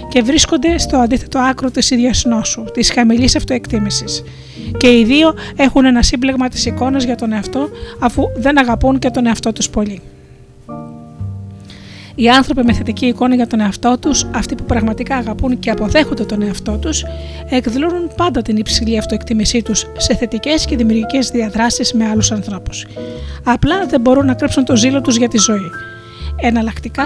και 0.10 0.22
βρίσκονται 0.22 0.78
στο 0.78 0.98
αντίθετο 0.98 1.40
άκρο 1.40 1.72
της 1.72 1.92
ίδιας 1.92 2.24
νόσου, 2.26 2.64
της 2.74 2.92
χαμηλής 2.92 3.36
αυτοεκτίμησης. 3.36 4.24
Και 4.78 4.98
οι 4.98 5.04
δύο 5.04 5.34
έχουν 5.56 5.86
ένα 5.86 6.02
σύμπλεγμα 6.02 6.48
της 6.48 6.66
εικόνας 6.66 7.04
για 7.04 7.16
τον 7.16 7.34
εαυτό 7.34 7.70
αφού 8.00 8.24
δεν 8.36 8.60
αγαπούν 8.60 9.00
και 9.00 9.10
τον 9.10 9.26
εαυτό 9.26 9.54
τους 9.54 9.70
πολύ. 9.70 10.02
Οι 12.20 12.30
άνθρωποι 12.30 12.64
με 12.64 12.74
θετική 12.74 13.06
εικόνα 13.06 13.36
για 13.36 13.48
τον 13.48 13.60
εαυτό 13.60 13.98
τους, 14.00 14.26
αυτοί 14.36 14.56
που 14.56 14.64
πραγματικά 14.64 15.16
αγαπούν 15.16 15.60
και 15.60 15.70
αποδέχονται 15.70 16.24
τον 16.24 16.42
εαυτό 16.42 16.78
τους, 16.78 17.04
εκδηλώνουν 17.50 18.12
πάντα 18.16 18.42
την 18.42 18.58
υψηλή 18.58 18.98
αυτοεκτίμησή 18.98 19.62
τους 19.62 19.86
σε 19.98 20.16
θετικές 20.16 20.66
και 20.66 20.76
δημιουργικές 20.76 21.30
διαδράσεις 21.30 21.94
με 21.94 22.10
άλλους 22.10 22.32
ανθρώπους. 22.32 22.86
Απλά 23.44 23.86
δεν 23.86 24.02
μπορούν 24.02 24.26
να 24.26 24.34
κρύψουν 24.34 24.66
το 24.66 24.76
ζήλο 24.76 25.02
τους 25.02 25.16
για 25.16 25.28
τη 25.28 25.38
ζωή. 25.38 25.70
Εναλλακτικά, 26.42 27.04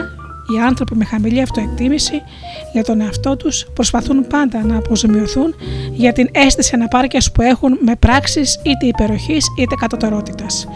οι 0.56 0.60
άνθρωποι 0.68 0.96
με 0.96 1.06
χαμηλή 1.06 1.42
αυτοεκτίμηση 1.42 2.22
για 2.74 2.84
τον 2.84 3.02
εαυτό 3.02 3.38
τους 3.38 3.66
προσπαθούν 3.74 4.28
πάντα 4.28 4.64
να 4.64 4.78
αποζημιωθούν 4.78 5.56
για 5.92 6.14
την 6.14 6.30
αίσθηση 6.32 6.72
αναπάρκειας 6.76 7.32
που 7.32 7.42
έχουν 7.42 7.78
με 7.82 7.96
πράξεις 7.96 8.60
είτε 8.64 8.86
υπεροχής 8.86 9.46
είτε 9.60 9.76
κατωτερότητας. 9.76 10.68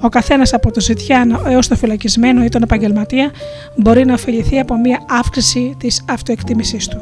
Ο 0.00 0.08
καθένας 0.08 0.52
από 0.52 0.72
το 0.72 0.80
ζητιάνο 0.80 1.40
έως 1.46 1.68
το 1.68 1.76
φυλακισμένο 1.76 2.44
ή 2.44 2.48
τον 2.48 2.62
επαγγελματία 2.62 3.30
μπορεί 3.76 4.04
να 4.04 4.12
ωφεληθεί 4.12 4.58
από 4.58 4.76
μια 4.76 5.04
αύξηση 5.08 5.76
της 5.78 6.04
αυτοεκτίμησής 6.08 6.88
του. 6.88 7.00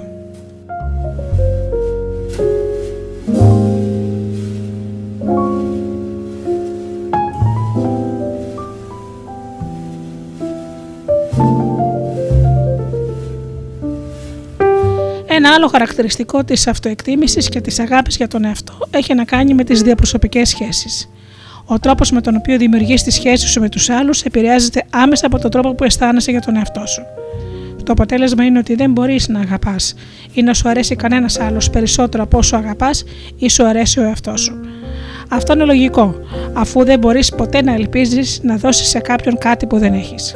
Ένα 15.26 15.52
άλλο 15.54 15.68
χαρακτηριστικό 15.68 16.44
της 16.44 16.66
αυτοεκτίμησης 16.66 17.48
και 17.48 17.60
της 17.60 17.78
αγάπης 17.78 18.16
για 18.16 18.28
τον 18.28 18.44
εαυτό 18.44 18.78
έχει 18.90 19.14
να 19.14 19.24
κάνει 19.24 19.54
με 19.54 19.64
τις 19.64 19.82
διαπροσωπικές 19.82 20.48
σχέσεις. 20.48 21.08
Ο 21.66 21.78
τρόπος 21.78 22.10
με 22.10 22.20
τον 22.20 22.36
οποίο 22.36 22.58
δημιουργείς 22.58 23.02
τη 23.02 23.10
σχέση 23.10 23.48
σου 23.48 23.60
με 23.60 23.68
τους 23.68 23.90
άλλους 23.90 24.22
επηρεάζεται 24.22 24.84
άμεσα 24.90 25.26
από 25.26 25.38
τον 25.38 25.50
τρόπο 25.50 25.74
που 25.74 25.84
αισθάνεσαι 25.84 26.30
για 26.30 26.40
τον 26.40 26.56
εαυτό 26.56 26.86
σου. 26.86 27.02
Το 27.84 27.92
αποτέλεσμα 27.92 28.44
είναι 28.44 28.58
ότι 28.58 28.74
δεν 28.74 28.90
μπορείς 28.90 29.28
να 29.28 29.40
αγαπάς 29.40 29.94
ή 30.32 30.42
να 30.42 30.54
σου 30.54 30.68
αρέσει 30.68 30.96
κανένας 30.96 31.40
άλλος 31.40 31.70
περισσότερο 31.70 32.22
από 32.22 32.38
όσο 32.38 32.56
αγαπάς 32.56 33.04
ή 33.36 33.48
σου 33.48 33.66
αρέσει 33.66 34.00
ο 34.00 34.02
εαυτός 34.02 34.40
σου. 34.40 34.60
Αυτό 35.28 35.52
είναι 35.52 35.64
λογικό, 35.64 36.14
αφού 36.52 36.84
δεν 36.84 36.98
μπορείς 36.98 37.34
ποτέ 37.34 37.62
να 37.62 37.74
ελπίζεις 37.74 38.40
να 38.42 38.56
δώσεις 38.56 38.88
σε 38.88 38.98
κάποιον 38.98 39.38
κάτι 39.38 39.66
που 39.66 39.78
δεν 39.78 39.92
έχεις. 39.92 40.34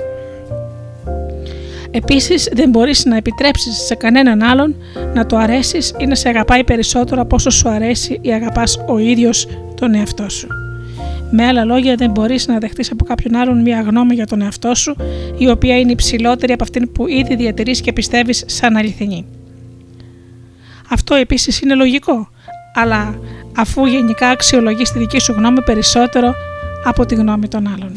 Επίσης, 1.90 2.48
δεν 2.52 2.70
μπορείς 2.70 3.04
να 3.04 3.16
επιτρέψεις 3.16 3.76
σε 3.76 3.94
κανέναν 3.94 4.42
άλλον 4.42 4.76
να 5.14 5.26
το 5.26 5.36
αρέσεις 5.36 5.94
ή 5.98 6.06
να 6.06 6.14
σε 6.14 6.28
αγαπάει 6.28 6.64
περισσότερο 6.64 7.20
από 7.20 7.34
όσο 7.34 7.50
σου 7.50 7.68
αρέσει 7.68 8.18
ή 8.22 8.32
αγαπάς 8.32 8.78
ο 8.88 8.98
ίδιος 8.98 9.46
τον 9.74 9.94
εαυτό 9.94 10.28
σου. 10.28 10.67
Με 11.30 11.46
άλλα 11.46 11.64
λόγια, 11.64 11.94
δεν 11.94 12.10
μπορείς 12.10 12.46
να 12.46 12.58
δεχτείς 12.58 12.90
από 12.90 13.04
κάποιον 13.04 13.34
άλλον 13.34 13.62
μία 13.62 13.80
γνώμη 13.80 14.14
για 14.14 14.26
τον 14.26 14.42
εαυτό 14.42 14.74
σου, 14.74 14.96
η 15.38 15.50
οποία 15.50 15.78
είναι 15.78 15.92
υψηλότερη 15.92 16.52
από 16.52 16.62
αυτήν 16.62 16.92
που 16.92 17.08
ήδη 17.08 17.36
διατηρείς 17.36 17.80
και 17.80 17.92
πιστεύεις 17.92 18.44
σαν 18.46 18.76
αληθινή. 18.76 19.26
Αυτό 20.90 21.14
επίσης 21.14 21.60
είναι 21.60 21.74
λογικό, 21.74 22.28
αλλά 22.74 23.18
αφού 23.56 23.86
γενικά 23.86 24.28
αξιολογείς 24.28 24.92
τη 24.92 24.98
δική 24.98 25.18
σου 25.18 25.32
γνώμη 25.32 25.62
περισσότερο 25.62 26.34
από 26.84 27.06
τη 27.06 27.14
γνώμη 27.14 27.48
των 27.48 27.66
άλλων. 27.66 27.92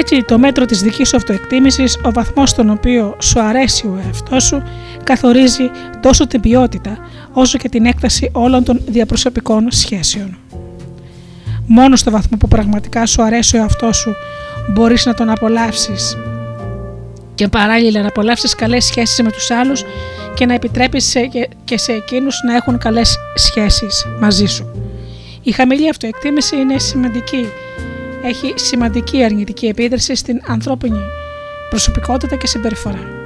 Έτσι, 0.00 0.22
το 0.22 0.38
μέτρο 0.38 0.64
της 0.64 0.82
δικής 0.82 1.08
σου 1.08 1.16
αυτοεκτίμησης, 1.16 1.98
ο 2.02 2.10
βαθμός 2.12 2.50
στον 2.50 2.70
οποίο 2.70 3.16
σου 3.18 3.40
αρέσει 3.40 3.86
ο 3.86 4.00
εαυτός 4.04 4.44
σου, 4.44 4.62
καθορίζει 5.04 5.70
τόσο 6.00 6.26
την 6.26 6.40
ποιότητα, 6.40 6.98
όσο 7.32 7.58
και 7.58 7.68
την 7.68 7.86
έκταση 7.86 8.30
όλων 8.32 8.64
των 8.64 8.80
διαπροσωπικών 8.86 9.66
σχέσεων. 9.70 10.38
Μόνο 11.66 11.96
στο 11.96 12.10
βαθμό 12.10 12.36
που 12.36 12.48
πραγματικά 12.48 13.06
σου 13.06 13.22
αρέσει 13.22 13.56
ο 13.56 13.60
εαυτός 13.60 13.96
σου, 13.96 14.14
μπορείς 14.72 15.06
να 15.06 15.14
τον 15.14 15.30
απολαύσεις 15.30 16.16
και 17.34 17.48
παράλληλα 17.48 18.00
να 18.00 18.08
απολαύσεις 18.08 18.54
καλές 18.54 18.84
σχέσεις 18.84 19.22
με 19.22 19.30
τους 19.30 19.50
άλλους 19.50 19.84
και 20.34 20.46
να 20.46 20.54
επιτρέπεις 20.54 21.04
σε, 21.04 21.20
και 21.64 21.78
σε 21.78 21.92
εκείνους 21.92 22.42
να 22.46 22.56
έχουν 22.56 22.78
καλές 22.78 23.16
σχέσεις 23.34 24.06
μαζί 24.20 24.46
σου. 24.46 24.70
Η 25.42 25.52
χαμηλή 25.52 25.88
αυτοεκτίμηση 25.88 26.56
είναι 26.56 26.78
σημαντική 26.78 27.46
έχει 28.22 28.52
σημαντική 28.56 29.24
αρνητική 29.24 29.66
επίδραση 29.66 30.14
στην 30.14 30.40
ανθρώπινη 30.46 31.00
προσωπικότητα 31.70 32.36
και 32.36 32.46
συμπεριφορά. 32.46 33.18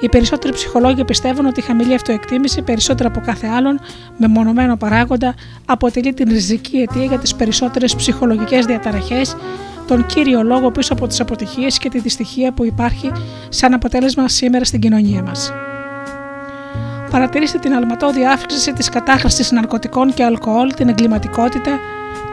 Οι 0.00 0.08
περισσότεροι 0.08 0.52
ψυχολόγοι 0.52 1.04
πιστεύουν 1.04 1.46
ότι 1.46 1.60
η 1.60 1.62
χαμηλή 1.62 1.94
αυτοεκτίμηση, 1.94 2.62
περισσότερο 2.62 3.08
από 3.08 3.20
κάθε 3.26 3.46
άλλον 3.46 3.80
μεμονωμένο 4.16 4.76
παράγοντα, 4.76 5.34
αποτελεί 5.64 6.14
την 6.14 6.28
ριζική 6.28 6.76
αιτία 6.76 7.04
για 7.04 7.18
τις 7.18 7.34
περισσότερες 7.34 7.96
ψυχολογικές 7.96 8.66
διαταραχές, 8.66 9.36
τον 9.86 10.06
κύριο 10.06 10.42
λόγο 10.42 10.70
πίσω 10.70 10.92
από 10.92 11.06
τις 11.06 11.20
αποτυχίες 11.20 11.78
και 11.78 11.88
τη 11.88 11.98
δυστυχία 11.98 12.52
που 12.52 12.64
υπάρχει 12.64 13.12
σαν 13.48 13.72
αποτέλεσμα 13.72 14.28
σήμερα 14.28 14.64
στην 14.64 14.80
κοινωνία 14.80 15.22
μας. 15.22 15.52
Παρατηρήστε 17.10 17.58
την 17.58 17.72
αλματώδη 17.72 18.26
αύξηση 18.26 18.72
της 18.72 18.88
κατάχρησης 18.88 19.50
ναρκωτικών 19.50 20.14
και 20.14 20.24
αλκοόλ, 20.24 20.74
την 20.74 20.88
εγκληματικότητα, 20.88 21.78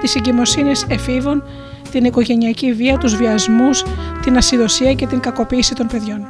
τι 0.01 0.11
εγκυμοσύνε 0.15 0.71
εφήβων, 0.87 1.43
την 1.91 2.03
οικογενειακή 2.05 2.73
βία, 2.73 2.97
τους 2.97 3.15
βιασμούς, 3.15 3.83
την 4.21 4.37
ασυδοσία 4.37 4.93
και 4.93 5.07
την 5.07 5.19
κακοποίηση 5.19 5.75
των 5.75 5.87
παιδιών. 5.87 6.27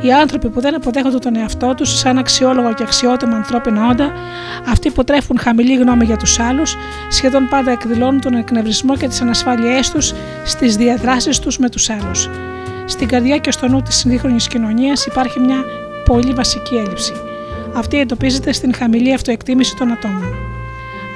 Οι 0.00 0.12
άνθρωποι 0.12 0.48
που 0.48 0.60
δεν 0.60 0.74
αποδέχονται 0.74 1.18
τον 1.18 1.36
εαυτό 1.36 1.74
τους 1.74 1.98
σαν 1.98 2.18
αξιόλογο 2.18 2.74
και 2.74 2.82
αξιότιμο 2.82 3.34
ανθρώπινα 3.34 3.88
όντα, 3.88 4.12
αυτοί 4.68 4.90
που 4.90 5.04
τρέφουν 5.04 5.38
χαμηλή 5.38 5.74
γνώμη 5.74 6.04
για 6.04 6.16
τους 6.16 6.38
άλλους, 6.38 6.76
σχεδόν 7.10 7.48
πάντα 7.48 7.70
εκδηλώνουν 7.70 8.20
τον 8.20 8.34
εκνευρισμό 8.34 8.96
και 8.96 9.08
τις 9.08 9.20
ανασφάλειές 9.20 9.90
τους 9.90 10.12
στις 10.44 10.76
διαδράσεις 10.76 11.38
τους 11.38 11.58
με 11.58 11.68
τους 11.68 11.90
άλλους. 11.90 12.30
Στην 12.84 13.08
καρδιά 13.08 13.38
και 13.38 13.50
στο 13.50 13.68
νου 13.68 13.82
της 13.82 13.96
σύγχρονης 13.96 14.46
κοινωνίας 14.46 15.06
υπάρχει 15.06 15.40
μια 15.40 15.64
πολύ 16.04 16.32
βασική 16.32 16.74
έλλειψη. 16.74 17.12
Αυτή 17.76 17.98
εντοπίζεται 17.98 18.52
στην 18.52 18.74
χαμηλή 18.74 19.14
αυτοεκτίμηση 19.14 19.76
των 19.76 19.92
ατόμων. 19.92 20.55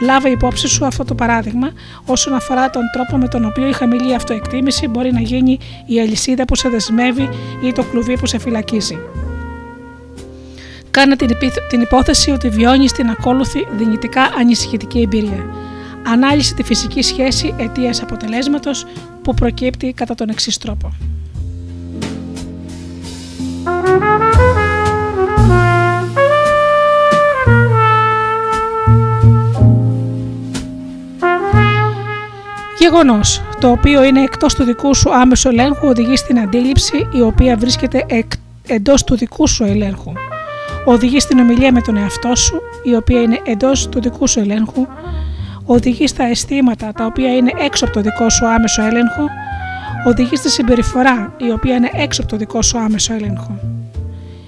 Λάβε 0.00 0.28
υπόψη 0.28 0.68
σου 0.68 0.86
αυτό 0.86 1.04
το 1.04 1.14
παράδειγμα 1.14 1.70
όσον 2.04 2.34
αφορά 2.34 2.70
τον 2.70 2.82
τρόπο 2.92 3.16
με 3.16 3.28
τον 3.28 3.44
οποίο 3.44 3.68
η 3.68 3.72
χαμηλή 3.72 4.14
αυτοεκτίμηση 4.14 4.88
μπορεί 4.88 5.12
να 5.12 5.20
γίνει 5.20 5.58
η 5.86 6.00
αλυσίδα 6.00 6.44
που 6.44 6.56
σε 6.56 6.68
δεσμεύει 6.68 7.28
ή 7.62 7.72
το 7.72 7.82
κλουβί 7.82 8.18
που 8.18 8.26
σε 8.26 8.38
φυλακίζει. 8.38 8.98
Κάνε 10.90 11.16
την 11.68 11.80
υπόθεση 11.80 12.30
ότι 12.30 12.48
βιώνει 12.48 12.86
την 12.86 13.08
ακόλουθη 13.08 13.66
δυνητικά 13.76 14.22
ανησυχητική 14.22 15.00
εμπειρία. 15.00 15.44
Ανάλυσε 16.06 16.54
τη 16.54 16.62
φυσική 16.62 17.02
σχέση 17.02 17.54
αιτίας 17.58 18.02
αποτελέσματος 18.02 18.86
που 19.22 19.34
προκύπτει 19.34 19.92
κατά 19.92 20.14
τον 20.14 20.28
εξής 20.28 20.58
τρόπο. 20.58 20.92
Γεγονός, 32.80 33.42
το 33.60 33.70
οποίο 33.70 34.04
είναι 34.04 34.22
εκτός 34.22 34.54
του 34.54 34.64
δικού 34.64 34.94
σου 34.94 35.14
άμεσου 35.14 35.48
ελέγχου, 35.48 35.88
οδηγεί 35.88 36.16
στην 36.16 36.38
αντίληψη 36.40 37.08
η 37.12 37.20
οποία 37.20 37.56
βρίσκεται 37.56 38.04
εκ, 38.08 38.32
εντός 38.66 39.04
του 39.04 39.16
δικού 39.16 39.48
σου 39.48 39.64
ελέγχου. 39.64 40.12
Οδηγεί 40.84 41.20
στην 41.20 41.38
ομιλία 41.38 41.72
με 41.72 41.80
τον 41.80 41.96
εαυτό 41.96 42.36
σου, 42.36 42.60
η 42.82 42.94
οποία 42.94 43.20
είναι 43.20 43.40
εντός 43.44 43.88
του 43.88 44.00
δικού 44.00 44.26
σου 44.26 44.40
ελέγχου. 44.40 44.86
οδηγεί 45.64 46.06
στα 46.06 46.24
αισθήματα 46.24 46.92
τα 46.92 47.04
οποία 47.04 47.36
είναι 47.36 47.52
έξω 47.64 47.84
από 47.84 47.94
το 47.94 48.00
δικό 48.00 48.30
σου 48.30 48.46
άμεσο 48.46 48.82
έλεγχο, 48.82 49.28
οδηγεί 50.06 50.36
στη 50.36 50.50
συμπεριφορά 50.50 51.34
η 51.36 51.50
οποία 51.50 51.74
είναι 51.74 51.90
έξω 51.94 52.20
από 52.22 52.30
το 52.30 52.36
δικό 52.36 52.62
σου 52.62 52.78
άμεσο 52.78 53.14
έλεγχο. 53.14 53.58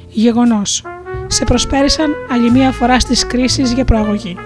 Γεγονός. 0.09 0.83
Σε 1.27 1.45
προσπέρισαν 1.45 2.11
άλλη 2.33 2.51
μία 2.51 2.73
φορά 2.73 3.01
στις 3.01 3.27
κρίσεις 3.27 3.73
για 3.73 3.85
προαγωγή. 3.85 4.37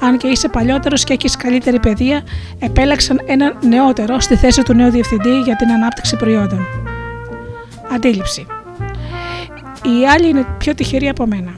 Αν 0.00 0.18
και 0.18 0.26
είσαι 0.26 0.48
παλιότερος 0.48 1.04
και 1.04 1.12
έχεις 1.12 1.36
καλύτερη 1.36 1.80
παιδεία, 1.80 2.22
επέλεξαν 2.58 3.20
έναν 3.26 3.58
νεότερο 3.68 4.20
στη 4.20 4.36
θέση 4.36 4.62
του 4.62 4.74
νέου 4.74 4.90
διευθυντή 4.90 5.40
για 5.40 5.56
την 5.56 5.70
ανάπτυξη 5.70 6.16
προϊόντων. 6.16 6.66
Αντίληψη. 7.94 8.46
Οι 9.82 10.06
άλλοι 10.06 10.28
είναι 10.28 10.46
πιο 10.58 10.74
τυχεροί 10.74 11.08
από 11.08 11.26
μένα. 11.26 11.50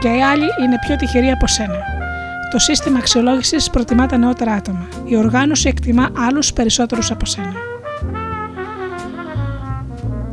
Και 0.00 0.08
οι 0.08 0.22
άλλοι 0.22 0.46
είναι 0.64 0.78
πιο 0.86 0.96
τυχεροί 0.96 1.30
από 1.30 1.46
σένα. 1.46 1.78
Το 2.50 2.58
σύστημα 2.58 2.98
αξιολόγησης 2.98 3.70
προτιμά 3.70 4.06
τα 4.06 4.16
νεότερα 4.16 4.52
άτομα. 4.52 4.88
Η 5.04 5.16
οργάνωση 5.16 5.68
εκτιμά 5.68 6.08
άλλους 6.28 6.52
περισσότερους 6.52 7.10
από 7.10 7.26
σένα. 7.26 7.52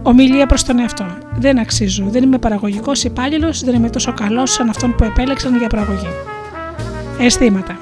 Ομιλία 0.04 0.46
προς 0.46 0.64
τον 0.64 0.80
εαυτό. 0.80 1.06
Δεν 1.36 1.60
αξίζω. 1.60 2.06
Δεν 2.10 2.24
είμαι 2.24 2.38
παραγωγικός 2.38 3.04
υπάλληλος. 3.04 3.64
Δεν 3.64 3.76
είμαι 3.76 3.90
τόσο 3.90 4.14
καλός 4.14 4.52
σαν 4.52 4.70
αυτόν 4.70 4.96
που 4.96 5.04
επέλεξαν 5.04 5.58
για 5.58 5.68
παραγωγή. 5.68 6.08
Αισθήματα. 7.20 7.78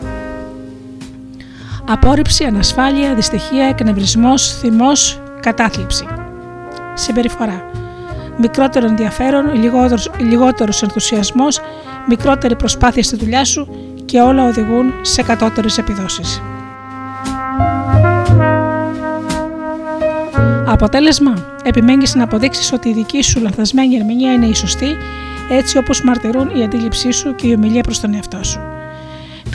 Απόρριψη, 1.90 2.44
ανασφάλεια, 2.44 3.14
δυστυχία, 3.16 3.66
εκνευρισμός, 3.66 4.58
θυμός, 4.58 5.22
κατάθλιψη. 5.40 6.06
Συμπεριφορά. 6.94 7.70
Μικρότερο 8.38 8.86
ενδιαφέρον, 8.86 9.56
λιγότερος, 9.56 10.12
λιγότερος 10.20 10.84
ενθουσιασμός, 10.84 11.60
μικρότερη 12.08 12.56
προσπάθεια 12.56 13.04
στη 13.04 13.16
δουλειά 13.16 13.46
σου 13.46 13.68
και 14.06 14.20
όλα 14.20 14.48
οδηγούν 14.48 14.94
σε 15.02 15.24
κατώτερες 15.24 15.78
επιδόσεις. 15.78 16.42
Αποτέλεσμα, 20.68 21.34
επιμένεις 21.64 22.16
να 22.16 22.24
αποδείξεις 22.24 22.72
ότι 22.72 22.90
η 22.90 22.94
δική 22.94 23.22
σου 23.22 23.42
λανθασμένη 23.42 23.96
ερμηνεία 23.96 24.34
είναι 24.34 24.46
η 24.46 24.54
σωστή, 24.54 24.98
έτσι 25.50 25.78
όπως 25.78 26.02
μαρτυρούν 26.02 26.50
η 26.56 26.64
αντίληψή 26.64 27.12
σου 27.12 27.36
και 27.36 27.48
η 27.48 27.54
ομιλία 27.54 27.82
προς 27.82 28.00
τον 28.00 28.14
εαυτό 28.14 28.44
σου. 28.44 28.60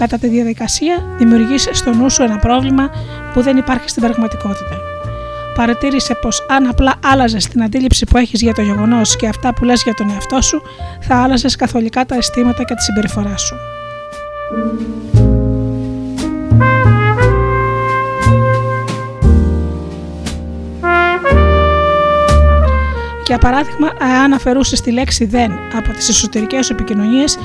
Κατά 0.01 0.18
τη 0.18 0.28
διαδικασία, 0.28 1.05
δημιουργείς 1.18 1.68
στο 1.72 1.94
νου 1.94 2.10
σου 2.10 2.22
ένα 2.22 2.39
πρόβλημα 2.39 2.90
που 3.32 3.43
δεν 3.43 3.56
υπάρχει 3.56 3.89
στην 3.89 4.02
πραγματικότητα. 4.02 4.77
Παρατήρησε 5.55 6.14
πως 6.14 6.47
αν 6.48 6.66
απλά 6.66 6.94
άλλαζες 7.05 7.48
την 7.48 7.62
αντίληψη 7.62 8.06
που 8.06 8.16
έχεις 8.16 8.40
για 8.40 8.55
το 8.55 8.62
γεγονός 8.62 9.16
και 9.16 9.28
αυτά 9.28 9.55
που 9.55 9.64
λες 9.64 9.82
για 9.82 9.94
τον 9.94 10.10
εαυτό 10.10 10.40
σου, 10.40 10.62
θα 11.01 11.22
άλλαζες 11.22 11.56
καθολικά 11.56 12.05
τα 12.05 12.14
αισθήματα 12.14 12.64
και 12.64 12.74
τη 12.74 12.82
συμπεριφορά 12.82 13.36
σου. 13.36 13.55
Για 23.27 23.39
παράδειγμα, 23.39 23.89
αν 24.22 24.32
αφαιρούσε 24.32 24.82
τη 24.82 24.90
λέξη 24.90 25.24
δεν 25.24 25.52
από 25.77 25.90
τις 25.90 26.09
εσωτερικές 26.09 26.66
σου 26.66 26.72
επικοινωνίες, 26.72 27.39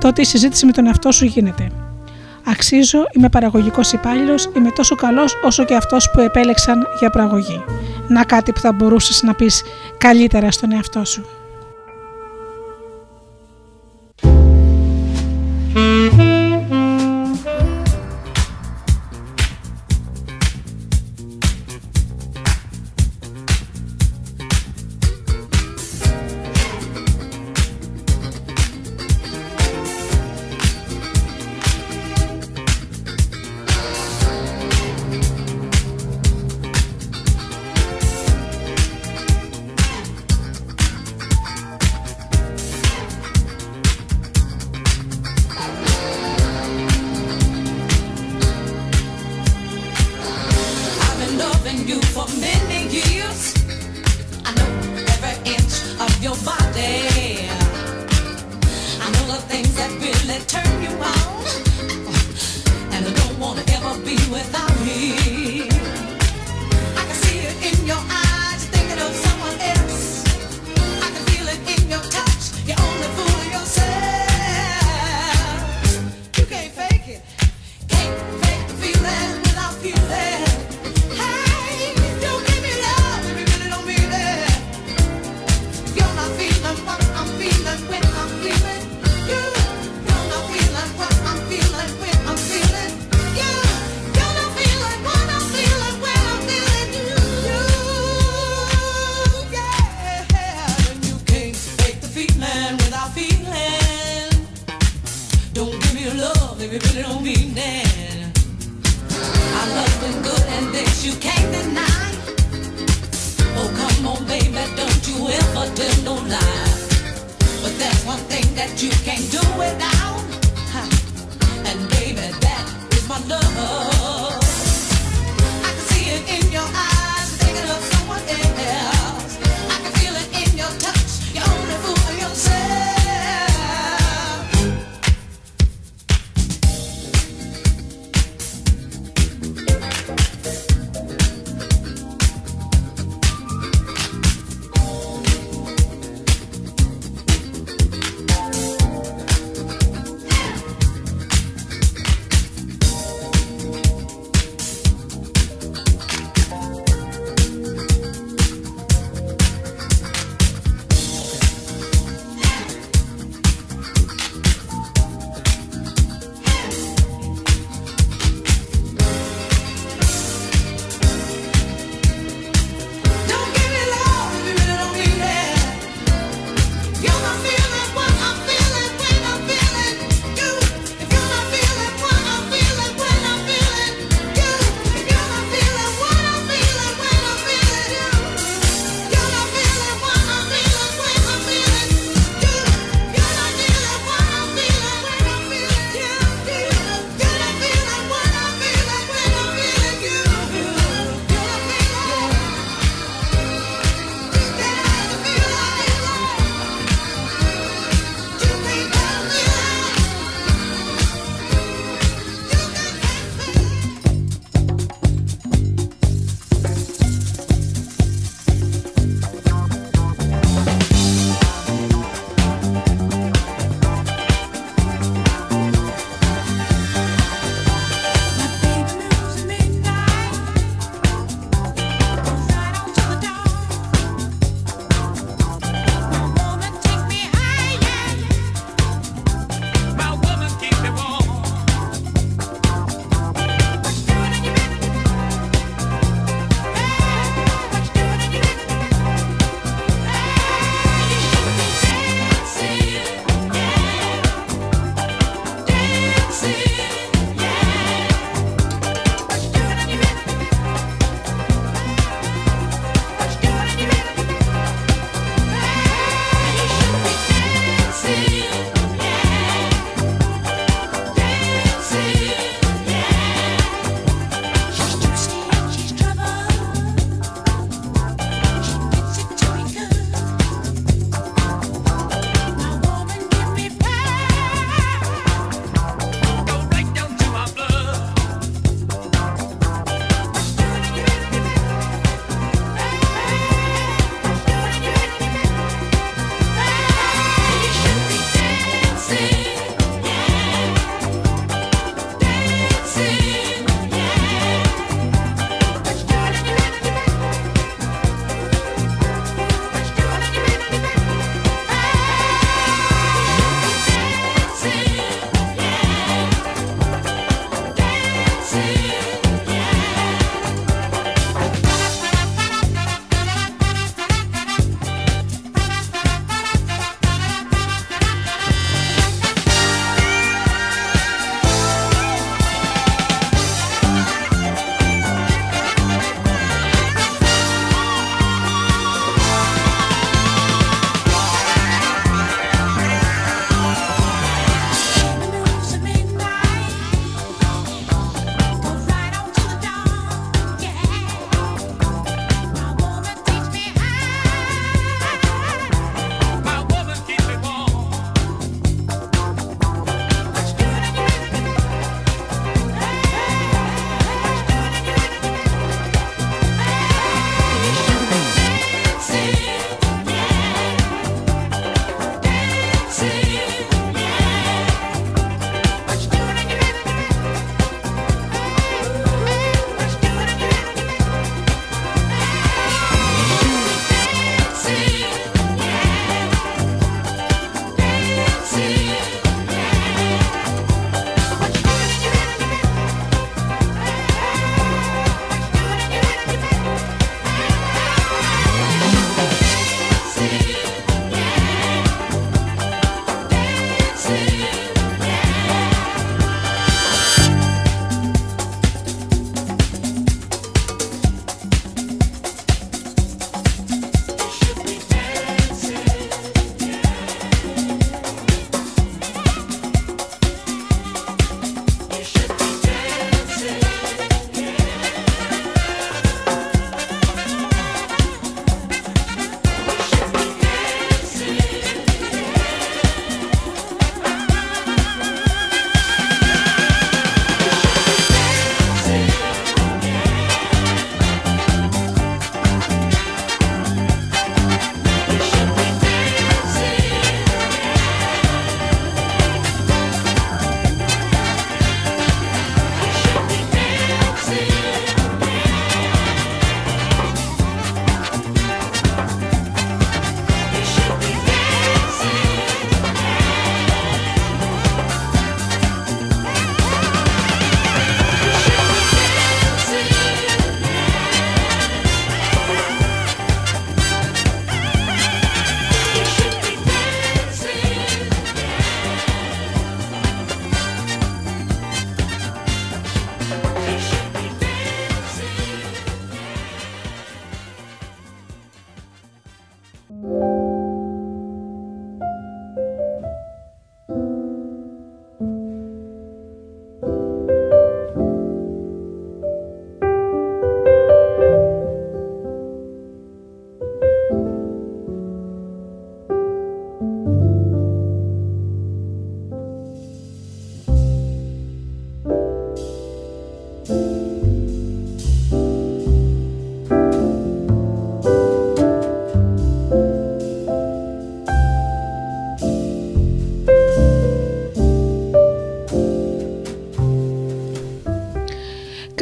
τότε 0.00 0.20
η 0.20 0.24
συζήτηση 0.24 0.66
με 0.66 0.72
τον 0.72 0.86
εαυτό 0.86 1.12
σου 1.12 1.24
γίνεται. 1.24 1.66
Αξίζω, 2.44 3.06
είμαι 3.12 3.28
παραγωγικός 3.28 3.92
υπάλληλος, 3.92 4.50
είμαι 4.56 4.70
τόσο 4.70 4.94
καλός 4.94 5.34
όσο 5.42 5.64
και 5.64 5.74
αυτός 5.74 6.10
που 6.10 6.20
επέλεξαν 6.20 6.86
για 6.98 7.10
προαγωγή. 7.10 7.64
Να 8.08 8.24
κάτι 8.24 8.52
που 8.52 8.60
θα 8.60 8.72
μπορούσες 8.72 9.22
να 9.22 9.34
πεις 9.34 9.62
καλύτερα 9.98 10.50
στον 10.50 10.72
εαυτό 10.72 11.04
σου. 11.04 11.41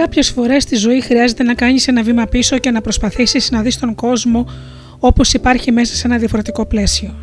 Κάποιες 0.01 0.29
φορές 0.29 0.63
στη 0.63 0.77
ζωή 0.77 1.01
χρειάζεται 1.01 1.43
να 1.43 1.55
κάνεις 1.55 1.89
ένα 1.89 2.03
βήμα 2.03 2.27
πίσω 2.27 2.59
και 2.59 2.71
να 2.71 2.81
προσπαθήσεις 2.81 3.51
να 3.51 3.63
δεις 3.63 3.79
τον 3.79 3.95
κόσμο 3.95 4.47
όπως 4.99 5.33
υπάρχει 5.33 5.73
μέσα 5.73 5.95
σε 5.95 6.07
ένα 6.07 6.19
διαφορετικό 6.19 6.67
πλαίσιο. 6.67 7.15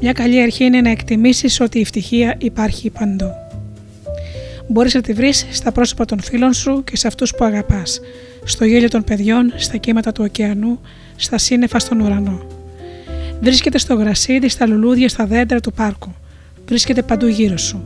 Μια 0.00 0.12
καλή 0.12 0.42
αρχή 0.42 0.64
είναι 0.64 0.80
να 0.80 0.90
εκτιμήσεις 0.90 1.60
ότι 1.60 1.78
η 1.78 1.80
ευτυχία 1.80 2.34
υπάρχει 2.38 2.90
παντού. 2.90 3.30
Μπορείς 4.68 4.94
να 4.94 5.00
τη 5.00 5.12
βρεις 5.12 5.46
στα 5.50 5.72
πρόσωπα 5.72 6.04
των 6.04 6.20
φίλων 6.20 6.52
σου 6.52 6.84
και 6.84 6.96
σε 6.96 7.06
αυτούς 7.06 7.34
που 7.34 7.44
αγαπάς, 7.44 8.00
στο 8.44 8.64
γέλιο 8.64 8.88
των 8.88 9.04
παιδιών, 9.04 9.52
στα 9.56 9.76
κύματα 9.76 10.12
του 10.12 10.24
ωκεανού, 10.24 10.80
στα 11.16 11.38
σύννεφα 11.38 11.78
στον 11.78 12.00
ουρανό. 12.00 12.46
Βρίσκεται 13.40 13.78
στο 13.78 13.94
γρασίδι, 13.94 14.48
στα 14.48 14.66
λουλούδια, 14.66 15.08
στα 15.08 15.26
δέντρα 15.26 15.60
του 15.60 15.72
πάρκου. 15.72 16.14
Βρίσκεται 16.66 17.02
παντού 17.02 17.26
γύρω 17.26 17.56
σου. 17.56 17.84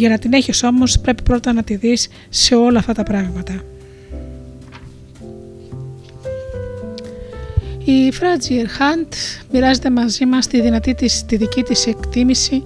Για 0.00 0.08
να 0.08 0.18
την 0.18 0.32
έχεις 0.32 0.62
όμως 0.62 0.98
πρέπει 0.98 1.22
πρώτα 1.22 1.52
να 1.52 1.62
τη 1.62 1.76
δεις 1.76 2.08
σε 2.28 2.54
όλα 2.54 2.78
αυτά 2.78 2.92
τα 2.92 3.02
πράγματα. 3.02 3.62
Η 7.84 8.12
Φράτζιερ 8.12 8.68
Χάντ 8.68 9.12
μοιράζεται 9.52 9.90
μαζί 9.90 10.26
μας 10.26 10.46
τη 10.46 10.60
δυνατή 10.60 10.94
της, 10.94 11.24
τη 11.26 11.36
δική 11.36 11.62
της 11.62 11.86
εκτίμηση 11.86 12.62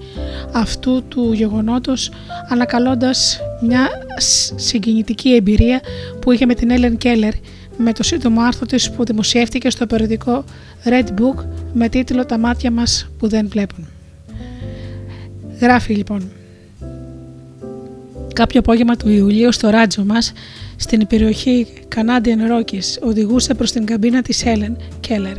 αυτού 0.52 1.02
του 1.09 1.32
γεγονότος 1.32 2.11
ανακαλώντας 2.48 3.40
μια 3.61 3.89
σ- 4.16 4.52
συγκινητική 4.61 5.35
εμπειρία 5.35 5.81
που 6.20 6.32
είχε 6.32 6.47
με 6.47 6.55
την 6.55 6.70
Έλεν 6.70 6.97
Κέλλερ 6.97 7.32
με 7.77 7.93
το 7.93 8.02
σύντομο 8.02 8.40
άρθρο 8.40 8.66
της 8.66 8.90
που 8.90 9.05
δημοσιεύτηκε 9.05 9.70
στο 9.70 9.86
περιοδικό 9.86 10.44
Red 10.85 11.09
Book 11.09 11.44
με 11.73 11.89
τίτλο 11.89 12.27
«Τα 12.27 12.39
μάτια 12.39 12.70
μας 12.70 13.09
που 13.19 13.28
δεν 13.28 13.48
βλέπουν». 13.48 13.89
Γράφει 15.61 15.94
λοιπόν 15.94 16.31
Κάποιο 18.35 18.61
απόγευμα 18.61 18.97
του 18.97 19.09
Ιουλίου 19.09 19.52
στο 19.52 19.70
ράτζο 19.70 20.05
μας, 20.05 20.32
στην 20.77 21.06
περιοχή 21.06 21.66
Canadian 21.94 22.52
Rockies, 22.52 23.02
οδηγούσε 23.02 23.55
προς 23.55 23.73
την 23.73 23.85
καμπίνα 23.85 24.23
της 24.23 24.44
Helen 24.44 24.77
Keller. 25.09 25.36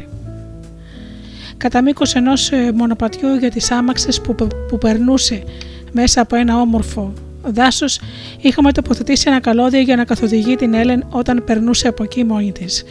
Κατά 1.57 1.81
μήκος 1.81 2.15
ενός 2.15 2.51
ε, 2.51 2.71
μονοπατιού 2.75 3.35
για 3.35 3.51
τις 3.51 3.71
άμαξες 3.71 4.21
που, 4.21 4.35
που 4.67 4.77
περνούσε 4.77 5.43
μέσα 5.91 6.21
από 6.21 6.35
ένα 6.35 6.59
όμορφο 6.59 7.13
δάσος, 7.43 7.99
είχαμε 8.41 8.71
τοποθετήσει 8.71 9.23
ένα 9.27 9.39
καλώδιο 9.39 9.79
για 9.79 9.95
να 9.95 10.05
καθοδηγεί 10.05 10.55
την 10.55 10.73
Έλεν 10.73 11.05
όταν 11.09 11.43
περνούσε 11.45 11.87
από 11.87 12.03
εκεί 12.03 12.23
μόνη 12.23 12.51
της 12.51 12.83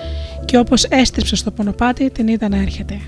και 0.45 0.59
όπως 0.59 0.85
έστριψε 0.85 1.37
στο 1.37 1.53
μονοπάτι 1.57 2.11
την 2.11 2.29
είδα 2.29 2.49
να 2.49 2.57
έρχεται. 2.57 3.01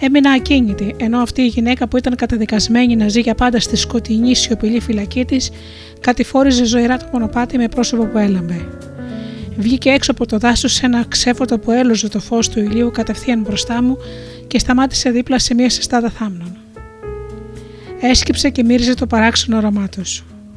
Έμεινα 0.00 0.30
ακίνητη, 0.30 0.94
ενώ 0.98 1.18
αυτή 1.18 1.42
η 1.42 1.46
γυναίκα 1.46 1.88
που 1.88 1.96
ήταν 1.96 2.14
καταδικασμένη 2.14 2.96
να 2.96 3.08
ζει 3.08 3.20
για 3.20 3.34
πάντα 3.34 3.60
στη 3.60 3.76
σκοτεινή 3.76 4.34
σιωπηλή 4.34 4.80
φυλακή 4.80 5.24
της, 5.24 5.50
κατηφόριζε 6.00 6.64
ζωηρά 6.64 6.96
το 6.96 7.06
μονοπάτι 7.12 7.58
με 7.58 7.68
πρόσωπο 7.68 8.04
που 8.04 8.18
έλαμπε. 8.18 8.68
Βγήκε 9.56 9.90
έξω 9.90 10.10
από 10.10 10.26
το 10.26 10.38
δάσος 10.38 10.72
σε 10.72 10.86
ένα 10.86 11.04
ξέφωτο 11.08 11.58
που 11.58 11.70
έλωζε 11.70 12.08
το 12.08 12.20
φως 12.20 12.48
του 12.48 12.60
ηλίου 12.60 12.90
κατευθείαν 12.90 13.40
μπροστά 13.40 13.82
μου 13.82 13.96
και 14.46 14.58
σταμάτησε 14.58 15.10
δίπλα 15.10 15.38
σε 15.38 15.54
μια 15.54 15.70
συστάδα 15.70 16.10
θάμνων. 16.10 16.56
Έσκυψε 18.00 18.50
και 18.50 18.64
μύριζε 18.64 18.94
το 18.94 19.06
παράξενο 19.06 19.56
όνομά 19.56 19.88
του. 19.88 20.02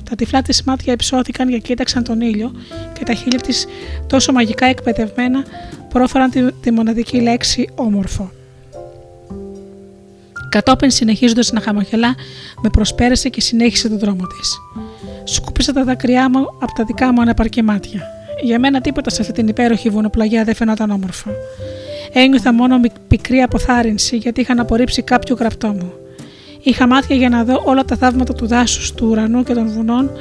Τα 0.10 0.16
τυφλά 0.16 0.42
της 0.42 0.64
μάτια 0.64 0.94
υψώθηκαν 0.94 1.50
και 1.50 1.58
κοίταξαν 1.58 2.04
τον 2.04 2.22
ήλιο 2.22 2.52
και 2.98 3.04
τα 3.04 3.14
χείλη 3.14 3.42
της, 3.42 3.66
τόσο 4.08 4.32
μαγικά 4.32 4.66
εκπαιδευμένα, 4.66 5.44
πρόφεραν 5.90 6.30
τη, 6.30 6.52
τη 6.52 6.72
μοναδική 6.72 7.22
λέξη 7.22 7.70
όμορφο. 7.76 8.32
Κατόπιν, 10.50 10.92
συνεχίζοντας 10.92 11.52
να 11.52 11.62
χαμογελά, 11.62 12.16
με 12.62 12.70
προσπέρασε 12.70 13.30
και 13.30 13.42
συνέχισε 13.42 13.90
τον 13.90 14.00
δρόμο 14.00 14.28
της. 14.28 14.58
Σκούπισα 15.24 15.74
τα 15.74 15.84
δάκρυά 15.84 16.30
μου 16.30 16.40
από 16.40 16.74
τα 16.76 16.84
δικά 16.84 17.14
μου 17.14 17.22
αναπαρκή 17.22 17.62
μάτια. 17.62 18.02
Για 18.42 18.60
μένα 18.60 18.82
τίποτα 18.82 19.10
σε 19.10 19.22
αυτή 19.22 19.34
την 19.34 19.48
υπέροχη 19.48 19.90
βουνοπλαγιά 19.90 20.44
δεν 20.44 20.56
φαινόταν 20.56 20.90
όμορφο. 20.90 21.30
Ένιωθα 22.14 22.54
μόνο 22.54 22.78
μικ- 22.80 23.00
πικρή 23.08 23.42
αποθάρρυνση 23.42 24.18
γιατί 24.18 24.42
είχαν 24.42 24.60
απορρίψει 24.60 25.02
κάποιο 25.02 25.36
γραπτό 25.40 25.68
μου. 25.68 25.92
Είχα 26.64 26.88
μάτια 26.88 27.16
για 27.16 27.30
να 27.30 27.44
δω 27.44 27.62
όλα 27.66 27.86
τα 27.86 27.96
θαύματα 27.96 28.34
του 28.34 28.48
δάσους, 28.48 28.94
του 28.94 29.08
ουρανού 29.10 29.44
και 29.44 29.54
των 29.54 29.68
βουνών, 29.70 30.12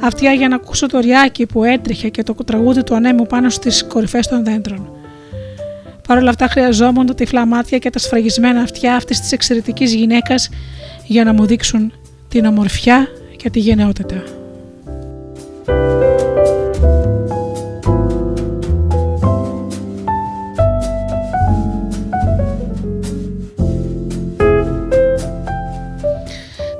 αυτιά 0.00 0.32
για 0.32 0.48
να 0.48 0.54
ακούσω 0.56 0.86
το 0.86 0.98
ριάκι 0.98 1.46
που 1.46 1.64
έτρεχε 1.64 2.08
και 2.08 2.22
το 2.22 2.34
τραγούδι 2.34 2.82
του 2.82 2.94
ανέμου 2.94 3.26
πάνω 3.26 3.50
στις 3.50 3.84
κορυφές 3.84 4.26
των 4.26 4.44
δέντρων. 4.44 4.97
Παρ' 6.08 6.18
όλα 6.18 6.30
αυτά 6.30 6.48
χρειαζόμουν 6.48 7.06
τα 7.06 7.14
τυφλά 7.14 7.46
μάτια 7.46 7.78
και 7.78 7.90
τα 7.90 7.98
σφραγισμένα 7.98 8.60
αυτιά 8.60 8.94
αυτής 8.96 9.20
της 9.20 9.32
εξαιρετικής 9.32 9.94
γυναίκας 9.94 10.48
για 11.06 11.24
να 11.24 11.32
μου 11.32 11.46
δείξουν 11.46 11.92
την 12.28 12.44
ομορφιά 12.44 13.08
και 13.36 13.50
τη 13.50 13.58
γενναιότητα. 13.58 14.22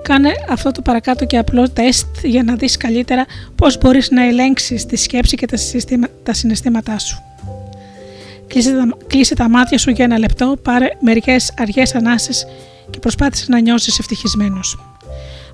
Κάνε 0.02 0.30
αυτό 0.48 0.70
το 0.72 0.82
παρακάτω 0.82 1.24
και 1.24 1.38
απλό 1.38 1.70
τεστ 1.70 2.06
για 2.22 2.42
να 2.42 2.54
δεις 2.54 2.76
καλύτερα 2.76 3.26
πώς 3.54 3.78
μπορείς 3.78 4.10
να 4.10 4.26
ελέγξεις 4.26 4.86
τη 4.86 4.96
σκέψη 4.96 5.36
και 5.36 5.46
τα, 5.46 5.56
συστημα- 5.56 6.08
τα 6.22 6.32
συναισθήματά 6.32 6.98
σου. 6.98 7.22
Κλείσε 8.48 8.72
τα, 8.72 8.96
κλείσε 9.06 9.34
τα 9.34 9.48
μάτια 9.48 9.78
σου 9.78 9.90
για 9.90 10.04
ένα 10.04 10.18
λεπτό, 10.18 10.56
πάρε 10.62 10.88
μερικές 11.00 11.52
αργές 11.58 11.94
ανάσες 11.94 12.46
και 12.90 12.98
προσπάθησε 12.98 13.46
να 13.48 13.60
νιώσεις 13.60 13.98
ευτυχισμένος. 13.98 14.78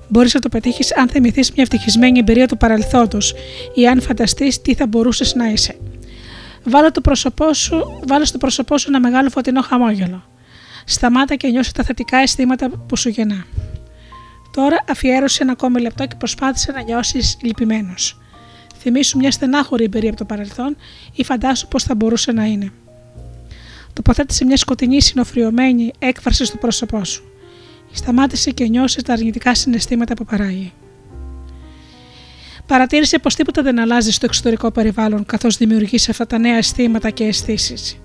Μπορείς 0.07 0.33
να 0.33 0.39
το 0.39 0.49
πετύχεις 0.49 0.95
αν 0.95 1.09
θυμηθείς 1.09 1.51
μια 1.51 1.63
ευτυχισμένη 1.63 2.19
εμπειρία 2.19 2.47
του 2.47 2.57
παρελθόντος 2.57 3.33
ή 3.73 3.87
αν 3.87 4.01
φανταστείς 4.01 4.61
τι 4.61 4.73
θα 4.73 4.87
μπορούσες 4.87 5.35
να 5.35 5.49
είσαι. 5.49 5.77
Βάλε, 6.63 6.89
το 6.89 7.01
πρόσωπό 7.01 7.53
σου, 7.53 8.01
βάλε 8.07 8.25
στο 8.25 8.37
πρόσωπό 8.37 8.77
σου 8.77 8.85
ένα 8.89 8.99
μεγάλο 8.99 9.29
φωτεινό 9.29 9.61
χαμόγελο. 9.61 10.23
Σταμάτα 10.85 11.35
και 11.35 11.47
νιώσε 11.47 11.71
τα 11.71 11.83
θετικά 11.83 12.17
αισθήματα 12.17 12.69
που 12.69 12.97
σου 12.97 13.09
γεννά. 13.09 13.45
Τώρα 14.51 14.77
αφιέρωσε 14.89 15.43
ένα 15.43 15.51
ακόμη 15.51 15.81
λεπτό 15.81 16.05
και 16.05 16.15
προσπάθησε 16.17 16.71
να 16.71 16.81
νιώσεις 16.81 17.37
λυπημένος. 17.41 18.19
Θυμήσου 18.79 19.17
μια 19.17 19.31
στενάχωρη 19.31 19.83
εμπειρία 19.83 20.09
από 20.09 20.17
το 20.17 20.25
παρελθόν 20.25 20.77
ή 21.13 21.23
φαντάσου 21.23 21.67
πώς 21.67 21.83
θα 21.83 21.95
μπορούσε 21.95 22.31
να 22.31 22.45
είναι. 22.45 22.71
Τοποθέτησε 23.95 24.45
μια 24.45 24.57
σκοτεινή 24.57 25.01
συνοφριωμένη 25.01 25.91
έκφραση 25.99 26.45
στο 26.45 26.57
πρόσωπό 26.57 27.03
σου. 27.03 27.23
Σταμάτησε 27.91 28.51
και 28.51 28.67
νιώσες 28.67 29.03
τα 29.03 29.13
αρνητικά 29.13 29.55
συναισθήματα 29.55 30.13
που 30.13 30.25
παράγει. 30.25 30.73
Παρατήρησε 32.67 33.19
πως 33.19 33.35
τίποτα 33.35 33.61
δεν 33.61 33.79
αλλάζει 33.79 34.11
στο 34.11 34.25
εξωτερικό 34.25 34.71
περιβάλλον 34.71 35.25
καθώς 35.25 35.57
δημιουργείς 35.57 36.09
αυτά 36.09 36.27
τα 36.27 36.37
νέα 36.37 36.57
αισθήματα 36.57 37.09
και 37.09 37.23
αισθήσεις. 37.23 37.99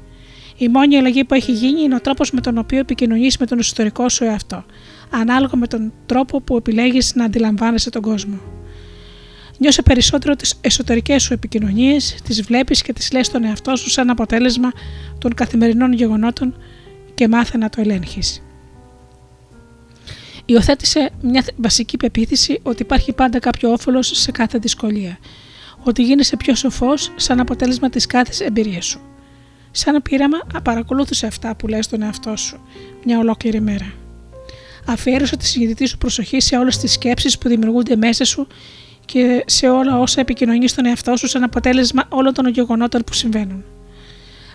Η 0.56 0.68
μόνη 0.68 0.96
αλλαγή 0.96 1.24
που 1.24 1.34
έχει 1.34 1.52
γίνει 1.52 1.82
είναι 1.82 1.94
ο 1.94 2.00
τρόπος 2.00 2.30
με 2.30 2.40
τον 2.40 2.58
οποίο 2.58 2.78
επικοινωνείς 2.78 3.36
με 3.38 3.46
τον 3.46 3.58
εσωτερικό 3.58 4.08
σου 4.08 4.24
εαυτό, 4.24 4.64
ανάλογα 5.10 5.56
με 5.56 5.66
τον 5.66 5.92
τρόπο 6.06 6.40
που 6.40 6.56
επιλέγεις 6.56 7.14
να 7.14 7.24
αντιλαμβάνεσαι 7.24 7.90
τον 7.90 8.02
κόσμο. 8.02 8.40
Νιώσε 9.60 9.82
περισσότερο 9.82 10.36
τις 10.36 10.54
εσωτερικές 10.60 11.22
σου 11.22 11.32
επικοινωνίες, 11.32 12.16
τις 12.24 12.42
βλέπεις 12.42 12.82
και 12.82 12.92
τις 12.92 13.12
λες 13.12 13.26
στον 13.26 13.44
εαυτό 13.44 13.76
σου 13.76 13.90
σαν 13.90 14.10
αποτέλεσμα 14.10 14.72
των 15.18 15.34
καθημερινών 15.34 15.92
γεγονότων 15.92 16.54
και 17.14 17.28
μάθε 17.28 17.58
να 17.58 17.68
το 17.68 17.80
ελέγχεις. 17.80 18.42
Υιοθέτησε 20.44 21.10
μια 21.22 21.44
βασική 21.56 21.96
πεποίθηση 21.96 22.60
ότι 22.62 22.82
υπάρχει 22.82 23.12
πάντα 23.12 23.38
κάποιο 23.38 23.72
όφελος 23.72 24.10
σε 24.14 24.30
κάθε 24.30 24.58
δυσκολία. 24.58 25.18
Ότι 25.82 26.02
γίνεσαι 26.02 26.36
πιο 26.36 26.54
σοφός 26.54 27.12
σαν 27.16 27.40
αποτέλεσμα 27.40 27.88
της 27.88 28.06
κάθε 28.06 28.44
εμπειρίας 28.44 28.84
σου. 28.84 29.00
Σαν 29.70 30.02
πείραμα, 30.02 30.38
παρακολούθησε 30.62 31.26
αυτά 31.26 31.56
που 31.56 31.66
λες 31.66 31.84
στον 31.84 32.02
εαυτό 32.02 32.36
σου 32.36 32.60
μια 33.04 33.18
ολόκληρη 33.18 33.60
μέρα. 33.60 33.92
Αφιέρωσε 34.86 35.36
τη 35.36 35.46
συνειδητή 35.46 35.86
σου 35.86 35.98
προσοχή 35.98 36.40
σε 36.40 36.56
όλες 36.56 36.78
τις 36.78 36.92
σκέψεις 36.92 37.38
που 37.38 37.48
δημιουργούνται 37.48 37.96
μέσα 37.96 38.24
σου 38.24 38.46
και 39.12 39.44
σε 39.46 39.68
όλα 39.68 39.98
όσα 39.98 40.20
επικοινωνεί 40.20 40.68
στον 40.68 40.86
εαυτό 40.86 41.16
σου 41.16 41.28
σαν 41.28 41.42
αποτέλεσμα 41.42 42.04
όλων 42.08 42.34
των 42.34 42.48
γεγονότων 42.48 43.04
που 43.04 43.12
συμβαίνουν. 43.12 43.64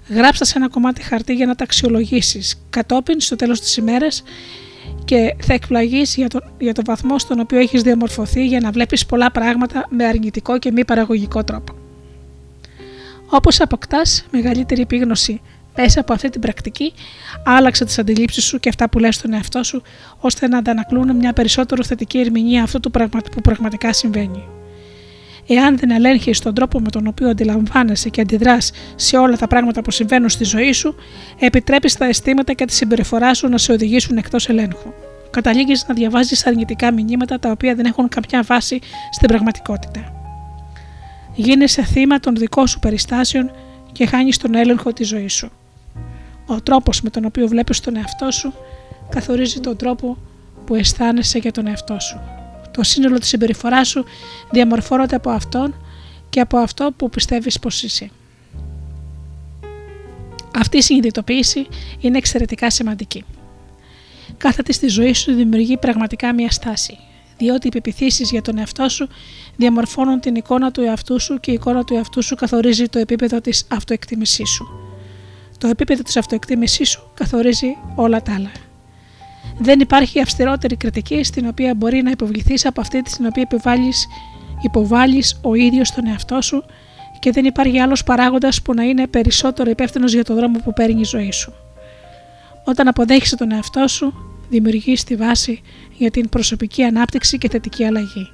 Γράψτα 0.10 0.46
σε 0.46 0.54
ένα 0.58 0.70
κομμάτι 0.70 1.02
χαρτί 1.02 1.34
για 1.34 1.46
να 1.46 1.56
τα 1.56 1.64
αξιολογήσεις. 1.64 2.66
Κατόπιν, 2.70 3.20
στο 3.20 3.36
τέλος 3.36 3.60
της 3.60 3.78
ημέρας, 3.78 4.24
και 5.06 5.36
θα 5.40 5.54
εκπλαγείς 5.54 6.16
για, 6.16 6.28
το, 6.28 6.40
για 6.60 6.74
το 6.74 6.82
βαθμό 6.86 7.20
στον 7.20 7.40
οποίο 7.40 7.60
έχεις 7.60 7.82
διαμορφωθεί 7.82 8.46
για 8.46 8.60
να 8.60 8.72
βλέπεις 8.72 9.06
πολλά 9.06 9.32
πράγματα 9.32 9.86
με 9.90 10.06
αρνητικό 10.06 10.60
και 10.60 10.72
μη 10.72 10.86
παραγωγικό 10.86 11.44
τρόπο. 11.44 11.74
Όπως 13.30 13.62
αποκτάς 13.62 14.26
μεγαλύτερη 14.32 14.82
επίγνωση 14.82 15.42
μέσα 15.76 16.00
από 16.00 16.14
αυτή 16.14 16.30
την 16.30 16.42
πρακτική, 16.42 16.94
άλλαξε 17.46 17.86
τις 17.86 18.00
αντιλήψεις 18.00 18.44
σου 18.44 18.60
και 18.60 18.70
αυτά 18.70 18.90
που 18.90 19.00
λες 19.00 19.16
στον 19.16 19.34
εαυτό 19.34 19.64
σου, 19.64 19.82
ώστε 20.20 20.48
να 20.48 20.58
αντανακλούν 20.58 21.16
μια 21.16 21.34
περισσότερο 21.34 21.84
θετική 21.84 22.20
ερμηνεία 22.20 22.64
αυτού 22.64 22.80
του 22.80 22.92
πραγμα... 22.92 23.20
που 23.32 23.42
πραγματικά 23.42 23.94
συμβαίνει. 23.94 24.44
Εάν 25.48 25.78
δεν 25.78 25.92
ελέγχεις 25.92 26.40
τον 26.40 26.54
τρόπο 26.54 26.80
με 26.80 26.90
τον 26.90 27.08
οποίο 27.08 27.30
αντιλαμβάνεσαι 27.30 28.10
και 28.10 28.22
αντιδράς 28.22 28.72
σε 28.96 29.18
όλα 29.18 29.38
τα 29.38 29.48
πράγματα 29.48 29.82
που 29.82 29.92
συμβαίνουν 29.92 30.30
στη 30.30 30.44
ζωή 30.44 30.72
σου, 30.72 30.96
επιτρέπεις 31.40 31.94
τα 31.94 32.06
αισθήματα 32.06 32.54
και 32.54 32.66
τη 32.66 32.74
συμπεριφορά 32.74 33.34
σου 33.34 33.48
να 33.48 33.58
σε 33.58 33.72
οδηγήσουν 33.72 34.18
εκτός 34.18 34.50
ελέγχου. 34.50 34.94
Καταλήγεις 35.30 35.86
να 35.88 35.94
διαβάζεις 35.94 36.48
αρνητικά 36.48 36.92
μηνύματα 36.92 37.40
τα 37.40 37.52
οποία 37.52 37.76
δεν 37.76 37.86
έχουν 37.86 38.10
καμιά 38.10 38.44
βάση 38.48 38.80
στην 39.12 39.28
πραγματικότητα. 39.28 40.14
Γίνεσαι 41.36 41.84
θύμα 41.84 42.20
των 42.20 42.36
δικών 42.36 42.68
σου 42.68 42.80
περιστάσεων 42.80 43.52
και 43.92 44.06
χάνεις 44.06 44.38
τον 44.38 44.56
έλεγχο 44.56 44.94
της 44.94 45.08
ζωής 45.08 45.34
σου. 45.34 45.52
Ο 46.48 46.62
τρόπος 46.62 47.02
με 47.02 47.10
τον 47.10 47.26
οποίο 47.26 47.48
βλέπεις 47.48 47.80
τον 47.80 47.96
εαυτό 47.96 48.32
σου 48.32 48.54
καθορίζει 49.10 49.60
τον 49.60 49.78
τρόπο 49.78 50.18
που 50.66 50.76
αισθάνεσαι 50.76 51.38
για 51.38 51.52
τον 51.52 51.68
εαυτό 51.68 52.00
σου. 52.00 52.20
Το 52.72 52.84
σύνολο 52.84 53.18
της 53.18 53.28
συμπεριφοράς 53.28 53.88
σου 53.88 54.06
διαμορφώνεται 54.52 55.16
από 55.16 55.30
αυτόν 55.30 55.76
και 56.30 56.40
από 56.40 56.58
αυτό 56.58 56.92
που 56.98 57.10
πιστεύεις 57.10 57.60
πως 57.60 57.84
είσαι. 57.84 58.10
Αυτή 60.60 60.78
η 60.78 60.82
συνειδητοποίηση 60.82 61.68
είναι 62.00 62.18
εξαιρετικά 62.18 62.70
σημαντική. 62.70 63.24
Κάθε 64.38 64.62
της 64.62 64.76
στη 64.76 64.88
ζωή 64.88 65.14
σου 65.14 65.34
δημιουργεί 65.34 65.78
πραγματικά 65.78 66.34
μια 66.34 66.52
στάση, 66.52 66.98
διότι 67.38 67.68
οι 67.68 67.70
πεπιθήσεις 67.70 68.32
για 68.32 68.42
τον 68.42 68.58
εαυτό 68.58 68.90
σου 68.90 69.08
διαμορφώνουν 69.56 70.20
την 70.20 70.36
εικόνα 70.36 70.72
του 70.72 70.82
εαυτού 70.82 71.20
σου 71.20 71.40
και 71.40 71.52
η 71.52 71.54
εικόνα 71.54 71.84
του 71.84 71.94
εαυτού 71.94 72.24
σου 72.24 72.36
καθορίζει 72.36 72.86
το 72.86 73.00
επίπεδο 73.00 73.42
της 73.42 73.68
αυτοεκτίμησής 73.72 74.50
σου. 74.50 74.68
Το 75.58 75.68
επίπεδο 75.68 76.04
της 76.04 76.18
αυτοεκτίμησής 76.18 76.90
σου 76.90 77.12
καθορίζει 77.14 77.78
όλα 77.96 78.22
τα 78.22 78.34
άλλα. 78.34 78.52
Δεν 79.60 79.80
υπάρχει 79.80 80.22
αυστηρότερη 80.22 80.76
κριτική 80.76 81.24
στην 81.24 81.48
οποία 81.48 81.76
μπορεί 81.76 82.02
να 82.02 82.10
υποβληθείς 82.10 82.66
από 82.66 82.82
αυτή 82.82 83.02
στην 83.06 83.26
οποία 83.26 83.42
επιβάλλεις, 83.42 84.08
υποβάλλεις 84.62 85.40
ο 85.42 85.54
ίδιος 85.54 85.92
τον 85.92 86.08
εαυτό 86.08 86.42
σου 86.42 86.64
και 87.20 87.32
δεν 87.32 87.46
υπάρχει 87.46 87.80
άλλος 87.80 88.04
παράγοντας 88.04 88.62
που 88.62 88.74
να 88.74 88.84
είναι 88.84 89.08
περισσότερο 89.08 89.70
υπεύθυνος 89.70 90.14
για 90.14 90.24
τον 90.24 90.36
δρόμο 90.36 90.60
που 90.64 90.74
παίρνει 90.74 91.00
η 91.00 91.04
ζωή 91.04 91.32
σου. 91.32 91.54
Όταν 92.64 92.88
αποδέχεσαι 92.88 93.36
τον 93.36 93.52
εαυτό 93.52 93.88
σου, 93.88 94.14
δημιουργείς 94.50 95.04
τη 95.04 95.16
βάση 95.16 95.62
για 95.98 96.12
την 96.12 96.30
προσωπική 96.30 96.84
ανάπτυξη 96.84 97.38
και 97.38 97.50
θετική 97.50 97.86
αλλαγή. 97.86 98.32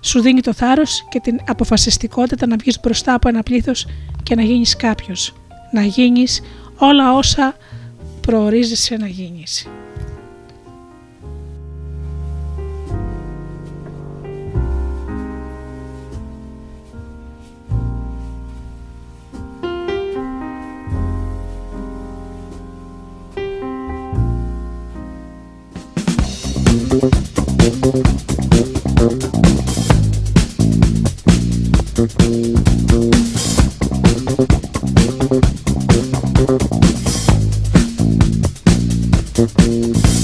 Σου 0.00 0.20
δίνει 0.20 0.40
το 0.40 0.52
θάρρος 0.52 1.04
και 1.08 1.20
την 1.20 1.40
αποφασιστικότητα 1.46 2.46
να 2.46 2.56
βγεις 2.56 2.80
μπροστά 2.80 3.14
από 3.14 3.28
ένα 3.28 3.42
πλήθος 3.42 3.86
και 4.22 4.34
να 4.34 4.42
γίνεις 4.42 4.76
κάποιος. 4.76 5.34
Να 5.74 5.84
γίνεις 5.84 6.40
όλα 6.78 7.12
όσα 7.16 7.56
προορίζεσαι 8.20 8.96
να 8.96 9.06
γίνεις. 9.06 9.66
Everybody 35.26 35.63
Thank 39.34 39.66
you. 39.66 40.23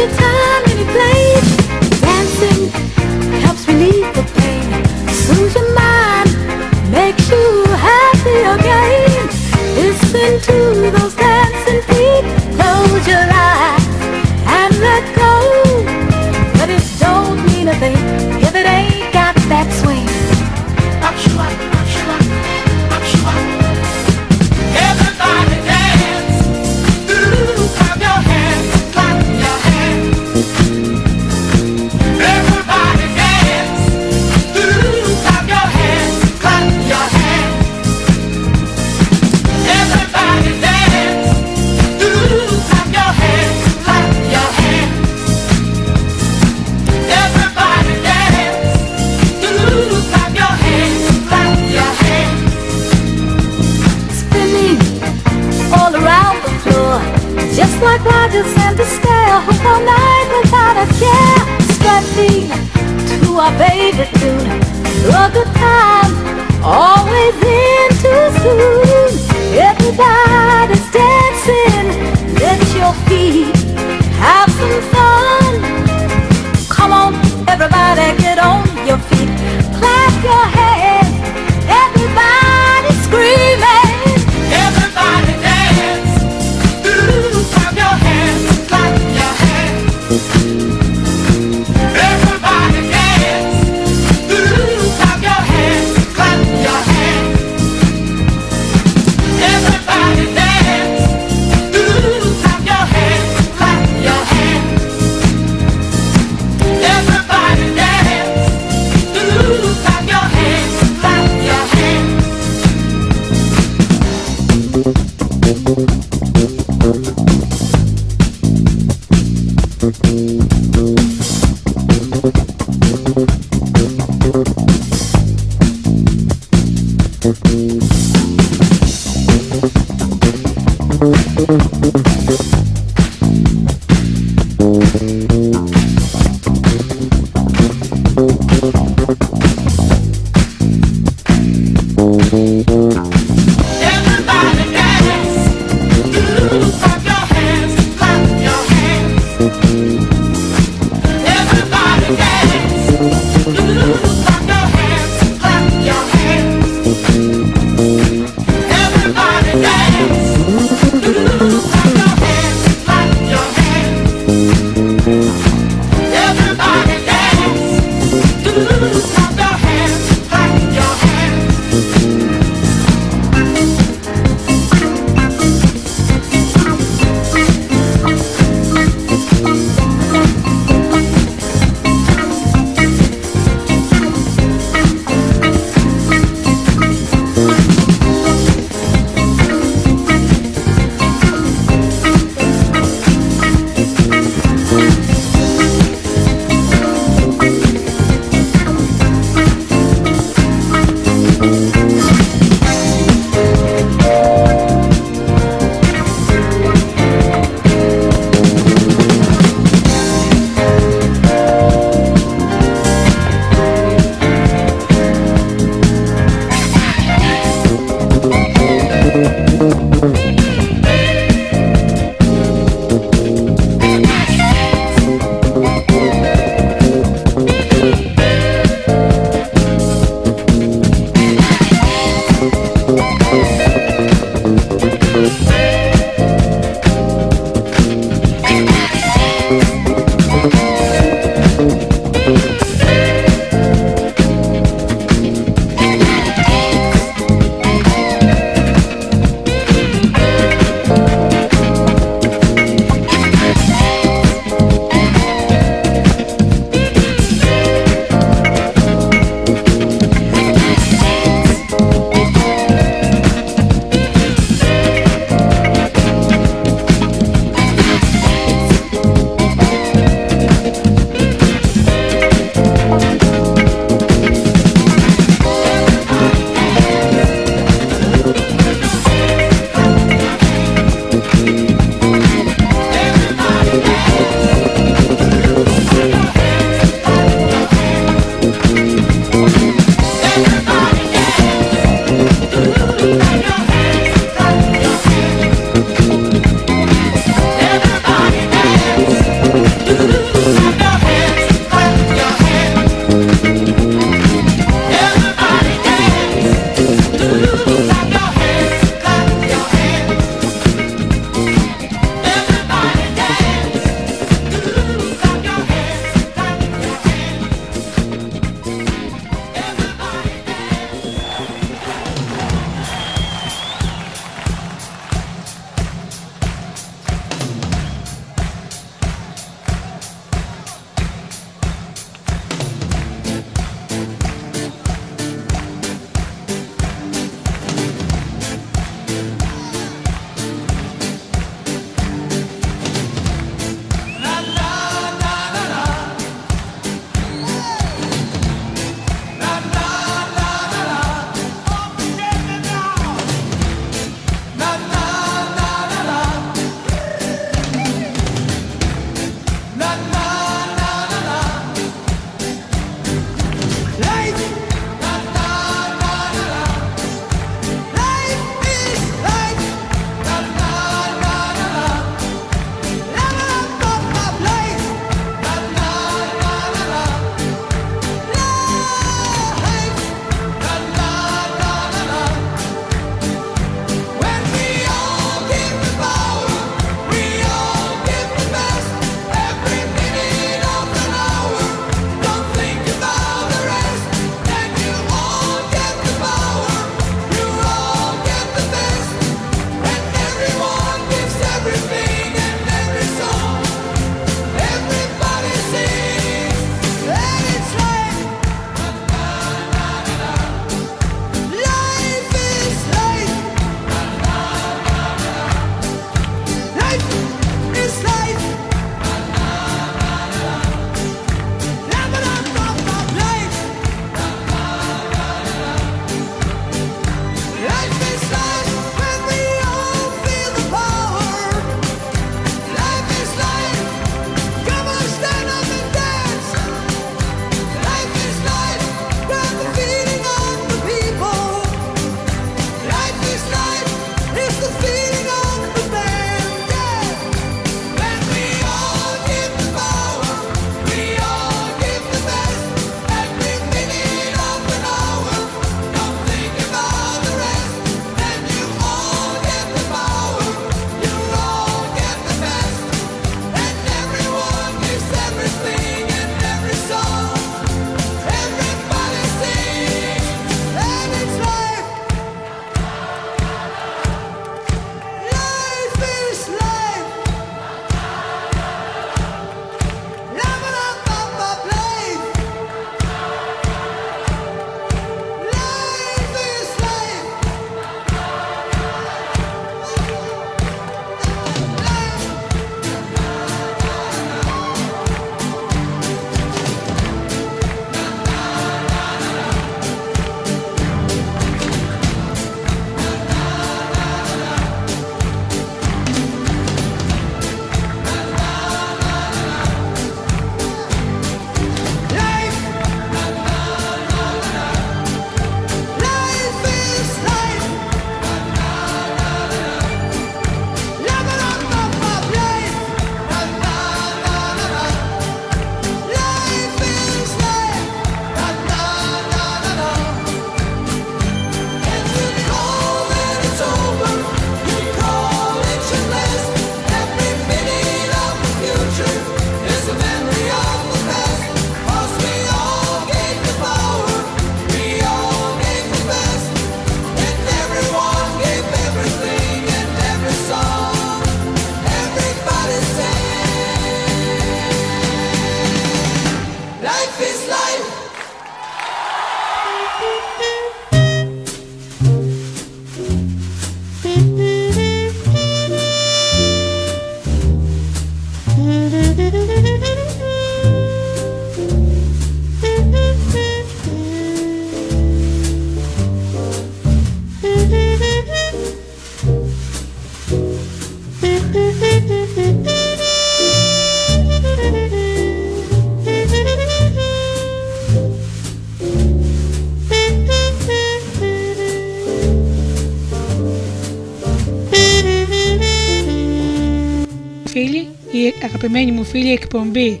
Αγαπημένη 598.46 598.90
μου 598.90 599.04
φίλη 599.04 599.32
εκπομπή 599.32 600.00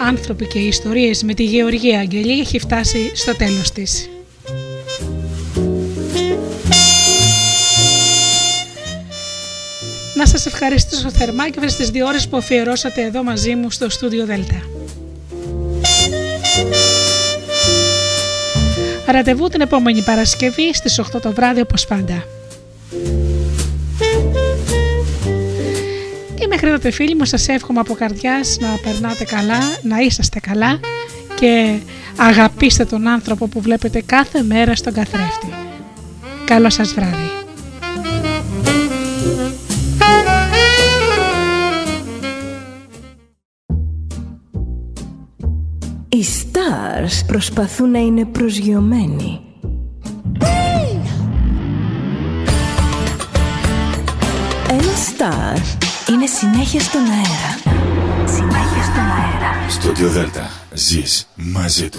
«Άνθρωποι 0.00 0.46
και 0.46 0.58
ιστορίες» 0.58 1.22
με 1.22 1.34
τη 1.34 1.44
Γεωργία 1.44 1.98
Αγγελή 2.00 2.40
έχει 2.40 2.58
φτάσει 2.58 3.10
στο 3.14 3.36
τέλος 3.36 3.72
της. 3.72 4.08
Να 10.14 10.26
σας 10.26 10.46
ευχαριστήσω 10.46 11.10
θερμά 11.10 11.48
και 11.48 11.58
αυτές 11.58 11.76
τις 11.76 11.90
δύο 11.90 12.06
ώρες 12.06 12.28
που 12.28 12.36
αφιερώσατε 12.36 13.02
εδώ 13.02 13.22
μαζί 13.22 13.54
μου 13.54 13.70
στο 13.70 13.90
στούντιο 13.90 14.26
Δέλτα. 14.26 14.62
Ραντεβού 19.06 19.48
την 19.48 19.60
επόμενη 19.60 20.02
Παρασκευή 20.02 20.74
στις 20.74 21.00
8 21.00 21.20
το 21.20 21.32
βράδυ 21.32 21.60
όπως 21.60 21.86
πάντα. 21.86 22.24
Και 26.84 26.90
μέχρι 26.90 26.98
τότε 26.98 27.12
φίλοι 27.12 27.18
μου 27.18 27.24
σας 27.24 27.48
εύχομαι 27.48 27.80
από 27.80 27.94
καρδιάς 27.94 28.58
να 28.60 28.68
περνάτε 28.82 29.24
καλά, 29.24 29.58
να 29.82 29.98
είσαστε 29.98 30.40
καλά 30.40 30.80
και 31.40 31.78
αγαπήστε 32.16 32.84
τον 32.84 33.08
άνθρωπο 33.08 33.46
που 33.46 33.60
βλέπετε 33.60 34.02
κάθε 34.06 34.42
μέρα 34.42 34.74
στον 34.74 34.92
καθρέφτη. 34.92 35.46
Καλό 36.44 36.70
σας 36.70 36.94
βράδυ. 36.94 37.30
Οι 46.08 46.24
stars 46.24 47.26
προσπαθούν 47.26 47.90
να 47.90 47.98
είναι 47.98 48.24
προσγειωμένοι. 48.24 49.43
Συνέχεια 56.40 56.80
στον 56.80 57.00
αέρα. 57.00 57.76
Συνέχεια 58.26 58.82
στον 58.82 59.04
αέρα. 59.04 59.68
Στούντιο 59.68 60.08
Δέλτα. 60.08 60.50
Ζεις 60.72 61.28
μαζί 61.34 61.88
του. 61.88 61.92